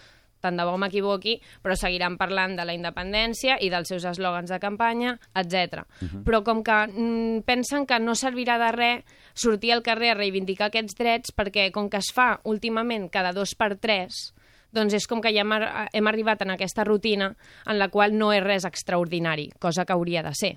tant 0.45 0.59
de 0.61 0.67
bo 0.69 0.77
m'equivoqui, 0.77 1.39
però 1.65 1.77
seguiran 1.79 2.19
parlant 2.21 2.57
de 2.59 2.67
la 2.69 2.75
independència 2.77 3.57
i 3.65 3.71
dels 3.73 3.89
seus 3.89 4.05
eslògans 4.11 4.53
de 4.53 4.61
campanya, 4.61 5.17
etc. 5.33 5.87
Mhm. 6.03 6.25
Però 6.27 6.43
com 6.45 6.63
que 6.67 6.79
mm, 6.87 7.45
pensen 7.49 7.87
que 7.89 7.99
no 8.01 8.13
servirà 8.15 8.59
de 8.61 8.71
res 8.77 9.05
sortir 9.33 9.73
al 9.73 9.83
carrer 9.83 10.13
a 10.13 10.19
reivindicar 10.21 10.69
aquests 10.69 10.99
drets 10.99 11.33
perquè 11.33 11.71
com 11.73 11.89
que 11.89 12.03
es 12.03 12.13
fa 12.13 12.41
últimament 12.45 13.09
cada 13.09 13.33
dos 13.33 13.55
per 13.55 13.79
tres, 13.81 14.35
doncs 14.75 14.95
és 14.95 15.07
com 15.07 15.23
que 15.23 15.33
ja 15.33 15.47
hem, 15.47 15.57
hem 15.93 16.07
arribat 16.11 16.43
en 16.43 16.51
aquesta 16.51 16.85
rutina 16.85 17.35
en 17.67 17.79
la 17.79 17.89
qual 17.89 18.13
no 18.13 18.33
és 18.35 18.45
res 18.45 18.69
extraordinari, 18.69 19.51
cosa 19.59 19.87
que 19.87 19.95
hauria 19.95 20.23
de 20.23 20.35
ser. 20.35 20.55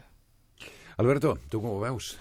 Alberto, 0.97 1.37
tu 1.49 1.61
com 1.61 1.75
ho 1.75 1.79
veus? 1.79 2.17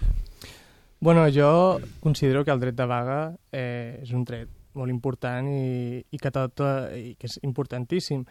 Bueno, 1.01 1.27
jo 1.33 1.81
considero 2.01 2.45
que 2.45 2.53
el 2.53 2.61
dret 2.61 2.77
de 2.77 2.87
vaga 2.87 3.21
eh, 3.53 4.01
és 4.03 4.13
un 4.13 4.25
dret 4.29 4.53
molt 4.77 4.93
important 4.93 5.49
i, 5.49 6.03
i, 6.05 6.19
que 6.21 6.33
tot, 6.33 6.61
i 6.93 7.15
que 7.17 7.29
és 7.29 7.39
importantíssim. 7.49 8.27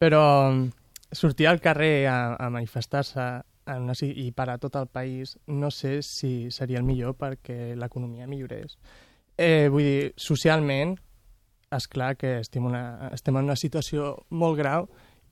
Però 0.00 0.22
mm, 0.48 1.12
sortir 1.12 1.48
al 1.50 1.60
carrer 1.60 2.08
a, 2.08 2.18
a 2.40 2.48
manifestar-se 2.52 3.28
i 4.08 4.30
parar 4.32 4.56
tot 4.56 4.78
el 4.80 4.86
país 4.88 5.34
no 5.46 5.68
sé 5.70 6.00
si 6.00 6.48
seria 6.50 6.80
el 6.80 6.88
millor 6.88 7.18
perquè 7.20 7.76
l'economia 7.76 8.26
millorés. 8.26 8.78
Eh, 9.36 9.68
vull 9.68 9.84
dir, 9.84 10.12
socialment, 10.16 10.96
és 11.76 11.86
clar 11.92 12.14
que 12.16 12.38
estem, 12.40 12.64
una, 12.64 13.10
estem 13.12 13.36
en 13.36 13.44
una 13.44 13.56
situació 13.60 14.14
molt 14.30 14.56
grau 14.56 14.88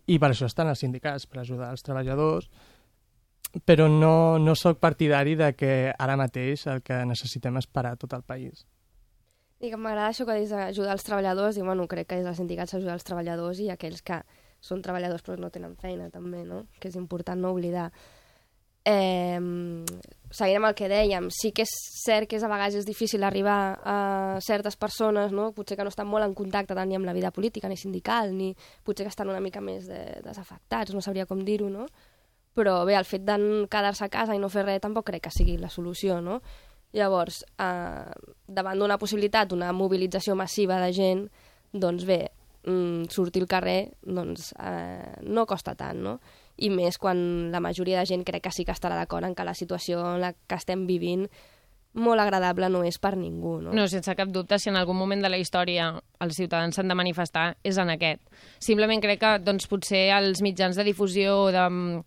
i 0.07 0.21
per 0.21 0.31
això 0.31 0.47
estan 0.47 0.69
els 0.69 0.85
sindicats, 0.85 1.25
per 1.27 1.41
ajudar 1.41 1.73
els 1.73 1.83
treballadors, 1.83 2.51
però 3.65 3.89
no, 3.89 4.39
no 4.39 4.55
sóc 4.55 4.81
partidari 4.83 5.37
de 5.39 5.53
que 5.57 5.93
ara 5.99 6.17
mateix 6.19 6.67
el 6.67 6.83
que 6.83 7.05
necessitem 7.09 7.57
és 7.61 7.67
parar 7.67 7.97
tot 7.97 8.13
el 8.17 8.25
país. 8.27 8.67
I 9.61 9.71
que 9.73 9.79
m'agrada 9.81 10.11
això 10.11 10.27
que 10.29 10.37
dius 10.37 10.53
d'ajudar 10.53 10.93
els 10.99 11.07
treballadors, 11.07 11.57
i 11.57 11.65
bueno, 11.65 11.87
crec 11.89 12.11
que 12.11 12.21
és 12.21 12.27
els 12.29 12.37
sindicats 12.37 12.77
ajudar 12.77 12.99
els 12.99 13.07
treballadors 13.09 13.63
i 13.65 13.71
aquells 13.73 14.03
que 14.05 14.21
són 14.61 14.83
treballadors 14.85 15.25
però 15.25 15.39
no 15.41 15.51
tenen 15.53 15.77
feina 15.81 16.11
també, 16.13 16.43
no? 16.45 16.67
Que 16.81 16.91
és 16.91 16.97
important 17.01 17.41
no 17.41 17.55
oblidar. 17.55 17.91
Eh, 18.87 19.41
seguint 20.31 20.61
amb 20.61 20.69
el 20.69 20.77
que 20.79 20.91
dèiem, 20.91 21.31
sí 21.35 21.51
que 21.57 21.65
és 21.67 21.73
cert 22.05 22.29
que 22.31 22.37
és, 22.39 22.45
a 22.45 22.51
vegades 22.51 22.77
és 22.83 22.87
difícil 22.87 23.25
arribar 23.27 23.81
a 23.83 23.97
certes 24.45 24.77
persones, 24.79 25.33
no? 25.35 25.49
potser 25.57 25.79
que 25.79 25.87
no 25.87 25.91
estan 25.91 26.07
molt 26.07 26.27
en 26.27 26.37
contacte 26.39 26.77
tant 26.77 26.87
ni 26.87 26.95
amb 26.95 27.09
la 27.09 27.15
vida 27.17 27.33
política 27.35 27.69
ni 27.69 27.79
sindical, 27.81 28.31
ni 28.37 28.53
potser 28.85 29.07
que 29.07 29.15
estan 29.15 29.33
una 29.33 29.43
mica 29.43 29.63
més 29.65 29.89
de, 29.91 30.21
desafectats, 30.23 30.95
no 30.95 31.03
sabria 31.03 31.27
com 31.27 31.43
dir-ho, 31.43 31.71
no? 31.73 31.89
Però 32.57 32.79
bé, 32.89 32.97
el 32.97 33.05
fet 33.05 33.27
de 33.27 33.37
quedar-se 33.71 34.07
a 34.07 34.13
casa 34.13 34.35
i 34.35 34.41
no 34.41 34.49
fer 34.53 34.65
res 34.65 34.81
tampoc 34.81 35.11
crec 35.11 35.27
que 35.27 35.35
sigui 35.35 35.59
la 35.61 35.69
solució, 35.73 36.23
no? 36.25 36.41
Llavors, 36.97 37.43
eh, 37.61 38.13
davant 38.49 38.81
d'una 38.81 38.97
possibilitat, 38.97 39.53
una 39.53 39.73
mobilització 39.77 40.37
massiva 40.39 40.79
de 40.81 40.93
gent, 40.97 41.27
doncs 41.73 42.07
bé, 42.09 42.31
mm, 42.65 43.11
sortir 43.11 43.43
al 43.43 43.49
carrer 43.49 43.81
doncs, 44.03 44.55
eh, 44.59 45.21
no 45.23 45.47
costa 45.47 45.75
tant, 45.75 46.01
no? 46.03 46.21
I 46.57 46.71
més 46.71 46.97
quan 46.99 47.51
la 47.53 47.61
majoria 47.61 48.01
de 48.01 48.07
gent 48.07 48.25
crec 48.25 48.45
que 48.45 48.53
sí 48.53 48.65
que 48.65 48.73
estarà 48.73 48.97
d'acord 48.97 49.27
en 49.27 49.35
que 49.35 49.45
la 49.45 49.55
situació 49.55 50.01
en 50.15 50.21
la 50.21 50.33
que 50.33 50.57
estem 50.57 50.87
vivint 50.87 51.29
molt 51.97 52.21
agradable 52.21 52.69
no 52.69 52.83
és 52.85 52.99
per 53.01 53.17
ningú, 53.17 53.57
no? 53.65 53.73
No, 53.73 53.87
sense 53.89 54.15
cap 54.17 54.29
dubte, 54.29 54.59
si 54.59 54.69
en 54.69 54.77
algun 54.77 54.97
moment 54.97 55.23
de 55.23 55.31
la 55.33 55.39
història 55.41 55.95
els 56.21 56.37
ciutadans 56.37 56.77
s'han 56.77 56.89
de 56.89 56.95
manifestar, 56.99 57.57
és 57.65 57.79
en 57.81 57.91
aquest. 57.91 58.21
Simplement 58.61 59.01
crec 59.01 59.21
que 59.21 59.39
doncs, 59.45 59.67
potser 59.67 60.11
els 60.17 60.43
mitjans 60.45 60.77
de 60.77 60.85
difusió 60.85 61.47
de 61.55 61.65
mm, 61.69 62.03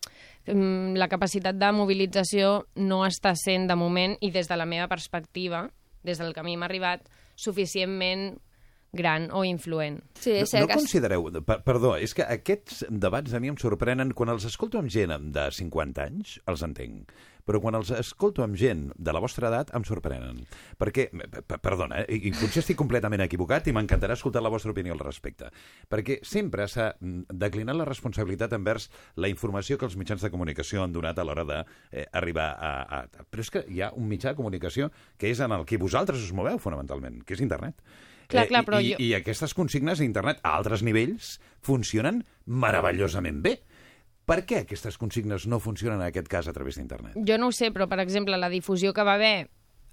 la 0.47 1.07
capacitat 1.11 1.57
de 1.59 1.71
mobilització 1.75 2.65
no 2.75 3.03
està 3.05 3.35
sent, 3.37 3.67
de 3.69 3.75
moment, 3.77 4.15
i 4.21 4.31
des 4.31 4.47
de 4.49 4.57
la 4.57 4.65
meva 4.65 4.87
perspectiva, 4.87 5.67
des 6.03 6.17
del 6.17 6.33
que 6.33 6.41
a 6.41 6.47
mi 6.47 6.55
m'ha 6.57 6.69
arribat, 6.69 7.03
suficientment 7.35 8.39
gran 8.91 9.29
o 9.31 9.43
influent. 9.45 10.01
Sí, 10.19 10.39
No, 10.53 10.67
no 10.67 10.73
considereu... 10.73 11.25
Per, 11.45 11.59
perdó, 11.65 11.95
és 12.01 12.15
que 12.17 12.25
aquests 12.25 12.85
debats 12.89 13.33
a 13.33 13.41
mi 13.41 13.51
em 13.51 13.57
sorprenen. 13.61 14.13
Quan 14.17 14.33
els 14.33 14.47
escolto 14.49 14.79
amb 14.81 14.91
gent 14.93 15.31
de 15.35 15.49
50 15.53 16.07
anys, 16.09 16.37
els 16.49 16.63
entenc. 16.65 17.13
Però 17.49 17.57
quan 17.63 17.73
els 17.73 17.89
escolto 17.95 18.43
amb 18.43 18.53
gent 18.59 18.91
de 18.93 19.13
la 19.15 19.21
vostra 19.23 19.47
edat, 19.49 19.71
em 19.73 19.85
sorprenen. 19.87 20.43
Perquè, 20.77 21.07
perdona, 21.49 22.03
eh, 22.03 22.19
i 22.29 22.33
potser 22.37 22.61
estic 22.61 22.77
completament 22.77 23.23
equivocat 23.25 23.65
i 23.65 23.73
m'encantarà 23.73 24.13
escoltar 24.13 24.43
la 24.45 24.51
vostra 24.53 24.69
opinió 24.75 24.93
al 24.93 25.01
respecte. 25.01 25.49
Perquè 25.89 26.19
sempre 26.21 26.67
s'ha 26.69 26.91
declinat 27.01 27.79
la 27.79 27.87
responsabilitat 27.89 28.53
envers 28.53 28.89
la 29.17 29.31
informació 29.33 29.79
que 29.79 29.89
els 29.89 29.97
mitjans 29.97 30.21
de 30.21 30.29
comunicació 30.29 30.83
han 30.83 30.93
donat 30.93 31.17
a 31.17 31.25
l'hora 31.25 31.47
d'arribar 31.47 32.51
a, 32.53 32.71
a... 32.99 33.25
Però 33.25 33.45
és 33.45 33.49
que 33.55 33.65
hi 33.65 33.81
ha 33.81 33.89
un 33.97 34.05
mitjà 34.11 34.35
de 34.35 34.37
comunicació 34.37 34.91
que 35.17 35.33
és 35.33 35.41
en 35.41 35.57
el 35.57 35.65
que 35.65 35.81
vosaltres 35.81 36.21
us 36.21 36.35
moveu, 36.37 36.61
fonamentalment, 36.61 37.23
que 37.25 37.33
és 37.33 37.41
internet. 37.41 37.81
Clar, 38.29 38.45
clar, 38.47 38.63
però 38.67 38.79
i, 38.81 38.93
jo- 38.93 39.01
I 39.01 39.13
aquestes 39.17 39.55
consignes 39.57 39.99
a 39.99 40.05
internet 40.05 40.41
a 40.43 40.53
altres 40.57 40.83
nivells 40.85 41.37
funcionen 41.65 42.21
meravellosament 42.45 43.41
bé. 43.45 43.55
Per 44.29 44.43
què 44.45 44.61
aquestes 44.61 44.99
consignes 45.01 45.47
no 45.49 45.57
funcionen 45.57 45.97
en 45.97 46.11
aquest 46.11 46.27
cas 46.29 46.47
a 46.47 46.53
través 46.53 46.77
d'internet? 46.77 47.17
Jo 47.25 47.39
no 47.41 47.49
ho 47.49 47.55
sé, 47.55 47.71
però, 47.73 47.89
per 47.89 47.97
exemple, 48.03 48.37
la 48.37 48.51
difusió 48.53 48.93
que 48.93 49.05
va 49.07 49.17
haver 49.17 49.49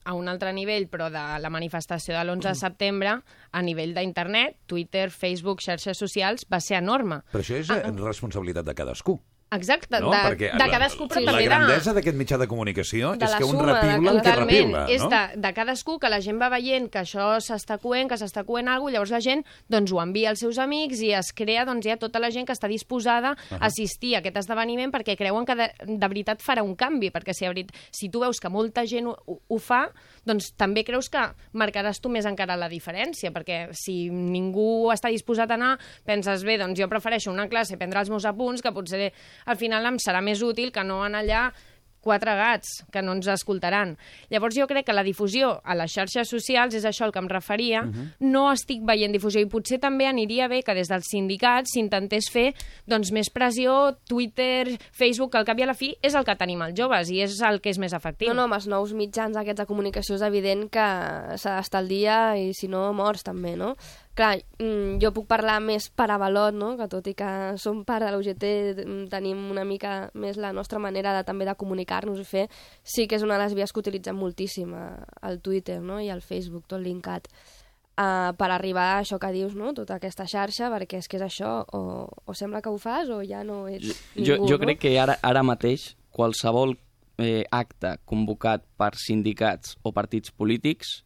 a 0.07 0.13
un 0.15 0.29
altre 0.29 0.53
nivell, 0.55 0.87
però 0.93 1.09
de 1.11 1.23
la 1.43 1.51
manifestació 1.51 2.15
de 2.15 2.23
l'11 2.23 2.53
de 2.53 2.59
setembre, 2.61 3.15
a 3.51 3.63
nivell 3.65 3.95
d'internet, 3.97 4.61
Twitter, 4.71 5.09
Facebook, 5.11 5.65
xarxes 5.65 5.99
socials, 5.99 6.45
va 6.53 6.61
ser 6.63 6.79
enorme. 6.79 7.23
Però 7.33 7.43
això 7.43 7.59
és 7.59 7.73
ah. 7.75 7.81
responsabilitat 7.97 8.69
de 8.69 8.77
cadascú. 8.79 9.17
Exacte, 9.57 10.01
No? 10.01 10.11
de, 10.13 10.23
Perquè 10.31 10.53
de 10.57 10.69
cadascú, 10.71 11.07
però 11.11 11.23
la 11.25 11.33
també 11.33 11.47
grandesa 11.49 11.95
d'aquest 11.97 12.19
mitjà 12.19 12.39
de 12.41 12.49
comunicació 12.51 13.15
de 13.17 13.25
és 13.27 13.33
la 13.33 13.39
que 13.41 13.49
un 13.49 13.59
repiula 13.61 14.13
de, 14.13 14.17
el 14.17 14.23
que 14.23 14.35
repiula, 14.37 14.85
és 14.93 15.03
no? 15.05 15.11
de, 15.13 15.23
de 15.43 15.53
cadascú, 15.57 15.99
que 16.03 16.11
la 16.13 16.21
gent 16.25 16.41
va 16.41 16.51
veient 16.53 16.89
que 16.93 17.03
això 17.03 17.37
s'està 17.43 17.79
coent, 17.83 18.11
que 18.11 18.19
s'està 18.21 18.45
coent 18.47 18.69
alguna 18.69 18.87
cosa, 18.87 18.95
llavors 18.97 19.13
la 19.15 19.21
gent 19.21 19.45
doncs, 19.73 19.93
ho 19.93 20.01
envia 20.03 20.31
als 20.31 20.43
seus 20.45 20.59
amics 20.63 21.03
i 21.05 21.13
es 21.17 21.33
crea 21.37 21.65
doncs, 21.69 21.87
ja 21.87 21.99
tota 22.01 22.21
la 22.23 22.31
gent 22.35 22.47
que 22.49 22.55
està 22.55 22.69
disposada 22.71 23.35
Ahà. 23.35 23.59
a 23.61 23.67
assistir 23.67 24.15
a 24.15 24.23
aquest 24.23 24.39
esdeveniment 24.43 24.93
perquè 24.95 25.17
creuen 25.19 25.47
que 25.49 25.57
de, 25.59 25.69
de 25.87 26.09
veritat 26.09 26.45
farà 26.45 26.65
un 26.65 26.77
canvi, 26.79 27.11
perquè 27.15 27.35
si, 27.37 27.47
verit, 27.49 27.73
si 27.91 28.09
tu 28.13 28.23
veus 28.23 28.41
que 28.41 28.51
molta 28.53 28.87
gent 28.87 29.11
ho, 29.11 29.17
ho, 29.27 29.39
ho 29.49 29.59
fa, 29.63 29.87
doncs 30.27 30.53
també 30.59 30.85
creus 30.87 31.11
que 31.13 31.23
marcaràs 31.57 32.01
tu 32.03 32.13
més 32.13 32.27
encara 32.29 32.57
la 32.59 32.71
diferència, 32.73 33.33
perquè 33.35 33.67
si 33.77 34.07
ningú 34.11 34.91
està 34.95 35.11
disposat 35.13 35.51
a 35.53 35.59
anar, 35.59 35.73
penses, 36.07 36.45
bé, 36.47 36.59
doncs 36.61 36.79
jo 36.81 36.89
prefereixo 36.91 37.33
una 37.33 37.49
classe, 37.51 37.79
prendre 37.79 38.03
els 38.03 38.11
meus 38.13 38.27
apunts, 38.29 38.63
que 38.63 38.73
potser 38.75 39.11
al 39.47 39.57
final 39.57 39.87
em 39.87 39.97
serà 40.03 40.21
més 40.21 40.43
útil 40.43 40.73
que 40.75 40.85
no 40.85 41.03
anar 41.07 41.25
allà 41.25 41.47
quatre 42.07 42.37
gats 42.39 42.85
que 42.95 43.03
no 43.03 43.17
ens 43.17 43.27
escoltaran. 43.33 43.97
Llavors 44.31 44.55
jo 44.55 44.69
crec 44.71 44.87
que 44.87 44.95
la 44.95 45.05
difusió 45.07 45.57
a 45.67 45.75
les 45.75 45.91
xarxes 45.91 46.31
socials 46.31 46.77
és 46.79 46.87
això 46.87 47.09
al 47.09 47.13
que 47.15 47.23
em 47.23 47.31
referia. 47.33 47.83
Mhm. 47.83 48.31
No 48.31 48.47
estic 48.53 48.85
veient 48.87 49.13
difusió 49.13 49.43
i 49.43 49.51
potser 49.51 49.81
també 49.83 50.07
aniria 50.07 50.47
bé 50.49 50.63
que 50.63 50.75
des 50.75 50.89
dels 50.89 51.11
sindicats 51.11 51.75
s'intentés 51.75 52.31
fer 52.31 52.55
doncs, 52.87 53.11
més 53.11 53.31
pressió, 53.31 53.97
Twitter, 54.07 54.79
Facebook, 54.93 55.33
que 55.33 55.39
al 55.39 55.45
cap 55.45 55.59
i 55.59 55.63
a 55.63 55.67
la 55.67 55.75
fi 55.75 55.97
és 56.01 56.15
el 56.15 56.25
que 56.25 56.37
tenim 56.37 56.63
els 56.63 56.79
joves 56.79 57.11
i 57.11 57.21
és 57.23 57.41
el 57.43 57.61
que 57.61 57.71
és 57.71 57.79
més 57.79 57.93
efectiu. 57.93 58.29
No, 58.29 58.35
no, 58.35 58.43
amb 58.45 58.55
els 58.55 58.69
nous 58.69 58.93
mitjans 58.95 59.37
aquests 59.37 59.61
de 59.61 59.67
comunicació 59.67 60.15
és 60.15 60.23
evident 60.23 60.71
que 60.71 60.87
s'ha 61.37 61.57
d'estar 61.59 61.81
al 61.81 61.89
dia 61.89 62.37
i 62.39 62.53
si 62.55 62.69
no, 62.69 62.93
morts 62.93 63.25
també, 63.25 63.57
no? 63.57 63.75
Clar, 64.17 64.39
mm, 64.59 64.95
jo 65.03 65.11
puc 65.13 65.27
parlar 65.29 65.59
més 65.61 65.91
per 65.93 66.07
avalot, 66.11 66.55
no? 66.57 66.71
que 66.79 66.87
tot 66.89 67.05
i 67.11 67.13
que 67.13 67.27
som 67.61 67.83
part 67.85 68.01
de 68.07 68.13
l'UGT 68.15 68.47
mm, 68.87 69.03
tenim 69.13 69.43
una 69.53 69.65
mica 69.69 70.09
més 70.17 70.39
la 70.41 70.55
nostra 70.57 70.79
manera 70.81 71.13
de, 71.13 71.21
també 71.29 71.45
de 71.45 71.55
comunicar-nos 71.55 72.23
i 72.23 72.25
fer, 72.25 72.47
sí 72.83 73.05
que 73.07 73.19
és 73.19 73.23
una 73.27 73.37
de 73.37 73.45
les 73.45 73.55
vies 73.59 73.73
que 73.77 73.83
utilitzem 73.85 74.17
moltíssim 74.17 74.73
a- 74.73 75.05
al 75.21 75.41
Twitter 75.45 75.83
no? 75.85 76.01
i 76.01 76.09
al 76.09 76.23
Facebook, 76.25 76.65
tot 76.67 76.81
linkat 76.81 77.29
uh, 77.29 78.33
per 78.39 78.49
arribar 78.55 78.87
a 78.95 78.99
això 79.03 79.19
que 79.21 79.33
dius, 79.37 79.53
no? 79.55 79.75
tota 79.77 79.99
aquesta 80.01 80.25
xarxa, 80.25 80.71
perquè 80.73 81.03
és 81.03 81.09
que 81.13 81.21
és 81.21 81.27
això, 81.29 81.53
o, 81.77 82.09
o 82.25 82.35
sembla 82.35 82.63
que 82.65 82.73
ho 82.73 82.79
fas 82.81 83.13
o 83.13 83.21
ja 83.21 83.45
no 83.45 83.67
ets 83.69 83.93
Jo, 84.17 84.39
ningú, 84.39 84.49
jo 84.49 84.57
no? 84.57 84.63
crec 84.65 84.81
que 84.81 84.95
ara, 84.99 85.19
ara 85.21 85.43
mateix 85.45 85.91
qualsevol 86.17 86.73
eh, 87.21 87.45
acte 87.53 87.99
convocat 88.09 88.65
per 88.81 88.95
sindicats 88.97 89.77
o 89.85 89.93
partits 89.93 90.33
polítics 90.33 91.03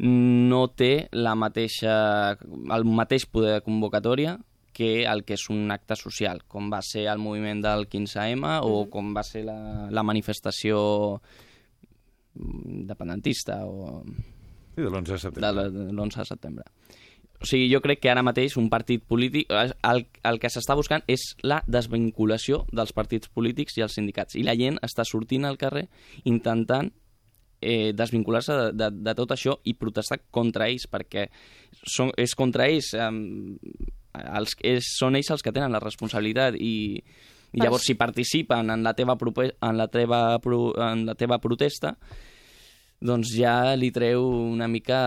no 0.00 0.62
té 0.72 1.08
la 1.12 1.34
mateixa, 1.36 2.36
el 2.40 2.86
mateix 2.88 3.26
poder 3.28 3.58
de 3.58 3.64
convocatòria 3.66 4.38
que 4.72 5.04
el 5.04 5.24
que 5.26 5.36
és 5.36 5.44
un 5.52 5.68
acte 5.74 5.96
social, 5.98 6.40
com 6.48 6.70
va 6.72 6.80
ser 6.86 7.04
el 7.12 7.20
moviment 7.20 7.60
del 7.60 7.88
15M 7.90 8.60
o 8.64 8.86
com 8.88 9.12
va 9.16 9.24
ser 9.26 9.44
la, 9.44 9.90
la 9.90 10.04
manifestació 10.06 10.80
independentista 12.40 13.64
o... 13.66 14.04
Sí, 14.74 14.80
de 14.80 14.88
l'11 14.88 15.10
de 15.10 15.18
setembre. 15.18 15.52
De 15.74 15.86
l'11 15.90 16.22
de 16.22 16.28
setembre. 16.30 16.68
O 17.40 17.48
sigui, 17.48 17.70
jo 17.72 17.80
crec 17.80 18.02
que 18.04 18.10
ara 18.12 18.24
mateix 18.24 18.56
un 18.60 18.68
partit 18.72 19.02
polític... 19.08 19.48
El, 19.50 20.04
el 20.28 20.40
que 20.40 20.50
s'està 20.52 20.76
buscant 20.76 21.04
és 21.08 21.22
la 21.40 21.62
desvinculació 21.66 22.66
dels 22.72 22.92
partits 22.96 23.32
polítics 23.32 23.78
i 23.78 23.84
els 23.84 23.96
sindicats. 23.96 24.36
I 24.36 24.44
la 24.44 24.56
gent 24.56 24.76
està 24.84 25.06
sortint 25.08 25.48
al 25.48 25.56
carrer 25.60 25.86
intentant 26.28 26.92
eh, 27.60 27.92
desvincular-se 27.96 28.56
de, 28.56 28.70
de, 28.76 28.90
de 29.08 29.14
tot 29.18 29.34
això 29.36 29.58
i 29.64 29.76
protestar 29.78 30.20
contra 30.30 30.68
ells, 30.70 30.88
perquè 30.90 31.28
són, 31.84 32.14
és 32.18 32.36
contra 32.38 32.68
ells... 32.70 32.94
Eh, 32.94 33.10
els, 34.10 34.56
és, 34.66 34.88
són 34.98 35.14
ells 35.14 35.28
els 35.30 35.44
que 35.46 35.52
tenen 35.54 35.70
la 35.70 35.78
responsabilitat 35.78 36.56
i, 36.58 36.98
i 36.98 37.60
llavors 37.62 37.84
si 37.86 37.94
participen 37.94 38.72
en 38.74 38.82
la 38.82 38.90
teva, 38.98 39.14
en 39.14 39.78
la 39.78 39.86
teva, 39.86 40.18
pro, 40.42 40.72
en 40.82 41.04
la 41.06 41.14
teva 41.14 41.38
protesta 41.38 41.94
doncs 43.00 43.32
ja 43.38 43.76
li 43.78 43.92
treu 43.94 44.26
una 44.26 44.68
mica 44.68 45.00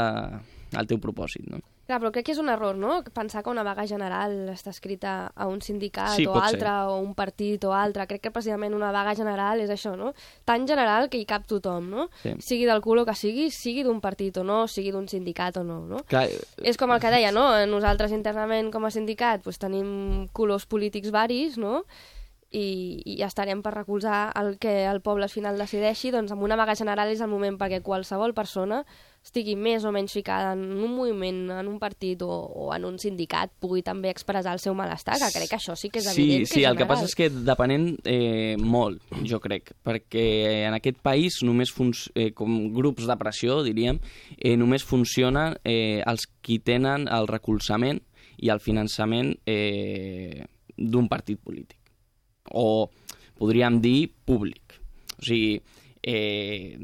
al 0.74 0.90
teu 0.90 1.02
propòsit, 1.04 1.46
no? 1.52 1.60
Clar, 1.84 1.98
però 2.00 2.14
crec 2.16 2.30
que 2.30 2.32
és 2.32 2.40
un 2.40 2.48
error, 2.48 2.78
no? 2.80 3.02
Pensar 3.12 3.42
que 3.44 3.52
una 3.52 3.64
vaga 3.68 3.84
general 3.90 4.32
està 4.54 4.72
escrita 4.72 5.34
a 5.36 5.48
un 5.52 5.60
sindicat 5.62 6.14
Sí, 6.16 6.24
o 6.26 6.38
altre, 6.40 6.62
ser. 6.70 6.88
o 6.88 6.96
un 7.04 7.12
partit 7.14 7.66
o 7.68 7.74
altre. 7.76 8.06
Crec 8.08 8.22
que 8.24 8.32
precisament 8.32 8.74
una 8.74 8.94
vaga 8.96 9.12
general 9.20 9.60
és 9.60 9.70
això, 9.74 9.98
no? 10.00 10.14
Tan 10.48 10.64
general 10.66 11.10
que 11.12 11.20
hi 11.20 11.26
cap 11.28 11.44
tothom, 11.46 11.90
no? 11.92 12.08
Sí. 12.22 12.38
Sigui 12.40 12.66
del 12.70 12.80
color 12.82 13.06
que 13.10 13.18
sigui, 13.20 13.50
sigui 13.52 13.84
d'un 13.84 14.00
partit 14.00 14.38
o 14.40 14.46
no, 14.48 14.62
sigui 14.72 14.96
d'un 14.96 15.10
sindicat 15.12 15.60
o 15.60 15.66
no, 15.68 15.82
no? 15.90 16.00
Clar, 16.08 16.30
És 16.64 16.80
com 16.80 16.96
el 16.96 17.04
que 17.04 17.12
deia, 17.12 17.34
no? 17.36 17.50
Nosaltres 17.68 18.16
internament 18.16 18.72
com 18.72 18.86
a 18.88 18.92
sindicat 18.96 19.44
doncs, 19.44 19.60
tenim 19.60 20.30
colors 20.32 20.66
polítics 20.66 21.12
varis, 21.12 21.58
no? 21.60 21.84
I, 22.54 23.02
i 23.18 23.22
estarem 23.26 23.64
per 23.66 23.74
recolzar 23.74 24.28
el 24.40 24.60
que 24.62 24.86
el 24.86 25.02
poble 25.02 25.26
al 25.26 25.32
final 25.34 25.58
decideixi, 25.58 26.12
doncs 26.14 26.32
amb 26.32 26.44
una 26.46 26.56
vaga 26.56 26.76
general 26.78 27.10
és 27.10 27.20
el 27.26 27.32
moment 27.32 27.58
perquè 27.58 27.82
qualsevol 27.82 28.36
persona 28.38 28.84
estigui 29.24 29.56
més 29.56 29.86
o 29.88 29.92
menys 29.96 30.14
ficada 30.14 30.52
en 30.54 30.64
un 30.84 30.92
moviment, 30.98 31.40
en 31.56 31.68
un 31.72 31.78
partit 31.80 32.22
o, 32.26 32.30
o 32.30 32.68
en 32.76 32.84
un 32.86 32.98
sindicat, 33.00 33.54
pugui 33.64 33.84
també 33.86 34.12
expressar 34.12 34.54
el 34.58 34.62
seu 34.62 34.76
malestar, 34.76 35.16
que 35.22 35.32
crec 35.32 35.54
que 35.54 35.60
això 35.60 35.78
sí 35.80 35.90
que 35.90 36.02
és 36.02 36.10
Sí, 36.12 36.26
evident 36.26 36.50
sí, 36.50 36.60
que 36.60 36.66
és 36.66 36.70
el 36.70 36.80
que 36.80 36.88
passa 36.90 37.08
és 37.08 37.16
que 37.16 37.30
depenent 37.32 37.88
eh, 38.04 38.56
molt, 38.60 39.00
jo 39.30 39.40
crec, 39.44 39.72
perquè 39.86 40.26
en 40.68 40.76
aquest 40.76 41.00
país 41.06 41.40
només 41.48 41.72
eh, 42.16 42.32
com 42.36 42.58
grups 42.76 43.08
de 43.08 43.18
pressió, 43.20 43.62
diríem, 43.64 44.02
eh, 44.38 44.58
només 44.60 44.84
funcionen 44.84 45.56
eh, 45.64 46.04
els 46.06 46.28
qui 46.44 46.60
tenen 46.60 47.08
el 47.08 47.30
recolzament 47.32 48.04
i 48.44 48.52
el 48.52 48.60
finançament 48.60 49.32
eh, 49.48 50.44
d'un 50.76 51.08
partit 51.08 51.40
polític. 51.40 51.80
O 52.52 52.90
podríem 53.40 53.80
dir 53.82 54.12
públic. 54.28 54.76
O 55.16 55.24
sigui, 55.24 55.62
eh, 56.04 56.78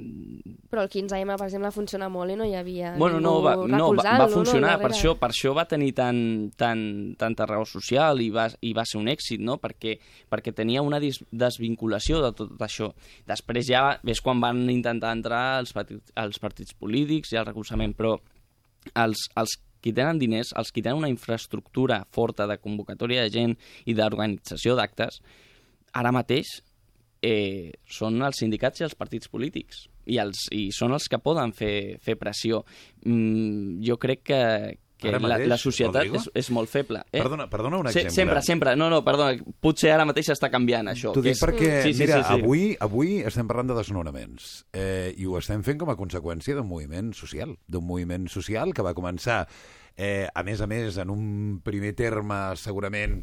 Però 0.69 0.83
el 0.85 0.89
15M, 0.89 1.35
per 1.35 1.47
exemple, 1.49 1.71
funciona 1.75 2.07
molt 2.09 2.31
i 2.31 2.37
no 2.39 2.45
hi 2.47 2.55
havia 2.55 2.93
Bueno, 2.97 3.19
no, 3.19 3.35
va, 3.43 3.55
no, 3.67 3.89
va, 3.97 4.15
va 4.23 4.27
funcionar, 4.31 4.77
no, 4.77 4.83
per, 4.85 4.91
això, 4.95 5.13
per 5.19 5.31
això 5.33 5.51
va 5.57 5.65
tenir 5.67 5.91
tan, 5.97 6.19
tan, 6.57 6.81
tanta 7.19 7.47
raó 7.49 7.65
social 7.67 8.23
i 8.23 8.29
va, 8.33 8.47
i 8.63 8.71
va 8.77 8.85
ser 8.87 9.01
un 9.01 9.09
èxit, 9.11 9.43
no? 9.43 9.57
perquè, 9.59 9.97
perquè 10.31 10.53
tenia 10.55 10.83
una 10.85 11.01
desvinculació 11.01 12.23
de 12.23 12.31
tot 12.37 12.63
això. 12.63 12.93
Després 13.27 13.67
ja 13.67 13.83
ves 14.07 14.23
quan 14.23 14.39
van 14.41 14.63
intentar 14.71 15.11
entrar 15.17 15.43
els, 15.59 15.75
partits, 15.75 16.15
els 16.15 16.39
partits 16.39 16.77
polítics 16.79 17.33
i 17.35 17.41
el 17.41 17.49
recolzament, 17.49 17.97
però 17.99 18.15
els, 18.95 19.27
els 19.35 19.57
qui 19.83 19.91
tenen 19.95 20.19
diners, 20.19 20.53
els 20.59 20.71
qui 20.71 20.83
tenen 20.85 21.03
una 21.03 21.11
infraestructura 21.11 22.05
forta 22.15 22.47
de 22.47 22.59
convocatòria 22.61 23.25
de 23.25 23.35
gent 23.35 23.59
i 23.85 23.95
d'organització 23.97 24.79
d'actes, 24.79 25.19
ara 25.97 26.15
mateix 26.15 26.59
eh, 27.21 27.71
són 27.87 28.21
els 28.23 28.37
sindicats 28.39 28.79
i 28.81 28.85
els 28.87 28.95
partits 28.95 29.27
polítics 29.27 29.87
i, 30.05 30.17
els, 30.17 30.47
i 30.55 30.69
són 30.71 30.93
els 30.95 31.07
que 31.11 31.19
poden 31.19 31.51
fer, 31.53 31.97
fer 32.01 32.15
pressió. 32.17 32.63
Mm, 33.05 33.81
jo 33.85 33.97
crec 34.01 34.23
que, 34.23 34.39
que 34.99 35.07
Ara 35.11 35.19
la, 35.19 35.27
mateix, 35.35 35.47
la 35.51 35.57
societat 35.61 35.95
Rodrigo? 36.07 36.17
és, 36.17 36.29
és 36.41 36.49
molt 36.51 36.69
feble. 36.71 37.03
Eh? 37.11 37.21
Perdona- 37.21 37.45
perdona 37.49 37.77
un 37.79 37.87
Se- 37.87 38.01
exemple. 38.01 38.15
Sempre, 38.15 38.41
sempre. 38.41 38.75
No, 38.75 38.89
no, 38.89 39.03
perdona. 39.05 39.37
Potser 39.61 39.91
ara 39.93 40.05
mateix 40.09 40.31
està 40.33 40.49
canviant 40.51 40.89
això. 40.91 41.13
T'ho 41.15 41.21
dic 41.23 41.35
és- 41.37 41.43
perquè, 41.43 41.69
sí, 41.83 41.93
sí, 41.93 42.01
mira, 42.03 42.17
sí, 42.23 42.33
sí. 42.33 42.39
Avui, 42.41 42.63
avui 42.79 43.19
estem 43.21 43.47
parlant 43.47 43.69
de 43.71 43.77
desnonaments 43.79 44.65
eh, 44.73 45.13
i 45.17 45.25
ho 45.25 45.37
estem 45.39 45.63
fent 45.63 45.79
com 45.79 45.89
a 45.93 45.95
conseqüència 45.99 46.55
d'un 46.57 46.67
moviment 46.67 47.13
social, 47.13 47.55
d'un 47.67 47.85
moviment 47.85 48.27
social 48.27 48.73
que 48.73 48.81
va 48.83 48.95
començar, 48.97 49.45
eh, 49.95 50.27
a 50.33 50.43
més 50.43 50.59
a 50.61 50.67
més, 50.67 50.97
en 50.97 51.09
un 51.11 51.61
primer 51.63 51.93
terme 51.95 52.55
segurament 52.59 53.21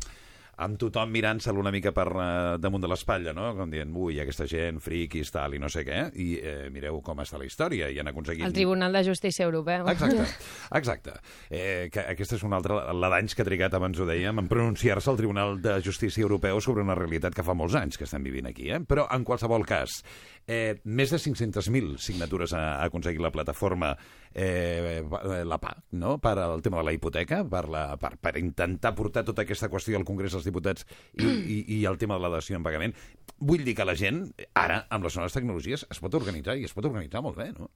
amb 0.63 0.79
tothom 0.81 1.11
mirant-se'l 1.13 1.59
una 1.61 1.73
mica 1.75 1.93
per 1.97 2.07
eh, 2.09 2.29
damunt 2.63 2.85
de 2.85 2.89
l'espatlla, 2.89 3.35
no? 3.37 3.51
Com 3.59 3.73
dient, 3.73 3.93
ui, 3.93 4.17
aquesta 4.23 4.47
gent, 4.49 4.81
friquis, 4.85 5.31
tal, 5.35 5.57
i 5.57 5.61
no 5.61 5.69
sé 5.73 5.85
què, 5.85 5.99
i 6.23 6.29
eh, 6.41 6.55
mireu 6.73 7.03
com 7.05 7.21
està 7.21 7.41
la 7.41 7.49
història, 7.49 7.91
i 7.93 8.01
han 8.01 8.09
aconseguit... 8.09 8.47
El 8.47 8.57
Tribunal 8.57 8.97
de 8.97 9.03
Justícia 9.07 9.45
Europeu. 9.45 9.89
Exacte, 9.93 10.29
exacte. 10.81 11.17
Eh, 11.51 11.89
que 11.93 12.07
aquesta 12.15 12.39
és 12.39 12.47
una 12.47 12.61
altra, 12.61 12.81
la 12.97 13.13
d'anys 13.13 13.37
que 13.37 13.45
ha 13.45 13.49
trigat, 13.49 13.77
abans 13.77 14.01
ho 14.01 14.09
dèiem, 14.09 14.41
en 14.41 14.49
pronunciar-se 14.49 15.13
al 15.13 15.21
Tribunal 15.21 15.61
de 15.65 15.77
Justícia 15.85 16.25
Europeu 16.25 16.63
sobre 16.65 16.87
una 16.87 16.97
realitat 16.97 17.37
que 17.37 17.45
fa 17.47 17.57
molts 17.57 17.77
anys 17.77 18.01
que 18.01 18.09
estem 18.09 18.25
vivint 18.25 18.49
aquí. 18.49 18.71
Eh? 18.73 18.81
Però, 18.89 19.05
en 19.13 19.29
qualsevol 19.29 19.67
cas, 19.69 20.01
eh, 20.49 20.79
més 20.85 21.13
de 21.13 21.21
500.000 21.21 22.01
signatures 22.01 22.57
ha, 22.57 22.65
ha 22.81 22.89
aconseguit 22.89 23.21
la 23.21 23.35
plataforma 23.35 23.93
eh, 24.35 25.03
la 25.45 25.59
PA, 25.63 25.75
no? 25.93 26.17
per 26.23 26.37
al 26.43 26.63
tema 26.63 26.81
de 26.81 26.89
la 26.89 26.95
hipoteca, 26.97 27.43
per, 27.49 27.67
la, 27.73 27.87
per, 28.01 28.17
per 28.21 28.37
intentar 28.41 28.95
portar 28.97 29.25
tota 29.27 29.47
aquesta 29.47 29.71
qüestió 29.73 29.99
al 29.99 30.07
Congrés 30.09 30.37
dels 30.37 30.47
Diputats 30.47 30.87
i, 31.15 31.27
i, 31.27 31.59
i 31.79 31.83
el 31.89 31.99
tema 31.99 32.19
de 32.19 32.27
la 32.27 32.37
dació 32.39 32.59
en 32.59 32.67
pagament. 32.67 32.97
Vull 33.39 33.65
dir 33.67 33.77
que 33.77 33.87
la 33.89 33.97
gent, 33.99 34.27
ara, 34.55 34.85
amb 34.91 35.09
les 35.09 35.19
noves 35.19 35.37
tecnologies, 35.37 35.87
es 35.91 36.01
pot 36.03 36.15
organitzar, 36.19 36.57
i 36.57 36.65
es 36.69 36.77
pot 36.77 36.89
organitzar 36.89 37.25
molt 37.25 37.39
bé, 37.41 37.53
no? 37.57 37.71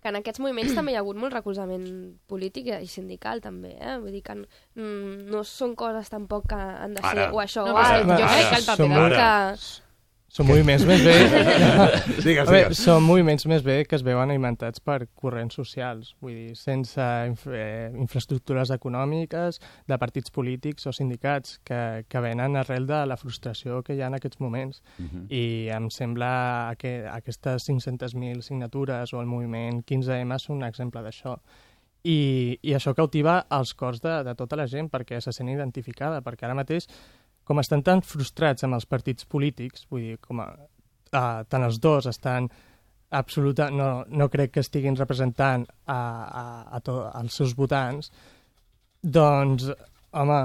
que 0.00 0.08
en 0.08 0.18
aquests 0.18 0.40
moviments 0.40 0.74
també 0.76 0.92
hi 0.92 0.98
ha 0.98 1.02
hagut 1.02 1.18
molt 1.20 1.34
recolzament 1.34 1.86
polític 2.30 2.70
i 2.74 2.88
sindical 2.90 3.42
també, 3.44 3.74
eh? 3.76 3.96
Vull 4.00 4.14
dir 4.14 4.22
que 4.24 4.36
mm, 4.38 5.26
no 5.32 5.42
són 5.48 5.74
coses 5.78 6.10
tampoc 6.12 6.48
que 6.52 6.58
han 6.58 6.96
de 6.96 7.02
ser 7.04 7.26
Ara. 7.26 7.30
o 7.34 7.40
això 7.42 7.66
No, 7.68 7.74
o 7.76 7.82
alt, 7.82 8.08
jo 8.08 8.28
crec 8.30 8.50
que 8.50 8.60
el 8.60 8.68
paper 8.70 8.92
ara. 9.02 9.18
que... 9.18 9.82
Són 10.34 10.48
moviments 10.48 10.82
més 10.82 11.02
bé... 11.06 11.12
Digues, 12.24 12.48
A 12.48 12.50
veure, 12.50 12.70
digues. 12.72 12.80
són 12.82 13.04
moviments 13.06 13.44
més 13.46 13.62
bé 13.62 13.76
que 13.86 13.94
es 13.94 14.02
veuen 14.02 14.32
alimentats 14.32 14.82
per 14.82 15.04
corrents 15.14 15.54
socials, 15.54 16.08
vull 16.18 16.34
dir, 16.34 16.56
sense 16.58 17.04
inf 17.28 17.44
eh, 17.46 17.92
infraestructures 18.02 18.72
econòmiques, 18.74 19.60
de 19.86 19.98
partits 20.02 20.34
polítics 20.34 20.88
o 20.90 20.92
sindicats, 20.96 21.60
que, 21.62 21.78
que 22.10 22.24
venen 22.24 22.58
arrel 22.58 22.88
de 22.90 23.04
la 23.06 23.18
frustració 23.20 23.78
que 23.86 23.94
hi 23.94 24.02
ha 24.02 24.10
en 24.10 24.18
aquests 24.18 24.42
moments. 24.42 24.82
Mhm. 24.98 25.28
I 25.30 25.44
em 25.76 25.86
sembla 25.94 26.74
que 26.82 26.96
aquestes 27.06 27.68
500.000 27.70 28.42
signatures 28.42 29.14
o 29.14 29.22
el 29.22 29.30
moviment 29.30 29.84
15M 29.86 30.40
són 30.42 30.58
un 30.64 30.66
exemple 30.66 31.04
d'això. 31.06 31.38
I, 32.04 32.58
I 32.60 32.74
això 32.76 32.92
cautiva 32.92 33.38
els 33.54 33.70
cors 33.78 34.02
de, 34.04 34.18
de 34.26 34.34
tota 34.36 34.58
la 34.60 34.66
gent 34.68 34.90
perquè 34.92 35.22
se 35.24 35.32
sent 35.32 35.48
identificada, 35.48 36.18
perquè 36.26 36.44
ara 36.44 36.58
mateix 36.58 36.84
com 37.44 37.60
estan 37.60 37.84
tan 37.86 38.02
frustrats 38.04 38.64
amb 38.64 38.78
els 38.78 38.86
partits 38.88 39.26
polítics, 39.28 39.86
vull 39.90 40.08
dir, 40.08 40.18
com 40.24 40.40
a, 40.44 40.48
uh, 41.12 41.42
tant 41.48 41.66
els 41.66 41.80
dos 41.82 42.08
estan 42.10 42.48
absoluta, 43.14 43.70
no, 43.70 44.04
no 44.08 44.28
crec 44.32 44.56
que 44.56 44.64
estiguin 44.64 44.96
representant 44.98 45.66
a, 45.86 45.94
a, 45.94 46.44
a 46.76 46.82
to, 46.82 46.98
als 47.14 47.38
seus 47.38 47.54
votants, 47.56 48.10
doncs, 49.04 49.68
home, 50.16 50.40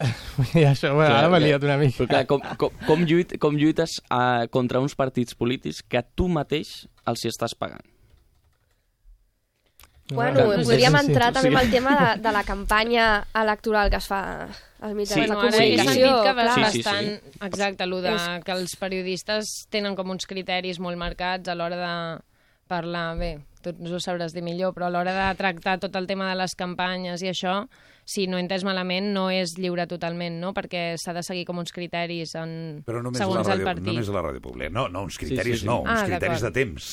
i 0.56 0.64
això, 0.64 0.94
bueno, 0.96 1.12
ara 1.12 1.28
m'he 1.32 1.42
liat 1.44 1.66
una 1.66 1.76
mica. 1.80 1.98
Però 1.98 2.08
clar, 2.08 2.24
com, 2.30 2.44
com, 2.60 2.82
com, 2.86 3.06
lluit, 3.08 3.36
com 3.42 3.58
lluites 3.60 3.98
uh, 4.08 4.46
contra 4.54 4.80
uns 4.80 4.96
partits 4.96 5.36
polítics 5.36 5.82
que 5.84 6.02
tu 6.16 6.30
mateix 6.32 6.84
els 7.10 7.24
hi 7.24 7.32
estàs 7.32 7.56
pagant? 7.58 7.84
Bueno, 10.14 10.44
Clar, 10.44 10.62
podríem 10.64 10.92
sí, 10.96 10.98
sí, 11.04 11.06
entrar 11.10 11.28
sí. 11.30 11.34
també 11.34 11.48
amb 11.54 11.60
el 11.62 11.70
tema 11.70 11.92
de, 12.00 12.22
de 12.22 12.32
la 12.32 12.42
campanya 12.44 13.06
electoral 13.34 13.90
que 13.90 13.96
es 14.00 14.06
fa 14.10 14.20
als 14.80 14.94
mitjans 14.96 15.14
Sí. 15.14 15.28
de 15.28 15.36
comunicació. 15.36 15.84
sentit 15.86 16.24
que 16.24 16.32
clar. 16.32 16.54
Sí, 16.54 16.64
sí, 16.64 16.70
sí. 16.72 16.82
bastant... 16.82 17.44
Exacte, 17.50 17.84
allò 17.84 18.00
de 18.02 18.16
que 18.44 18.52
els 18.56 18.74
periodistes 18.80 19.52
tenen 19.70 19.94
com 19.96 20.10
uns 20.10 20.26
criteris 20.26 20.80
molt 20.80 20.98
marcats 20.98 21.48
a 21.48 21.54
l'hora 21.54 21.76
de 21.76 21.94
parlar... 22.70 23.16
Bé, 23.20 23.30
tu 23.62 23.70
ho 23.92 23.98
sabràs 24.00 24.32
dir 24.32 24.42
millor, 24.42 24.72
però 24.72 24.86
a 24.88 24.90
l'hora 24.94 25.12
de 25.12 25.28
tractar 25.36 25.78
tot 25.82 25.96
el 25.96 26.06
tema 26.08 26.30
de 26.30 26.36
les 26.40 26.54
campanyes 26.56 27.20
i 27.22 27.28
això, 27.28 27.66
si 28.08 28.24
no 28.26 28.38
he 28.38 28.40
entès 28.40 28.64
malament, 28.64 29.10
no 29.12 29.26
és 29.30 29.52
lliure 29.58 29.84
totalment, 29.90 30.38
no? 30.40 30.54
Perquè 30.56 30.94
s'ha 30.98 31.12
de 31.12 31.22
seguir 31.26 31.44
com 31.44 31.58
uns 31.60 31.70
criteris 31.76 32.32
en... 32.40 32.82
Però 32.86 33.02
només 33.04 33.20
segons 33.20 33.44
la 33.46 33.52
el 33.52 33.60
ràdio, 33.60 33.68
partit. 33.68 33.84
només 33.92 34.08
a 34.08 34.14
la 34.16 34.22
ràdio 34.24 34.40
pública. 34.40 34.70
No, 34.72 34.88
no, 34.88 35.02
uns 35.04 35.18
criteris 35.20 35.60
sí, 35.60 35.66
sí. 35.66 35.68
no, 35.68 35.82
uns 35.82 35.92
Ah, 35.92 36.06
criteris 36.08 36.40
de 36.46 36.50
temps. 36.56 36.88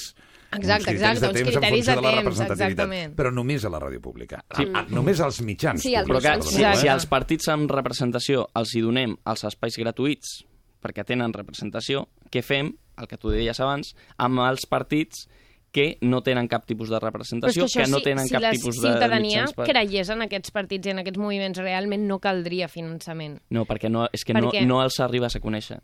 Exacte, 0.51 0.73
uns 0.77 0.85
criteris 0.85 1.01
exacte, 1.01 1.11
uns 1.11 1.21
de 1.21 1.27
temps 1.43 1.49
criteris 1.51 1.61
en 1.61 1.71
funció 1.71 1.95
de 1.95 1.95
de 1.95 2.01
la 2.01 2.11
temps, 2.11 2.23
representativitat. 2.23 2.85
exactament. 2.85 3.15
Però 3.17 3.31
només 3.33 3.65
a 3.65 3.69
la 3.69 3.79
ràdio 3.79 4.01
pública. 4.01 4.43
Sí. 4.55 4.67
Ah, 4.73 4.79
ah, 4.79 4.85
només 4.89 5.19
als 5.19 5.41
mitjans 5.41 5.81
Sí, 5.83 5.93
Però 6.07 6.21
que, 6.21 6.41
si, 6.47 6.63
si 6.81 6.87
als 6.87 7.05
partits 7.05 7.47
amb 7.49 7.69
representació 7.71 8.47
els 8.55 8.75
hi 8.75 8.81
donem 8.81 9.17
els 9.25 9.43
espais 9.43 9.75
gratuïts 9.77 10.43
perquè 10.81 11.03
tenen 11.03 11.33
representació, 11.33 12.07
què 12.31 12.41
fem, 12.45 12.71
el 12.97 13.07
que 13.07 13.17
tu 13.17 13.29
deies 13.29 13.59
abans, 13.59 13.95
amb 14.17 14.39
els 14.45 14.65
partits 14.69 15.27
que 15.73 15.97
no 16.01 16.21
tenen 16.23 16.47
cap 16.47 16.65
tipus 16.65 16.87
de 16.89 16.95
és 16.95 17.03
representació, 17.03 17.65
que, 17.67 17.81
això, 17.83 17.91
no 17.91 17.97
si, 17.99 18.03
tenen 18.05 18.25
si 18.25 18.33
cap 18.33 18.41
la 18.41 18.51
tipus 18.51 18.79
de 18.79 18.87
ciutadania 18.87 19.41
mitjans... 19.43 19.53
Per... 19.53 19.65
creiés 19.67 20.09
en 20.09 20.21
aquests 20.21 20.51
partits 20.55 20.87
i 20.87 20.93
en 20.93 20.99
aquests 21.03 21.19
moviments, 21.19 21.59
realment 21.59 22.07
no 22.07 22.19
caldria 22.23 22.69
finançament. 22.71 23.41
No, 23.49 23.65
perquè 23.65 23.89
no, 23.91 24.07
és 24.13 24.23
que 24.23 24.33
Perquè- 24.33 24.63
no, 24.65 24.77
no 24.77 24.83
els 24.85 24.97
arribes 25.03 25.35
a 25.35 25.41
conèixer. 25.43 25.81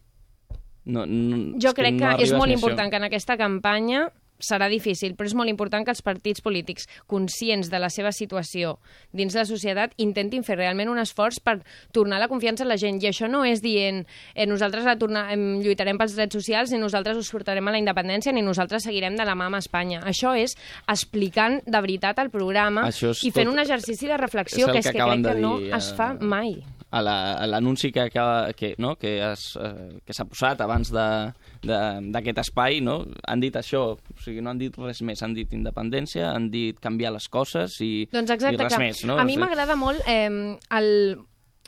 No, 0.85 1.05
no, 1.05 1.59
Jo 1.59 1.69
és 1.71 1.75
crec 1.75 1.93
que, 1.97 2.01
no 2.05 2.09
és 2.15 2.15
arribes 2.15 2.33
molt 2.39 2.49
a 2.51 2.53
això. 2.55 2.59
important 2.61 2.89
que 2.91 2.97
en 2.97 3.03
aquesta 3.03 3.37
campanya 3.37 4.11
serà 4.43 4.67
difícil, 4.71 5.15
però 5.15 5.29
és 5.29 5.35
molt 5.37 5.49
important 5.49 5.85
que 5.87 5.93
els 5.93 6.03
partits 6.05 6.43
polítics, 6.43 6.87
conscients 7.07 7.69
de 7.71 7.79
la 7.79 7.89
seva 7.93 8.11
situació 8.11 8.77
dins 9.13 9.33
de 9.33 9.39
la 9.39 9.45
societat, 9.49 9.93
intentin 10.03 10.43
fer 10.43 10.57
realment 10.59 10.89
un 10.91 10.99
esforç 10.99 11.39
per 11.43 11.61
tornar 11.95 12.19
la 12.19 12.27
confiança 12.27 12.63
en 12.65 12.69
la 12.69 12.77
gent. 12.77 12.99
I 13.03 13.09
això 13.11 13.29
no 13.31 13.43
és 13.47 13.61
dient 13.63 14.03
eh, 14.35 14.45
nosaltres 14.49 14.85
la 14.85 14.97
torna, 14.99 15.25
em, 15.33 15.61
lluitarem 15.63 15.97
pels 15.97 16.15
drets 16.17 16.35
socials, 16.35 16.71
ni 16.71 16.79
nosaltres 16.81 17.17
us 17.17 17.31
portarem 17.31 17.67
a 17.67 17.71
la 17.71 17.79
independència, 17.81 18.33
ni 18.33 18.41
nosaltres 18.45 18.83
seguirem 18.83 19.15
de 19.15 19.25
la 19.25 19.35
mà 19.39 19.47
amb 19.49 19.59
Espanya. 19.61 20.01
Això 20.05 20.35
és 20.37 20.55
explicant 20.87 21.61
de 21.65 21.81
veritat 21.81 22.19
el 22.19 22.29
programa 22.33 22.87
és 22.89 23.01
i 23.23 23.31
fent 23.31 23.47
tot- 23.47 23.53
un 23.53 23.59
exercici 23.63 24.07
de 24.07 24.13
és 24.15 24.21
reflexió 24.21 24.67
el 24.67 24.73
que 24.73 24.79
és 24.79 24.85
que 24.87 24.93
que 24.93 25.03
crec 25.03 25.25
que 25.25 25.39
no 25.41 25.57
dir, 25.59 25.73
es 25.73 25.91
eh, 25.91 25.95
fa 25.95 26.13
mai. 26.19 26.57
A 26.93 27.01
la- 27.01 27.33
a 27.41 27.47
l'anunci 27.49 27.89
que, 27.91 28.03
que, 28.13 28.23
que, 28.59 28.69
no? 28.77 28.93
que 29.01 29.15
es, 29.31 29.47
eh, 29.57 29.97
que 30.05 30.13
s'ha 30.13 30.25
posat 30.29 30.61
abans 30.61 30.91
d'aquest 30.93 32.37
espai, 32.43 32.79
no? 32.85 32.99
han 33.27 33.41
dit 33.41 33.55
això, 33.57 33.83
o 33.97 34.21
sigui, 34.21 34.41
no 34.45 34.51
han 34.53 34.61
dit 34.61 34.77
res 34.77 35.01
més, 35.01 35.21
han 35.25 35.33
dit 35.33 35.51
independència, 35.57 36.31
han 36.35 36.49
dit 36.53 36.79
canviar 36.83 37.13
les 37.15 37.27
coses 37.33 37.79
i, 37.81 38.07
Doncs 38.13 38.31
exacte, 38.37 38.55
i 38.57 38.61
res 38.63 38.73
que 38.77 38.81
més. 38.81 39.03
No? 39.09 39.17
a 39.17 39.23
mi 39.25 39.33
O 39.33 39.37
sigui, 39.37 39.45
m'agrada 39.47 39.75
molt 39.79 40.01
eh, 40.07 40.57
el... 40.79 40.89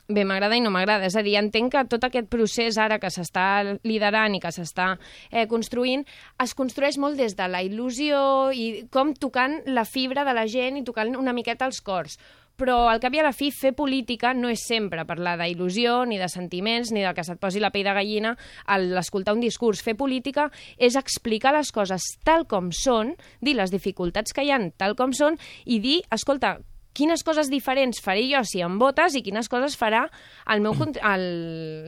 Bé, 0.06 0.22
m'agrada 0.22 0.54
i 0.54 0.60
no 0.62 0.70
m'agrada. 0.70 1.08
És 1.08 1.16
a 1.18 1.22
dir, 1.26 1.32
entenc 1.34 1.72
que 1.74 1.80
tot 1.90 2.04
aquest 2.06 2.28
procés 2.30 2.76
ara 2.78 3.00
que 3.02 3.08
s'està 3.10 3.64
liderant 3.82 4.36
i 4.36 4.38
que 4.38 4.52
s'està 4.54 4.92
eh, 5.32 5.48
construint, 5.50 6.04
es 6.44 6.52
construeix 6.54 6.94
molt 7.02 7.18
des 7.18 7.34
de 7.34 7.48
la 7.50 7.58
il·lusió 7.66 8.20
i 8.54 8.84
com 8.94 9.10
tocant 9.18 9.56
la 9.66 9.82
fibra 9.82 10.22
de 10.22 10.36
la 10.38 10.44
gent 10.46 10.78
i 10.78 10.84
tocant 10.86 11.10
una 11.18 11.34
miqueta 11.34 11.66
els 11.66 11.82
cors. 11.82 12.20
Però 12.56 12.86
al 12.88 13.00
cap 13.02 13.12
i 13.12 13.20
a 13.20 13.26
la 13.26 13.34
fi, 13.36 13.50
fer 13.52 13.74
política 13.76 14.32
no 14.34 14.48
és 14.52 14.62
sempre 14.68 15.04
parlar 15.08 15.36
d'il·lusió, 15.40 16.04
ni 16.08 16.20
de 16.20 16.28
sentiments, 16.32 16.92
ni 16.92 17.04
de 17.04 17.12
que 17.16 17.24
se't 17.26 17.40
posi 17.42 17.60
la 17.60 17.72
pell 17.74 17.84
de 17.84 17.96
gallina 17.96 18.36
al 18.64 18.88
escoltar 18.96 19.36
un 19.36 19.42
discurs. 19.44 19.82
Fer 19.84 19.96
política 19.96 20.48
és 20.76 20.96
explicar 20.96 21.52
les 21.56 21.72
coses 21.72 22.06
tal 22.24 22.46
com 22.48 22.72
són, 22.72 23.12
dir 23.40 23.56
les 23.58 23.74
dificultats 23.74 24.32
que 24.32 24.46
hi 24.46 24.54
han 24.54 24.70
tal 24.80 24.96
com 24.96 25.12
són 25.12 25.36
i 25.64 25.80
dir, 25.84 26.00
escolta, 26.12 26.56
quines 26.96 27.22
coses 27.26 27.50
diferents 27.52 28.00
faré 28.00 28.24
jo 28.30 28.40
si 28.48 28.62
em 28.64 28.78
votes 28.80 29.18
i 29.18 29.22
quines 29.24 29.50
coses 29.52 29.76
farà 29.76 30.06
el 30.52 30.64
meu 30.64 30.72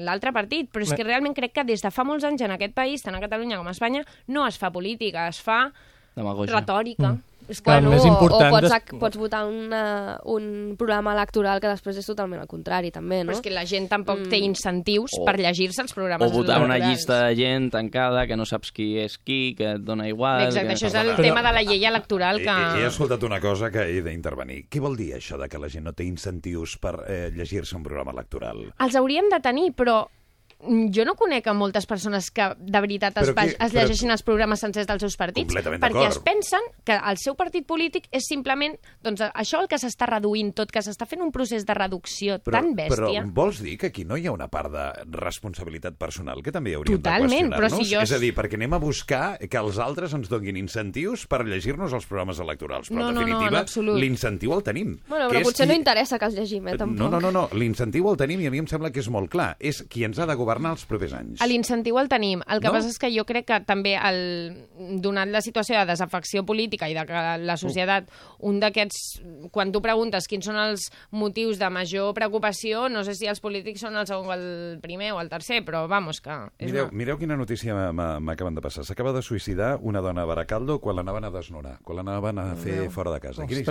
l'altre 0.04 0.34
partit. 0.36 0.68
Però 0.72 0.84
és 0.84 0.92
que 0.92 1.06
realment 1.06 1.36
crec 1.36 1.56
que 1.56 1.64
des 1.68 1.84
de 1.84 1.92
fa 1.94 2.04
molts 2.04 2.28
anys 2.28 2.44
en 2.44 2.54
aquest 2.54 2.76
país, 2.76 3.04
tant 3.04 3.16
a 3.16 3.22
Catalunya 3.24 3.60
com 3.60 3.68
a 3.68 3.74
Espanya, 3.76 4.04
no 4.28 4.46
es 4.46 4.60
fa 4.60 4.70
política, 4.74 5.28
es 5.32 5.40
fa 5.40 5.70
Demagògia. 6.18 6.52
retòrica. 6.58 7.14
Mm. 7.14 7.27
És 7.48 7.62
que 7.62 7.70
Bueno, 7.70 7.88
més 7.90 8.04
o, 8.04 8.08
important 8.08 8.52
o 8.52 8.56
pots, 8.58 8.68
des- 8.68 8.98
pots 9.00 9.16
votar 9.16 9.46
una, 9.48 10.18
un 10.28 10.74
programa 10.76 11.14
electoral 11.16 11.60
que 11.62 11.68
després 11.70 11.96
és 11.96 12.04
totalment 12.06 12.42
al 12.42 12.46
contrari, 12.50 12.90
també, 12.92 13.22
no? 13.24 13.30
Però 13.32 13.38
és 13.38 13.44
que 13.46 13.50
la 13.54 13.64
gent 13.64 13.86
tampoc 13.88 14.26
té 14.28 14.36
incentius 14.44 15.14
O- 15.16 15.24
per 15.24 15.38
llegir-se 15.40 15.80
els 15.82 15.92
O 15.92 15.94
programes 15.96 16.32
votar 16.32 16.60
una 16.62 16.76
llista 16.78 17.22
de 17.26 17.36
gent 17.40 17.70
tancada 17.72 18.26
que 18.28 18.36
no 18.36 18.44
saps 18.44 18.70
qui 18.72 18.98
és 19.00 19.16
qui, 19.18 19.54
que 19.56 19.72
et 19.78 19.80
dona 19.80 20.06
igual... 20.08 20.44
Exacte, 20.50 20.68
que... 20.68 20.74
això 20.76 20.86
és 20.92 20.94
el 21.00 21.14
tema 21.16 21.40
de 21.42 21.54
la 21.56 21.62
llei 21.64 21.84
electoral 21.88 22.42
que... 22.44 22.50
He, 22.52 22.82
he 22.84 22.86
escoltat 22.92 23.22
una 23.24 23.40
cosa 23.40 23.70
que 23.72 23.86
he 23.88 24.02
d'intervenir. 24.04 24.66
Què 24.68 24.80
vol 24.84 24.96
dir 25.00 25.14
això 25.16 25.40
de 25.40 25.48
que 25.48 25.58
la 25.58 25.68
gent 25.72 25.84
no 25.88 25.92
té 25.96 26.04
incentius 26.04 26.76
per 26.78 26.94
eh, 27.08 27.30
llegir-se 27.34 27.76
un 27.76 27.82
programa 27.82 28.12
electoral? 28.12 28.66
Els 28.78 28.94
hauríem 29.00 29.30
de 29.32 29.40
tenir, 29.40 29.72
però 29.72 30.02
mm, 30.04 30.17
jo 30.60 31.04
no 31.04 31.14
conec 31.14 31.46
a 31.46 31.52
moltes 31.54 31.86
persones 31.86 32.30
que 32.30 32.42
de 32.58 32.80
veritat 32.80 33.16
es, 33.18 33.28
Però 33.28 33.34
qui- 33.34 33.50
es 33.54 33.56
però- 33.58 33.72
llegeixin 33.82 34.10
els 34.10 34.22
programes 34.22 34.58
sencers 34.60 34.86
dels 34.86 35.00
seus 35.00 35.16
partits, 35.16 35.54
perquè 35.54 36.08
es 36.08 36.18
pensen 36.18 36.60
que 36.84 36.92
el 36.98 37.16
seu 37.16 37.36
partit 37.36 37.64
polític 37.66 38.08
és 38.10 38.24
simplement 38.26 38.74
doncs, 39.02 39.20
això 39.34 39.60
el 39.62 39.68
que 39.68 39.76
s'està 39.76 40.06
reduint 40.08 40.52
tot, 40.54 40.70
que 40.72 40.80
s'està 40.80 41.06
fent 41.06 41.22
un 41.22 41.30
procés 41.30 41.64
de 41.64 41.74
reducció 41.74 42.40
Però, 42.42 42.58
tan 42.58 42.74
bèstia. 42.74 43.22
però 43.22 43.32
vols 43.32 43.62
dir 43.62 43.78
que 43.78 43.86
aquí 43.86 44.04
no 44.04 44.16
hi 44.16 44.26
ha 44.26 44.32
una 44.32 44.48
part 44.48 44.72
de 44.72 45.04
responsabilitat 45.06 45.94
personal 45.96 46.42
que 46.42 46.50
també 46.52 46.74
hauríem 46.74 46.98
Totalment, 46.98 47.50
de 47.50 47.56
però 47.56 47.68
qüestionar-nos? 47.70 47.86
si 47.86 47.94
jo- 47.94 48.00
És 48.02 48.12
a 48.12 48.18
dir, 48.18 48.34
perquè 48.34 48.54
anem 48.54 48.74
a 48.74 48.78
buscar 48.78 49.38
que 49.38 49.56
els 49.58 49.78
altres 49.78 50.12
ens 50.14 50.28
donin 50.28 50.56
incentius 50.56 51.26
per 51.28 51.44
llegir-nos 51.46 51.92
els 51.92 52.06
programes 52.06 52.38
electorals. 52.40 52.90
Però, 52.90 52.96
No, 52.98 53.08
en 53.10 53.14
no, 53.14 53.20
no, 53.20 53.26
definitiva, 53.26 53.60
absolut. 53.60 53.98
l'incentiu 54.00 54.54
el 54.54 54.62
tenim. 54.62 54.98
Bueno, 55.08 55.28
que 55.28 55.36
però 55.36 55.40
és 55.40 55.46
potser 55.46 55.66
qui- 55.66 55.68
no 55.72 55.74
interessa 55.78 56.18
que 56.18 56.24
els 56.24 56.34
llegim, 56.34 56.66
eh, 56.68 56.76
tampoc. 56.76 56.98
No, 56.98 57.08
no, 57.08 57.20
no, 57.20 57.30
no. 57.30 57.48
l'incentiu 57.52 58.10
el 58.10 58.16
tenim 58.16 58.40
i 58.40 58.46
a 58.46 58.50
mi 58.50 58.58
em 58.58 58.66
sembla 58.66 58.90
que 58.90 59.00
és 59.00 59.08
molt 59.08 59.30
clar. 59.30 59.56
És 59.60 59.84
qui 59.88 60.02
ens 60.04 60.18
ha 60.18 60.26
de 60.26 60.34
governar 60.34 60.47
els 60.56 60.84
propers 60.88 61.12
anys. 61.12 61.40
A 61.42 61.46
L'incentiu 61.46 61.98
el 61.98 62.08
tenim. 62.08 62.40
El 62.48 62.60
que 62.60 62.68
No? 62.68 62.72
passa 62.72 62.88
és 62.88 62.98
que 62.98 63.10
jo 63.12 63.24
crec 63.28 63.46
que 63.46 63.60
també, 63.66 63.96
el, 63.96 64.66
donat 65.02 65.28
la 65.28 65.40
situació 65.44 65.76
de 65.78 65.84
desafecció 65.86 66.44
política 66.46 66.88
i 66.88 66.94
de 66.94 67.04
que 67.06 67.22
la 67.44 67.56
societat, 67.56 68.08
un 68.40 68.60
d'aquests... 68.60 69.20
Quan 69.52 69.72
tu 69.72 69.80
preguntes 69.82 70.26
quins 70.28 70.44
són 70.44 70.56
els 70.56 70.88
motius 71.10 71.58
de 71.58 71.68
major 71.70 72.14
preocupació, 72.14 72.88
no 72.88 73.04
sé 73.04 73.14
si 73.14 73.26
els 73.26 73.40
polítics 73.40 73.80
són 73.80 73.96
el 73.96 74.06
segon 74.06 74.26
o 74.28 74.32
el 74.32 74.78
primer 74.80 75.12
o 75.12 75.20
el 75.20 75.28
tercer, 75.28 75.64
però 75.64 75.86
vamos, 75.88 76.20
que... 76.20 76.30
És 76.58 76.70
Mireu, 76.72 76.88
una... 76.88 76.96
mireu 76.96 77.18
quina 77.18 77.36
notícia 77.36 77.74
m'acaben 77.92 78.54
de 78.54 78.60
passar. 78.64 78.84
S'acaba 78.84 79.12
de 79.12 79.22
suïcidar 79.22 79.78
una 79.82 80.00
dona 80.00 80.22
a 80.22 80.26
Baracaldo 80.26 80.80
quan 80.80 80.96
l'anaven 80.96 81.24
a 81.24 81.30
desnonar, 81.30 81.78
quan 81.84 82.00
l'anaven 82.00 82.38
a 82.38 82.54
fer 82.56 82.82
Déu. 82.84 82.90
fora 82.90 83.12
de 83.12 83.20
casa. 83.20 83.46
Quina, 83.46 83.62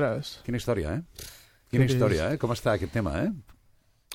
quina 0.45 0.57
història, 0.57 0.97
eh? 0.97 1.28
Quina 1.71 1.86
història, 1.86 2.32
eh? 2.34 2.38
Com 2.39 2.51
està 2.55 2.73
aquest 2.78 2.93
tema, 2.93 3.15
eh? 3.23 3.32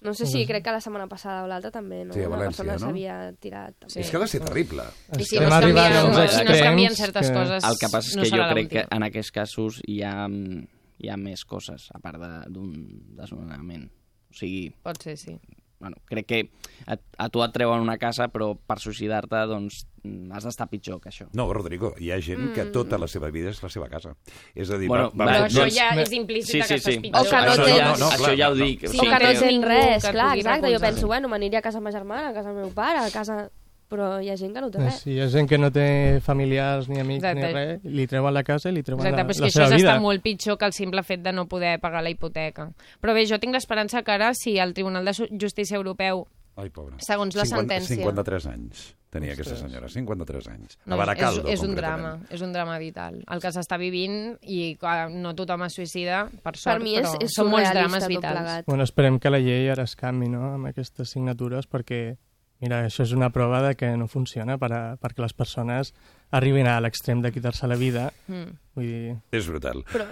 No 0.03 0.15
sé 0.15 0.27
si 0.27 0.45
crec 0.47 0.65
que 0.65 0.73
la 0.73 0.81
setmana 0.81 1.07
passada 1.07 1.45
o 1.45 1.47
l'altra 1.47 1.71
també, 1.71 2.05
no? 2.05 2.15
Sí, 2.15 2.23
a 2.25 2.29
Una 2.29 2.37
València, 2.39 2.49
persona 2.65 2.73
no? 2.73 2.79
s'havia 2.89 3.17
tirat. 3.39 3.75
També. 3.79 4.01
És 4.01 4.11
que 4.11 4.17
ha 4.17 4.21
de 4.21 4.27
ser 4.27 4.41
terrible. 4.43 4.83
I 5.19 5.25
si 5.25 5.37
no 5.39 5.43
es 5.47 5.51
canvien, 5.53 5.93
si 5.93 6.45
no 6.45 6.53
es 6.57 6.63
canvien 6.63 6.97
certes 6.97 7.31
coses, 7.31 7.65
El 7.65 7.79
que 7.79 7.89
passa 7.93 8.09
és 8.09 8.17
no 8.17 8.23
que 8.25 8.31
jo 8.31 8.37
serà 8.37 8.49
crec 8.53 8.69
que 8.73 8.87
en 8.91 9.03
aquests 9.07 9.31
casos 9.31 9.81
hi 9.87 10.01
ha, 10.03 10.27
hi 10.27 11.09
ha 11.09 11.17
més 11.17 11.45
coses, 11.45 11.89
a 11.95 12.01
part 12.01 12.19
de- 12.19 12.51
d'un 12.51 12.73
desnonament. 13.17 13.91
O 14.33 14.35
sigui, 14.35 14.71
Pot 14.83 14.99
ser, 15.03 15.17
sí. 15.17 15.39
Bueno, 15.83 15.97
crec 16.07 16.27
que 16.31 16.39
a, 16.87 16.95
a 17.19 17.27
tu 17.29 17.43
et 17.43 17.53
treuen 17.53 17.83
una 17.83 17.97
casa, 17.99 18.29
però 18.31 18.53
per 18.55 18.77
suïcidar-te 18.79 19.41
doncs, 19.51 19.81
mm, 20.05 20.31
has 20.33 20.47
d'estar 20.47 20.69
pitjor 20.71 21.01
que 21.03 21.11
això. 21.11 21.27
No, 21.35 21.49
Rodrigo, 21.53 21.91
hi 21.99 22.13
ha 22.15 22.21
gent 22.23 22.53
que 22.55 22.69
tota 22.71 23.01
la 23.03 23.09
seva 23.11 23.33
vida 23.35 23.51
és 23.51 23.59
la 23.65 23.69
seva 23.75 23.89
casa. 23.91 24.15
És 24.55 24.71
a 24.71 24.79
dir, 24.79 24.87
Bueno, 24.89 25.11
va, 25.11 25.25
va, 25.27 25.33
Però 25.33 25.49
això 25.49 25.65
doncs- 25.67 25.75
ja 25.75 25.89
és 26.01 26.13
implícit 26.15 26.63
que 26.63 26.79
estàs 26.79 27.01
pitjor. 27.03 27.21
O 27.21 27.25
que 27.29 27.43
no 27.43 27.53
això, 27.53 27.65
tens- 27.67 27.79
ja, 27.79 27.89
No, 27.91 27.97
no, 27.99 28.11
això 28.13 28.23
clar, 28.23 28.37
ja 28.39 28.49
ho 28.51 28.55
no, 28.55 28.61
no. 28.63 28.65
dic. 28.65 28.85
O 28.85 28.93
Sí, 28.93 28.99
que 29.01 29.11
no 29.11 29.19
tens 29.19 29.65
res, 29.67 30.07
clar, 30.07 30.37
exacte. 30.39 30.73
Jo 30.73 30.81
penso, 30.87 31.07
bueno, 31.09 31.29
m'aniria 31.29 31.59
a 31.59 31.63
casa 31.63 31.79
de 31.79 31.85
ma 31.85 31.93
germana, 31.93 32.29
a 32.31 32.33
casa 32.35 32.53
del 32.53 32.59
meu 32.63 32.71
pare, 32.73 32.99
a 33.03 33.11
casa... 33.11 33.51
Però 33.93 34.09
hi 34.25 34.31
ha 34.33 34.37
gent 34.41 34.55
que 34.57 34.63
no 34.65 34.71
té 34.73 34.81
res. 34.81 35.01
Sí, 35.05 35.13
hi 35.13 35.21
ha 35.21 35.29
gent 35.29 35.49
que 35.51 35.59
no 35.61 35.69
té 35.75 35.87
familiars 36.25 36.89
ni 36.89 36.99
amics 37.03 37.23
Exacte. 37.23 37.47
ni 37.47 37.53
res, 37.53 37.85
li 37.85 38.07
treuen 38.09 38.33
la 38.33 38.43
casa 38.43 38.71
i 38.71 38.77
li 38.79 38.83
treuen 38.83 39.05
Exacte, 39.05 39.21
la, 39.21 39.27
però 39.29 39.37
és 39.37 39.41
la 39.41 39.47
que 39.47 39.51
això 39.53 39.65
seva 39.67 39.75
és 39.77 39.83
vida. 39.83 39.91
estar 39.91 40.01
molt 40.01 40.23
pitjor 40.25 40.57
que 40.59 40.65
el 40.71 40.73
simple 40.73 41.03
fet 41.05 41.21
de 41.23 41.33
no 41.37 41.47
poder 41.47 41.79
pagar 41.81 42.03
la 42.03 42.11
hipoteca. 42.11 42.71
Però 43.03 43.13
bé, 43.13 43.27
jo 43.29 43.39
tinc 43.39 43.53
l'esperança 43.53 44.03
que 44.03 44.13
ara, 44.17 44.33
si 44.35 44.57
el 44.59 44.73
Tribunal 44.73 45.05
de 45.05 45.13
Justícia 45.39 45.77
Europeu 45.77 46.27
Ai, 46.55 46.69
pobra. 46.69 46.97
Segons 47.01 47.33
la 47.35 47.47
50, 47.49 47.63
sentència. 47.81 47.97
53 47.97 48.47
anys 48.51 48.81
tenia 49.09 49.33
aquesta 49.33 49.57
senyora, 49.57 49.89
53 49.89 50.49
anys. 50.49 50.79
No, 50.85 50.97
a 50.97 50.99
Baracaldo, 50.99 51.47
és, 51.49 51.55
és 51.59 51.63
un 51.65 51.75
drama, 51.75 52.11
és 52.29 52.43
un 52.45 52.53
drama 52.53 52.77
vital. 52.79 53.23
El 53.29 53.41
que 53.41 53.49
s'està 53.53 53.79
vivint, 53.81 54.37
i 54.43 54.77
no 55.17 55.33
tothom 55.35 55.65
es 55.65 55.73
suïcida, 55.77 56.27
per 56.45 56.55
sort, 56.57 56.83
mi 56.85 56.97
és- 56.97 57.09
però 57.09 57.23
és 57.25 57.33
són 57.35 57.49
molts 57.49 57.71
drames 57.73 58.07
vitals. 58.07 58.65
Bueno, 58.67 58.85
esperem 58.85 59.19
que 59.19 59.31
la 59.31 59.39
llei 59.41 59.69
ara 59.71 59.85
es 59.85 59.97
canvi, 59.97 60.29
no?, 60.29 60.53
amb 60.55 60.67
aquestes 60.67 61.09
signatures, 61.09 61.67
perquè, 61.69 62.17
mira, 62.63 62.85
això 62.87 63.03
és 63.05 63.13
una 63.13 63.29
prova 63.35 63.61
de 63.67 63.75
que 63.77 63.91
no 63.99 64.07
funciona 64.09 64.57
per 64.59 64.71
a, 64.73 64.83
perquè 65.03 65.21
les 65.25 65.35
persones 65.37 65.93
arribin 66.33 66.67
a 66.71 66.79
l'extrem 66.81 67.21
de 67.21 67.33
quitar-se 67.35 67.67
la 67.69 67.77
vida. 67.77 68.09
Mm. 68.31 68.55
Vull 68.79 68.87
dir... 68.89 69.17
És 69.35 69.49
brutal. 69.51 69.83
Però- 69.93 70.07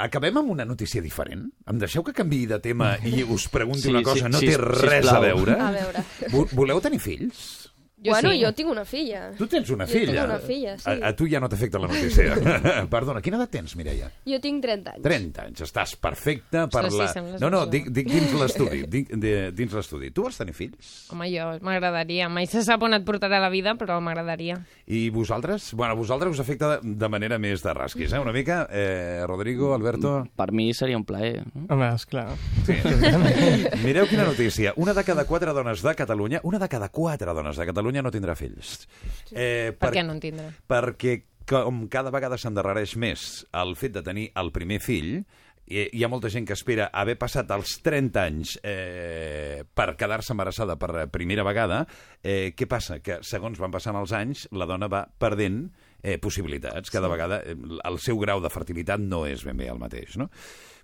Acabem 0.00 0.38
amb 0.40 0.48
una 0.48 0.64
notícia 0.64 1.02
diferent? 1.04 1.42
Em 1.68 1.76
deixeu 1.80 2.00
que 2.06 2.14
canviï 2.16 2.46
de 2.48 2.56
tema 2.64 2.94
i 3.04 3.20
us 3.24 3.48
pregunti 3.52 3.82
Sí, 3.84 3.90
una 3.92 4.00
sí, 4.00 4.04
cosa? 4.06 4.30
No 4.32 4.38
sí, 4.40 4.46
té 4.48 4.56
res 4.56 4.80
sisplau. 5.02 5.16
a 5.18 5.20
veure? 5.26 5.56
A 5.60 5.70
veure. 5.74 6.04
Vo- 6.32 6.46
Voleu 6.56 6.80
tenir 6.80 7.02
fills? 7.04 7.63
Jo 8.04 8.10
bueno, 8.12 8.30
sí. 8.34 8.42
jo 8.42 8.50
tinc 8.52 8.68
una 8.70 8.84
filla. 8.84 9.20
Tu 9.38 9.46
tens 9.48 9.70
una 9.72 9.86
Jo 9.86 9.92
filla? 9.94 10.12
tinc 10.12 10.24
una 10.28 10.38
filla, 10.38 10.76
sí. 10.78 10.90
A, 10.90 11.08
a 11.08 11.12
tu 11.16 11.26
ja 11.30 11.40
no 11.40 11.48
t'afecta 11.48 11.78
la 11.80 11.88
notícia. 11.88 12.34
Perdona, 12.94 13.22
quina 13.24 13.38
edat 13.40 13.50
tens, 13.54 13.72
Mireia? 13.80 14.10
Jo 14.28 14.40
tinc 14.44 14.60
30 14.64 14.92
anys. 14.98 15.04
30 15.06 15.44
anys, 15.48 15.62
estàs 15.64 15.94
perfecta 15.96 16.66
per 16.68 16.84
Ostres, 16.84 16.92
sí, 16.94 17.00
la... 17.00 17.08
sembles 17.14 17.40
no, 17.40 17.50
no, 17.54 17.62
dic, 17.70 17.88
dic 17.94 18.10
dins 18.12 18.34
l'estudi, 18.36 18.82
dins 19.56 19.72
l'estudi. 19.78 20.10
Tu 20.12 20.26
vols 20.26 20.36
tenir 20.36 20.52
fills? 20.56 20.92
Home, 21.14 21.30
jo 21.32 21.48
m'agradaria. 21.64 22.28
Mai 22.28 22.46
se 22.50 22.60
sap 22.66 22.84
on 22.84 22.92
et 22.98 23.06
portarà 23.08 23.40
la 23.40 23.48
vida, 23.52 23.74
però 23.80 23.96
m'agradaria. 24.04 24.58
I 24.84 25.08
vosaltres? 25.14 25.72
Bueno, 25.72 25.96
a 25.96 25.96
vosaltres 25.96 26.36
us 26.36 26.44
afecta 26.44 26.74
de, 26.76 26.94
de 27.00 27.08
manera 27.08 27.38
més 27.40 27.64
de 27.64 27.72
rasquis, 27.72 28.12
eh? 28.12 28.20
Una 28.20 28.32
mica. 28.36 28.66
Eh, 28.70 29.24
Rodrigo, 29.26 29.72
Alberto... 29.74 30.26
Per 30.36 30.50
mi 30.52 30.68
seria 30.76 30.98
un 31.00 31.04
plaer. 31.08 31.40
No? 31.54 31.66
Home, 31.72 31.88
esclar. 31.94 32.28
Sí. 32.66 32.76
Mireu 33.84 34.06
quina 34.10 34.24
notícia. 34.28 34.72
Una 34.76 34.92
de 34.92 35.04
cada 35.04 35.24
quatre 35.24 35.52
dones 35.56 35.82
de 35.82 35.94
Catalunya, 35.94 36.40
una 36.44 36.58
de 36.58 36.68
cada 36.68 36.88
quatre 36.88 37.32
dones 37.32 37.56
de 37.56 37.66
Catalunya 37.66 37.93
no 38.02 38.10
tindrà 38.14 38.34
fills. 38.38 38.88
Eh, 39.30 39.72
Per 39.78 39.92
què 39.94 40.02
no 40.06 40.16
en 40.16 40.20
tindrà? 40.22 40.50
Perquè 40.66 41.20
com 41.48 41.84
cada 41.92 42.10
vegada 42.14 42.38
s'endarrereix 42.40 42.96
més 42.96 43.44
el 43.52 43.74
fet 43.76 43.92
de 43.98 44.02
tenir 44.02 44.30
el 44.40 44.50
primer 44.52 44.80
fill, 44.80 45.18
hi 45.64 45.86
hi 45.96 46.04
ha 46.04 46.10
molta 46.12 46.28
gent 46.32 46.44
que 46.48 46.56
espera 46.56 46.90
haver 46.92 47.16
passat 47.20 47.48
els 47.54 47.78
30 47.84 48.20
anys 48.20 48.58
eh, 48.62 49.62
per 49.64 49.94
quedar-se 49.96 50.34
embarassada 50.34 50.76
per 50.80 51.06
primera 51.12 51.44
vegada. 51.46 51.84
Eh, 52.22 52.52
què 52.56 52.68
passa? 52.68 52.98
Que 53.04 53.20
segons 53.24 53.60
van 53.60 53.72
passant 53.72 53.96
els 53.96 54.12
anys, 54.12 54.46
la 54.52 54.68
dona 54.68 54.90
va 54.92 55.06
perdent 55.06 55.64
eh, 56.02 56.18
possibilitats. 56.20 56.92
Cada 56.92 57.08
vegada 57.08 57.40
eh, 57.44 57.56
el 57.56 57.98
seu 58.04 58.20
grau 58.20 58.44
de 58.44 58.52
fertilitat 58.52 59.00
no 59.00 59.24
és 59.28 59.44
ben 59.44 59.56
bé 59.56 59.70
el 59.72 59.80
mateix, 59.80 60.18
no? 60.20 60.28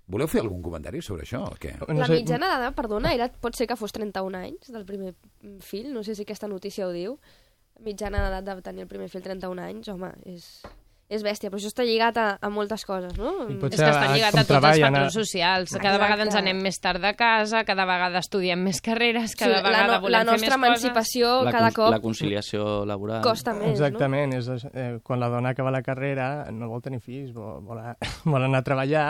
Voleu 0.07 0.27
fer 0.27 0.41
algun 0.41 0.61
comentari 0.61 1.01
sobre 1.01 1.23
això 1.23 1.43
o 1.47 1.55
què? 1.61 1.75
La 1.87 2.07
mitjana 2.09 2.49
d'edat, 2.55 2.75
perdona, 2.75 3.13
era, 3.15 3.29
pot 3.29 3.55
ser 3.55 3.67
que 3.69 3.77
fos 3.79 3.93
31 3.95 4.35
anys 4.41 4.71
del 4.73 4.83
primer 4.85 5.13
fill, 5.63 5.93
no 5.93 6.03
sé 6.03 6.15
si 6.15 6.23
aquesta 6.25 6.47
notícia 6.51 6.87
ho 6.87 6.91
diu. 6.91 7.17
Mitjana 7.85 8.19
d'edat 8.25 8.43
de 8.57 8.61
tenir 8.61 8.83
el 8.83 8.87
primer 8.91 9.07
fill 9.09 9.23
31 9.23 9.61
anys, 9.63 9.87
home, 9.89 10.09
és, 10.29 10.49
és 11.09 11.23
bèstia, 11.23 11.49
però 11.49 11.57
això 11.61 11.71
està 11.71 11.85
lligat 11.87 12.17
a, 12.19 12.25
a 12.43 12.49
moltes 12.53 12.83
coses, 12.85 13.15
no? 13.17 13.31
És 13.47 13.57
que 13.57 13.79
està 13.79 14.03
a- 14.03 14.11
lligat 14.13 14.35
com 14.35 14.41
a 14.41 14.43
tots 14.43 14.67
els 14.67 14.79
patrons 14.83 15.07
a- 15.07 15.15
socials. 15.15 15.71
Cada 15.71 15.95
Exacte. 15.95 16.03
vegada 16.03 16.23
ens 16.27 16.35
anem 16.41 16.61
més 16.61 16.77
tard 16.83 17.01
de 17.01 17.13
casa, 17.15 17.63
cada 17.65 17.85
vegada 17.89 18.19
estudiem 18.19 18.61
més 18.61 18.81
carreres, 18.85 19.31
Sí, 19.31 19.37
cada 19.39 19.61
la, 19.61 19.69
vegada 19.69 19.95
no, 19.95 20.01
volem 20.05 20.19
la 20.19 20.25
fer 20.25 20.31
nostra 20.41 20.57
més 20.57 20.69
coses. 20.75 20.83
emancipació 20.83 21.43
La, 21.47 21.51
cada 21.55 21.71
cop 21.71 21.89
la 21.95 21.99
conciliació 22.03 22.85
laboral. 22.85 23.21
costa 23.25 23.53
més, 23.57 23.71
Exactament, 23.71 24.33
és, 24.37 24.49
això, 24.59 24.69
eh, 24.75 24.99
quan 25.03 25.19
la 25.23 25.29
dona 25.29 25.55
acaba 25.55 25.71
la 25.71 25.81
carrera 25.81 26.51
no 26.51 26.67
vol 26.69 26.81
tenir 26.83 26.99
fills, 26.99 27.31
vol, 27.33 27.61
vol, 27.63 27.79
a- 27.79 27.95
vol 28.25 28.43
anar 28.43 28.59
a 28.59 28.67
treballar 28.67 29.07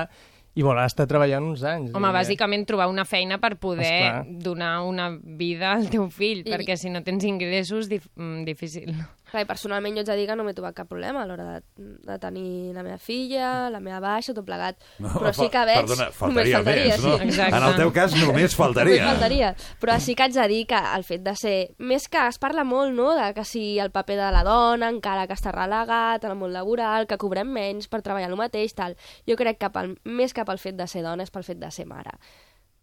i 0.56 0.62
voler 0.66 0.84
estar 0.86 1.06
treballant 1.08 1.46
uns 1.48 1.62
anys. 1.64 1.94
Home, 1.96 2.10
I, 2.12 2.16
bàsicament 2.16 2.66
trobar 2.68 2.90
una 2.92 3.06
feina 3.08 3.38
per 3.40 3.54
poder 3.56 3.86
Esclar. 3.88 4.26
donar 4.44 4.82
una 4.84 5.10
vida 5.22 5.72
al 5.78 5.90
teu 5.90 6.10
fill, 6.12 6.42
I- 6.46 6.52
perquè 6.52 6.76
si 6.78 6.90
no 6.92 7.04
tens 7.04 7.24
ingressos, 7.24 7.88
dif 7.90 8.08
mm, 8.16 8.44
difícil. 8.46 8.92
Clar, 9.32 9.46
i 9.46 9.48
personalment 9.48 9.96
jo 9.96 10.02
haig 10.02 10.10
de 10.10 10.16
dir 10.20 10.26
que 10.28 10.36
no 10.36 10.44
m'he 10.44 10.54
trobat 10.56 10.76
cap 10.76 10.90
problema 10.92 11.22
a 11.24 11.28
l'hora 11.30 11.46
de, 11.48 11.86
de 12.04 12.18
tenir 12.20 12.74
la 12.76 12.84
meva 12.84 12.98
filla, 13.00 13.70
la 13.72 13.80
meva 13.80 14.02
baixa, 14.04 14.36
tot 14.36 14.44
plegat. 14.48 14.82
No, 15.00 15.14
Però 15.16 15.32
sí 15.38 15.48
que 15.54 15.62
veig... 15.70 15.80
Perdona, 15.86 16.10
faltaria, 16.16 16.60
faltaria, 16.60 16.90
més, 16.90 17.06
no? 17.06 17.14
sí. 17.22 17.46
En 17.48 17.68
el 17.70 17.78
teu 17.80 17.94
cas 17.96 18.18
només 18.20 18.58
faltaria. 18.60 19.06
Només 19.06 19.14
faltaria. 19.14 19.54
Però 19.80 19.96
sí 20.04 20.18
que 20.20 20.28
haig 20.28 20.36
de 20.36 20.48
dir 20.52 20.66
que 20.74 20.82
el 20.98 21.08
fet 21.08 21.24
de 21.24 21.36
ser... 21.40 21.56
Més 21.80 22.10
que 22.12 22.26
es 22.28 22.42
parla 22.44 22.68
molt, 22.68 22.92
no?, 22.98 23.14
de 23.16 23.32
que 23.38 23.48
si 23.48 23.64
el 23.80 23.94
paper 23.96 24.20
de 24.20 24.34
la 24.36 24.44
dona 24.48 24.92
encara 24.92 25.24
que 25.30 25.40
està 25.40 25.56
relegat 25.56 26.28
en 26.28 26.36
el 26.36 26.40
món 26.42 26.52
laboral, 26.52 27.08
que 27.08 27.20
cobrem 27.22 27.48
menys 27.56 27.88
per 27.88 28.04
treballar 28.04 28.28
el 28.28 28.40
mateix, 28.40 28.76
tal. 28.76 29.00
Jo 29.30 29.40
crec 29.40 29.62
que 29.64 29.72
pel, 29.72 29.96
més 30.04 30.36
que 30.36 30.44
pel 30.48 30.60
fet 30.60 30.76
de 30.76 30.92
ser 30.92 31.08
dona 31.08 31.24
és 31.24 31.32
pel 31.32 31.48
fet 31.48 31.62
de 31.62 31.72
ser 31.72 31.88
mare. 31.88 32.18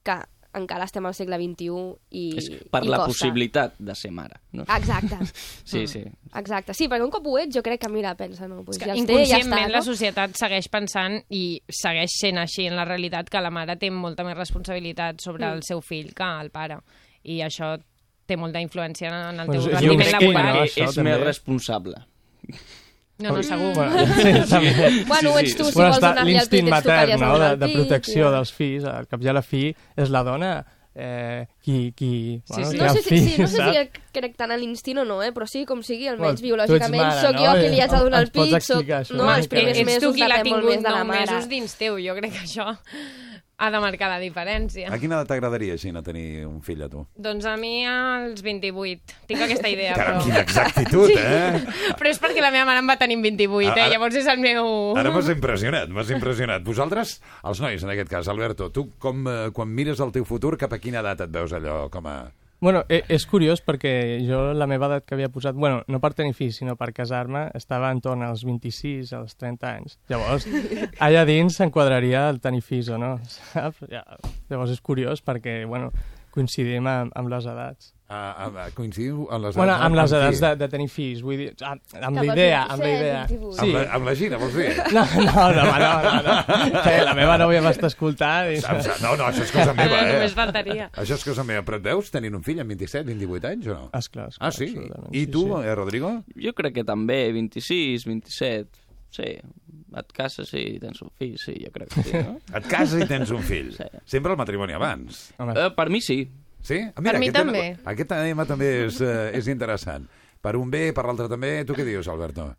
Que 0.07 0.22
encara 0.55 0.84
estem 0.88 1.05
al 1.07 1.14
segle 1.14 1.36
XXI 1.36 1.66
i, 2.11 2.22
És 2.40 2.49
per 2.72 2.80
i 2.84 2.88
la 2.88 2.96
costa. 3.03 3.12
possibilitat 3.12 3.74
de 3.78 3.94
ser 3.94 4.11
mare. 4.11 4.40
No? 4.53 4.62
Exacte. 4.64 5.18
Sí, 5.68 5.86
sí. 5.86 6.03
Exacte, 6.34 6.72
sí, 6.74 6.88
perquè 6.88 7.05
un 7.05 7.11
cop 7.11 7.26
ho 7.26 7.36
ets, 7.38 7.55
jo 7.55 7.62
crec 7.62 7.80
que, 7.82 7.88
mira, 7.92 8.14
pensa, 8.16 8.49
no, 8.49 8.62
pues 8.64 8.78
ja 8.80 8.92
els 8.92 9.05
té, 9.05 9.12
ja 9.12 9.12
inconscientment 9.12 9.66
està, 9.66 9.72
la 9.72 9.78
no? 9.78 9.84
societat 9.84 10.34
segueix 10.40 10.68
pensant 10.72 11.18
i 11.30 11.42
segueix 11.68 12.16
sent 12.20 12.38
així 12.38 12.66
en 12.66 12.76
la 12.76 12.84
realitat 12.88 13.28
que 13.28 13.40
la 13.44 13.51
mare 13.51 13.76
té 13.76 13.90
molta 13.90 14.24
més 14.24 14.36
responsabilitat 14.36 15.20
sobre 15.20 15.44
Mm. 15.46 15.53
el 15.59 15.62
seu 15.62 15.80
fill 15.80 16.14
que 16.14 16.24
el 16.40 16.51
pare. 16.51 16.78
I 17.24 17.40
això 17.44 17.76
té 18.26 18.36
molta 18.36 18.61
influència 18.61 19.09
en 19.30 19.40
el 19.40 19.46
teu 19.49 19.66
rendiment 19.68 20.01
crec 20.01 20.18
que 20.18 20.32
laboral. 20.32 20.66
és 20.66 20.99
més 20.99 21.20
responsable. 21.20 21.96
No, 23.19 23.35
no, 23.35 23.43
segur. 23.43 23.75
Bueno, 23.75 24.07
sí, 24.23 24.33
també. 24.47 24.91
Bueno, 25.09 25.35
ho 25.35 25.39
ets 25.41 25.57
tu, 25.59 25.64
si 25.66 25.75
Bueno, 25.75 25.91
vols 25.91 25.99
està 25.99 26.11
donar-li 26.12 26.35
el 26.35 26.39
l'instint 26.39 26.69
pit, 26.69 26.75
ets 26.75 26.83
tu 26.85 26.91
que 26.91 26.99
li 26.99 27.14
matern, 27.14 27.14
has 27.14 27.21
de 27.21 27.27
no?, 27.27 27.39
de, 27.43 27.53
de 27.59 27.71
protecció 27.75 28.27
ja. 28.29 28.35
dels 28.37 28.53
fills. 28.55 28.91
Al 28.91 29.09
cap 29.11 29.25
i 29.25 29.31
a 29.31 29.35
la 29.35 29.43
fi 29.43 29.62
és 29.99 30.12
la 30.14 30.23
dona 30.27 30.53
eh, 30.95 31.47
qui, 31.62 31.93
qui, 31.97 32.43
bueno, 32.49 32.71
qui 32.71 32.79
no 32.79 32.95
sé, 32.95 33.03
si, 33.03 33.19
sí, 33.19 33.35
no 33.43 33.47
sé 33.47 33.66
si 33.71 34.01
crec 34.19 34.35
tant 34.39 34.51
en 34.51 34.59
l'instint 34.59 34.99
o 34.99 35.05
no, 35.07 35.21
eh? 35.23 35.31
però 35.35 35.47
sí, 35.47 35.62
com 35.66 35.83
sigui, 35.87 36.09
almenys 36.11 36.43
Bueno, 36.43 36.66
tu 36.66 36.75
ets 36.75 36.91
biològicament 36.91 37.05
mare, 37.05 37.21
sóc 37.23 37.37
no? 37.37 37.45
jo 37.45 37.53
qui 37.61 37.69
li 37.75 37.83
has 37.85 37.95
de 37.95 38.03
donar 38.03 38.23
el 38.25 38.33
pit, 38.35 38.57
soc... 38.66 38.93
No, 39.14 39.29
els 39.31 39.51
primers 39.51 39.79
Ets 39.79 39.87
tu 39.87 39.93
mesos 39.93 40.16
qui 40.16 40.27
l'ha 40.27 40.41
depèn 40.41 40.55
molt 40.57 40.66
tingut 40.66 40.75
més 40.75 40.83
de 40.83 40.91
la 40.91 41.05
nou 41.05 41.12
mare. 41.12 41.27
mesos 41.27 41.51
dins 41.51 41.79
teu. 41.79 42.01
Jo 42.03 42.19
crec 42.19 42.35
que 42.35 42.43
això 42.47 42.73
ha 43.59 43.69
de 43.75 43.79
marcar 43.83 44.09
la 44.13 44.19
diferència. 44.23 44.87
A 44.95 44.99
quina 45.03 45.17
edat 45.19 45.29
t'agradaria, 45.33 45.75
Gina, 45.83 45.99
tenir 46.07 46.45
un 46.47 46.61
fill 46.63 46.83
a 46.85 46.89
tu? 46.93 47.03
Doncs 47.19 47.45
a 47.51 47.57
mi 47.59 47.83
als 47.91 48.41
28. 48.47 49.17
Tinc 49.27 49.43
aquesta 49.49 49.69
idea, 49.73 49.97
Caram, 49.99 50.21
però... 50.21 50.25
quina 50.29 50.43
exactitud, 50.45 51.11
eh? 51.19 51.65
Però 51.99 52.13
és 52.13 52.21
perquè 52.23 52.41
la 52.45 52.53
meva 52.55 52.69
mare 52.71 52.85
em 52.85 52.89
va 52.93 52.97
tenir 53.01 53.19
amb 53.19 53.27
28, 53.27 53.67
eh? 53.67 53.73
Ara- 53.75 53.89
Llavors 53.97 54.19
és 54.23 54.31
el 54.31 54.39
meu... 54.45 54.71
Ara 54.97 55.11
m'has 55.11 55.31
impressionat, 55.35 55.91
m'has 55.91 56.15
impressionat. 56.15 56.63
Vosaltres, 56.67 57.17
els 57.51 57.61
nois, 57.65 57.83
en 57.83 57.91
aquest 57.97 58.13
cas, 58.15 58.31
Alberto, 58.31 58.71
tu 58.71 58.89
com, 59.03 59.27
eh, 59.27 59.39
quan 59.57 59.75
mires 59.75 59.99
el 60.07 60.15
teu 60.15 60.25
futur, 60.29 60.55
cap 60.61 60.73
a 60.73 60.79
quina 60.83 61.03
edat 61.03 61.27
et 61.27 61.35
veus 61.35 61.53
allò 61.59 61.89
com 61.91 62.07
a... 62.07 62.19
Bueno, 62.61 62.83
e- 62.91 63.05
és 63.09 63.23
curiós 63.31 63.61
perquè 63.63 64.19
jo 64.27 64.53
la 64.53 64.67
meva 64.67 64.89
edat 64.89 65.05
que 65.07 65.15
havia 65.15 65.29
posat, 65.31 65.55
bueno, 65.55 65.85
no 65.87 66.01
per 66.03 66.11
tenir 66.19 66.35
fills, 66.35 66.57
sinó 66.59 66.75
per 66.77 66.91
casar-me, 66.93 67.45
estava 67.55 67.93
entorn 67.95 68.25
als 68.27 68.43
26, 68.45 69.13
als 69.15 69.37
30 69.39 69.71
anys. 69.77 69.99
Llavors, 70.11 70.49
allà 71.07 71.23
dins 71.29 71.55
s'enquadraria 71.61 72.25
el 72.33 72.41
tenir 72.43 72.65
fills 72.67 72.91
o 72.91 72.99
no, 72.99 73.13
saps? 73.31 73.85
Ja, 73.93 74.03
llavors 74.51 74.75
és 74.75 74.83
curiós 74.83 75.23
perquè, 75.23 75.61
bueno, 75.71 75.93
coincidim 76.35 76.87
amb, 76.91 77.15
amb 77.15 77.31
les 77.31 77.47
edats. 77.47 77.93
A, 78.09 78.19
a, 78.47 78.47
a 78.65 78.71
coincidiu 78.73 79.27
amb 79.29 79.45
les 79.45 79.53
edats? 79.53 79.59
Bueno, 79.61 79.75
amb 79.85 79.99
les 79.99 80.13
edats 80.17 80.41
de, 80.41 80.51
de 80.63 80.69
tenir 80.73 80.87
fills, 80.89 81.21
vull 81.25 81.37
dir, 81.43 81.49
amb, 81.61 81.83
la 82.17 82.25
idea, 82.25 82.63
amb 82.73 82.81
la 82.81 82.89
27, 82.89 82.97
idea. 82.97 83.19
28. 83.29 83.61
Amb, 83.65 83.75
la, 83.77 83.83
amb 83.99 84.09
la 84.09 84.15
Gina, 84.17 84.39
vols 84.41 84.57
dir? 84.57 84.69
No, 84.97 85.05
no, 85.19 85.45
no, 85.53 85.67
no, 85.83 85.91
no, 86.07 86.15
no. 86.25 86.83
Que 86.87 86.95
la 87.05 87.13
meva 87.19 87.37
nòvia 87.41 87.61
m'està 87.67 87.91
escoltant. 87.93 88.49
I... 88.55 88.63
No, 89.05 89.13
no, 89.21 89.29
això 89.29 89.45
és 89.45 89.53
cosa 89.53 89.75
meva, 89.77 90.01
eh? 90.07 90.15
Només 90.17 90.37
faltaria. 90.39 90.89
Això 91.05 91.19
és 91.21 91.27
cosa 91.29 91.45
meva. 91.45 91.63
Però 91.69 91.77
et 91.83 91.85
veus 91.91 92.09
tenint 92.15 92.35
un 92.39 92.45
fill 92.47 92.63
amb 92.65 92.73
27, 92.73 93.05
28 93.13 93.53
anys 93.53 93.69
o 93.69 93.77
no? 93.77 93.87
Esclar, 94.01 94.31
esclar, 94.33 94.49
Ah, 94.49 94.53
sí? 94.57 94.71
I 94.73 95.27
sí, 95.27 95.31
tu, 95.35 95.45
sí. 95.53 95.61
eh, 95.69 95.75
Rodrigo? 95.77 96.15
Jo 96.49 96.55
crec 96.57 96.79
que 96.81 96.87
també, 96.89 97.21
26, 97.37 98.09
27, 98.09 98.83
sí, 99.21 99.29
et 99.99 100.11
cases 100.17 100.51
i 100.57 100.65
tens 100.81 101.01
un 101.05 101.13
fill, 101.17 101.37
sí, 101.41 101.55
jo 101.65 101.71
crec 101.75 101.93
que 101.93 102.03
sí, 102.09 102.17
no? 102.25 102.39
Et 102.57 102.67
cases 102.73 103.05
i 103.05 103.09
tens 103.09 103.31
un 103.37 103.45
fill. 103.45 103.71
Sí. 103.77 103.87
Sempre 104.17 104.33
el 104.33 104.41
matrimoni 104.41 104.77
abans. 104.77 105.27
Eh, 105.45 105.69
per 105.77 105.89
mi 105.93 106.01
sí. 106.05 106.23
Sí? 106.69 106.83
Ah, 106.85 107.01
Per 107.01 107.19
mi 107.19 107.29
aquest 107.31 107.37
també. 107.39 107.61
Tema, 107.79 107.93
aquest 107.95 108.11
tema 108.12 108.45
també 108.49 108.71
és, 108.87 109.01
eh, 109.01 109.31
és 109.39 109.49
interessant. 109.49 110.05
Per 110.45 110.55
un 110.59 110.71
bé, 110.71 110.91
per 110.95 111.07
l'altre 111.09 111.29
també. 111.31 111.64
Tu 111.66 111.75
què 111.75 111.87
dius, 111.87 112.09
Alberto? 112.12 112.51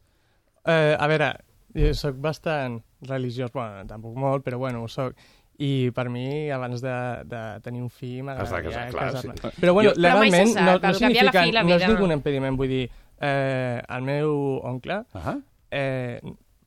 Eh, 0.66 0.96
a 0.98 1.08
veure, 1.08 1.34
jo 1.78 1.92
soc 1.94 2.18
bastant 2.22 2.80
religiós, 3.08 3.52
bueno, 3.54 3.86
tampoc 3.88 4.18
molt, 4.20 4.44
però 4.46 4.58
bueno, 4.58 4.84
ho 4.84 4.90
soc. 4.90 5.14
I 5.60 5.92
per 5.92 6.08
mi, 6.10 6.50
abans 6.56 6.80
de, 6.82 6.96
de 7.28 7.42
tenir 7.62 7.82
un 7.84 7.90
fill, 7.92 8.24
m'agradaria 8.24 8.86
casar, 8.88 8.92
casar-me. 8.96 9.36
sí. 9.36 9.62
Però 9.62 9.74
bueno, 9.76 9.90
Jo- 9.92 9.96
Però 9.98 10.06
legalment 10.08 10.54
sap, 10.54 10.64
no, 10.64 10.76
no, 10.80 10.94
significa, 10.96 11.44
fi 11.44 11.52
no 11.52 11.76
és 11.76 11.88
ningú 11.88 12.08
impediment, 12.16 12.56
vull 12.56 12.72
dir, 12.72 12.86
eh, 13.20 13.82
el 13.90 14.02
meu 14.08 14.62
oncle 14.64 15.02
uh 15.14 15.20
-huh. 15.26 15.42
eh, 15.72 16.22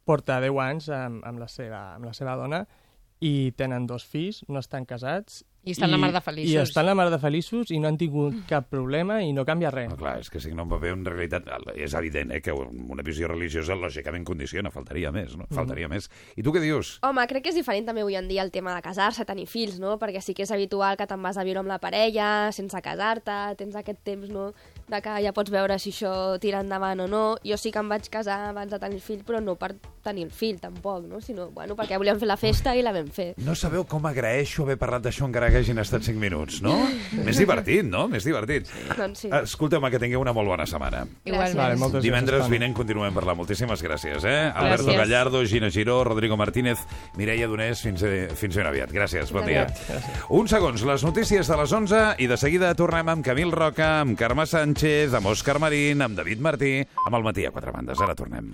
porta 0.04 0.40
10 0.40 0.58
anys 0.60 0.88
amb, 0.90 1.24
amb, 1.24 1.38
la 1.38 1.48
seva, 1.48 1.94
amb 1.94 2.04
la 2.04 2.12
seva 2.12 2.36
dona 2.36 2.66
i 3.20 3.52
tenen 3.56 3.86
dos 3.86 4.04
fills, 4.04 4.44
no 4.48 4.58
estan 4.58 4.84
casats 4.84 5.44
I 5.62 5.76
estan 5.76 5.92
la 5.92 5.98
mar 6.00 6.10
de 6.10 6.20
feliços. 6.20 6.50
I 6.50 6.56
estan 6.58 6.86
la 6.88 6.94
mar 6.98 7.06
de 7.12 7.18
feliços 7.22 7.70
i 7.70 7.78
no 7.78 7.86
han 7.86 7.98
tingut 7.98 8.34
cap 8.50 8.66
problema 8.70 9.20
i 9.22 9.30
no 9.34 9.44
canvia 9.46 9.70
res. 9.70 9.92
No, 9.92 9.98
clar, 10.00 10.16
és 10.24 10.30
que 10.32 10.40
si 10.42 10.50
no 10.58 10.66
va 10.66 10.80
bé 10.82 10.90
en 10.90 11.04
realitat... 11.06 11.46
És 11.78 11.94
evident, 11.94 12.32
eh, 12.34 12.40
que 12.42 12.54
una 12.54 13.04
visió 13.06 13.30
religiosa 13.30 13.76
lògicament 13.78 14.26
condiciona, 14.26 14.72
faltaria 14.74 15.12
més, 15.14 15.36
no? 15.38 15.46
Faltaria 15.54 15.86
més. 15.92 16.10
I 16.34 16.42
tu 16.42 16.54
què 16.54 16.62
dius? 16.64 16.96
Home, 17.06 17.22
crec 17.30 17.46
que 17.46 17.52
és 17.54 17.58
diferent 17.60 17.86
també 17.86 18.02
avui 18.02 18.18
en 18.18 18.26
dia 18.30 18.42
el 18.42 18.50
tema 18.50 18.74
de 18.74 18.82
casar-se, 18.82 19.26
tenir 19.28 19.46
fills, 19.46 19.78
no? 19.82 19.94
Perquè 20.02 20.24
sí 20.24 20.34
que 20.34 20.42
és 20.42 20.50
habitual 20.50 20.98
que 20.98 21.06
te'n 21.06 21.22
vas 21.22 21.38
a 21.38 21.46
viure 21.46 21.62
amb 21.62 21.70
la 21.70 21.78
parella, 21.82 22.50
sense 22.50 22.82
casar-te, 22.82 23.38
tens 23.60 23.78
aquest 23.78 24.02
temps, 24.02 24.34
no?, 24.34 24.50
de 24.88 25.00
que 25.02 25.16
ja 25.24 25.32
pots 25.32 25.52
veure 25.52 25.78
si 25.78 25.92
això 25.92 26.38
tira 26.42 26.60
endavant 26.64 27.04
o 27.04 27.08
no. 27.08 27.22
Jo 27.46 27.56
sí 27.60 27.72
que 27.72 27.80
em 27.82 27.88
vaig 27.88 28.08
casar 28.12 28.50
abans 28.50 28.70
de 28.72 28.78
tenir 28.82 28.98
el 29.00 29.04
fill, 29.04 29.22
però 29.26 29.40
no 29.42 29.56
per 29.60 29.74
tenir 30.02 30.24
el 30.26 30.32
fill, 30.34 30.58
tampoc, 30.60 31.04
no? 31.06 31.20
Sinó, 31.22 31.48
bueno, 31.54 31.76
perquè 31.78 31.98
volíem 32.00 32.18
fer 32.18 32.28
la 32.28 32.36
festa 32.36 32.74
i 32.76 32.82
la 32.82 32.92
vam 32.94 33.08
fer. 33.14 33.32
No 33.46 33.54
sabeu 33.58 33.84
com 33.88 34.04
agraeixo 34.08 34.64
haver 34.66 34.76
parlat 34.80 35.04
d'això 35.06 35.28
encara 35.28 35.50
que 35.52 35.62
hagin 35.62 35.78
estat 35.78 36.02
5 36.02 36.18
minuts, 36.20 36.60
no? 36.64 36.74
Més 37.22 37.38
divertit, 37.38 37.86
no? 37.86 38.08
Més 38.10 38.26
divertit. 38.26 38.68
Doncs 38.98 39.24
sí. 39.26 39.30
Escolteu-me, 39.42 39.90
que 39.92 40.00
tingueu 40.02 40.20
una 40.22 40.34
molt 40.34 40.50
bona 40.50 40.66
setmana. 40.66 41.04
Igualment. 41.24 41.58
Vale, 41.60 41.78
moltes 41.80 42.02
Divendres 42.04 42.42
gràcies, 42.42 42.52
vinent 42.52 42.74
continuem 42.76 43.14
parlant. 43.14 43.38
Moltíssimes 43.38 43.82
gràcies, 43.84 44.26
eh? 44.26 44.50
Alberto 44.50 44.88
Gràcies. 44.90 44.98
Gallardo, 44.98 45.44
Gina 45.46 45.70
Giró, 45.70 46.02
Rodrigo 46.04 46.36
Martínez, 46.36 46.82
Mireia 47.16 47.46
Donés, 47.48 47.80
fins, 47.82 48.02
eh, 48.02 48.28
fins 48.34 48.56
ben 48.58 48.66
aviat. 48.66 48.90
Gràcies, 48.92 49.30
bon 49.32 49.46
dia. 49.46 49.66
Uns 50.30 50.50
segons, 50.50 50.82
les 50.88 51.04
notícies 51.06 51.48
de 51.48 51.56
les 51.56 51.72
11 51.72 52.02
i 52.18 52.26
de 52.26 52.36
seguida 52.36 52.74
tornem 52.74 53.08
amb 53.08 53.24
Camil 53.24 53.52
Roca, 53.54 54.00
amb 54.02 54.18
Carme 54.18 54.46
Sánchez, 54.82 55.14
amb 55.14 55.28
Òscar 55.30 55.60
Marín, 55.62 56.02
amb 56.02 56.18
David 56.18 56.42
Martí, 56.42 56.72
amb 57.06 57.14
el 57.14 57.22
matí 57.22 57.46
a 57.46 57.54
quatre 57.54 57.70
bandes. 57.70 58.02
Ara 58.02 58.18
tornem. 58.18 58.50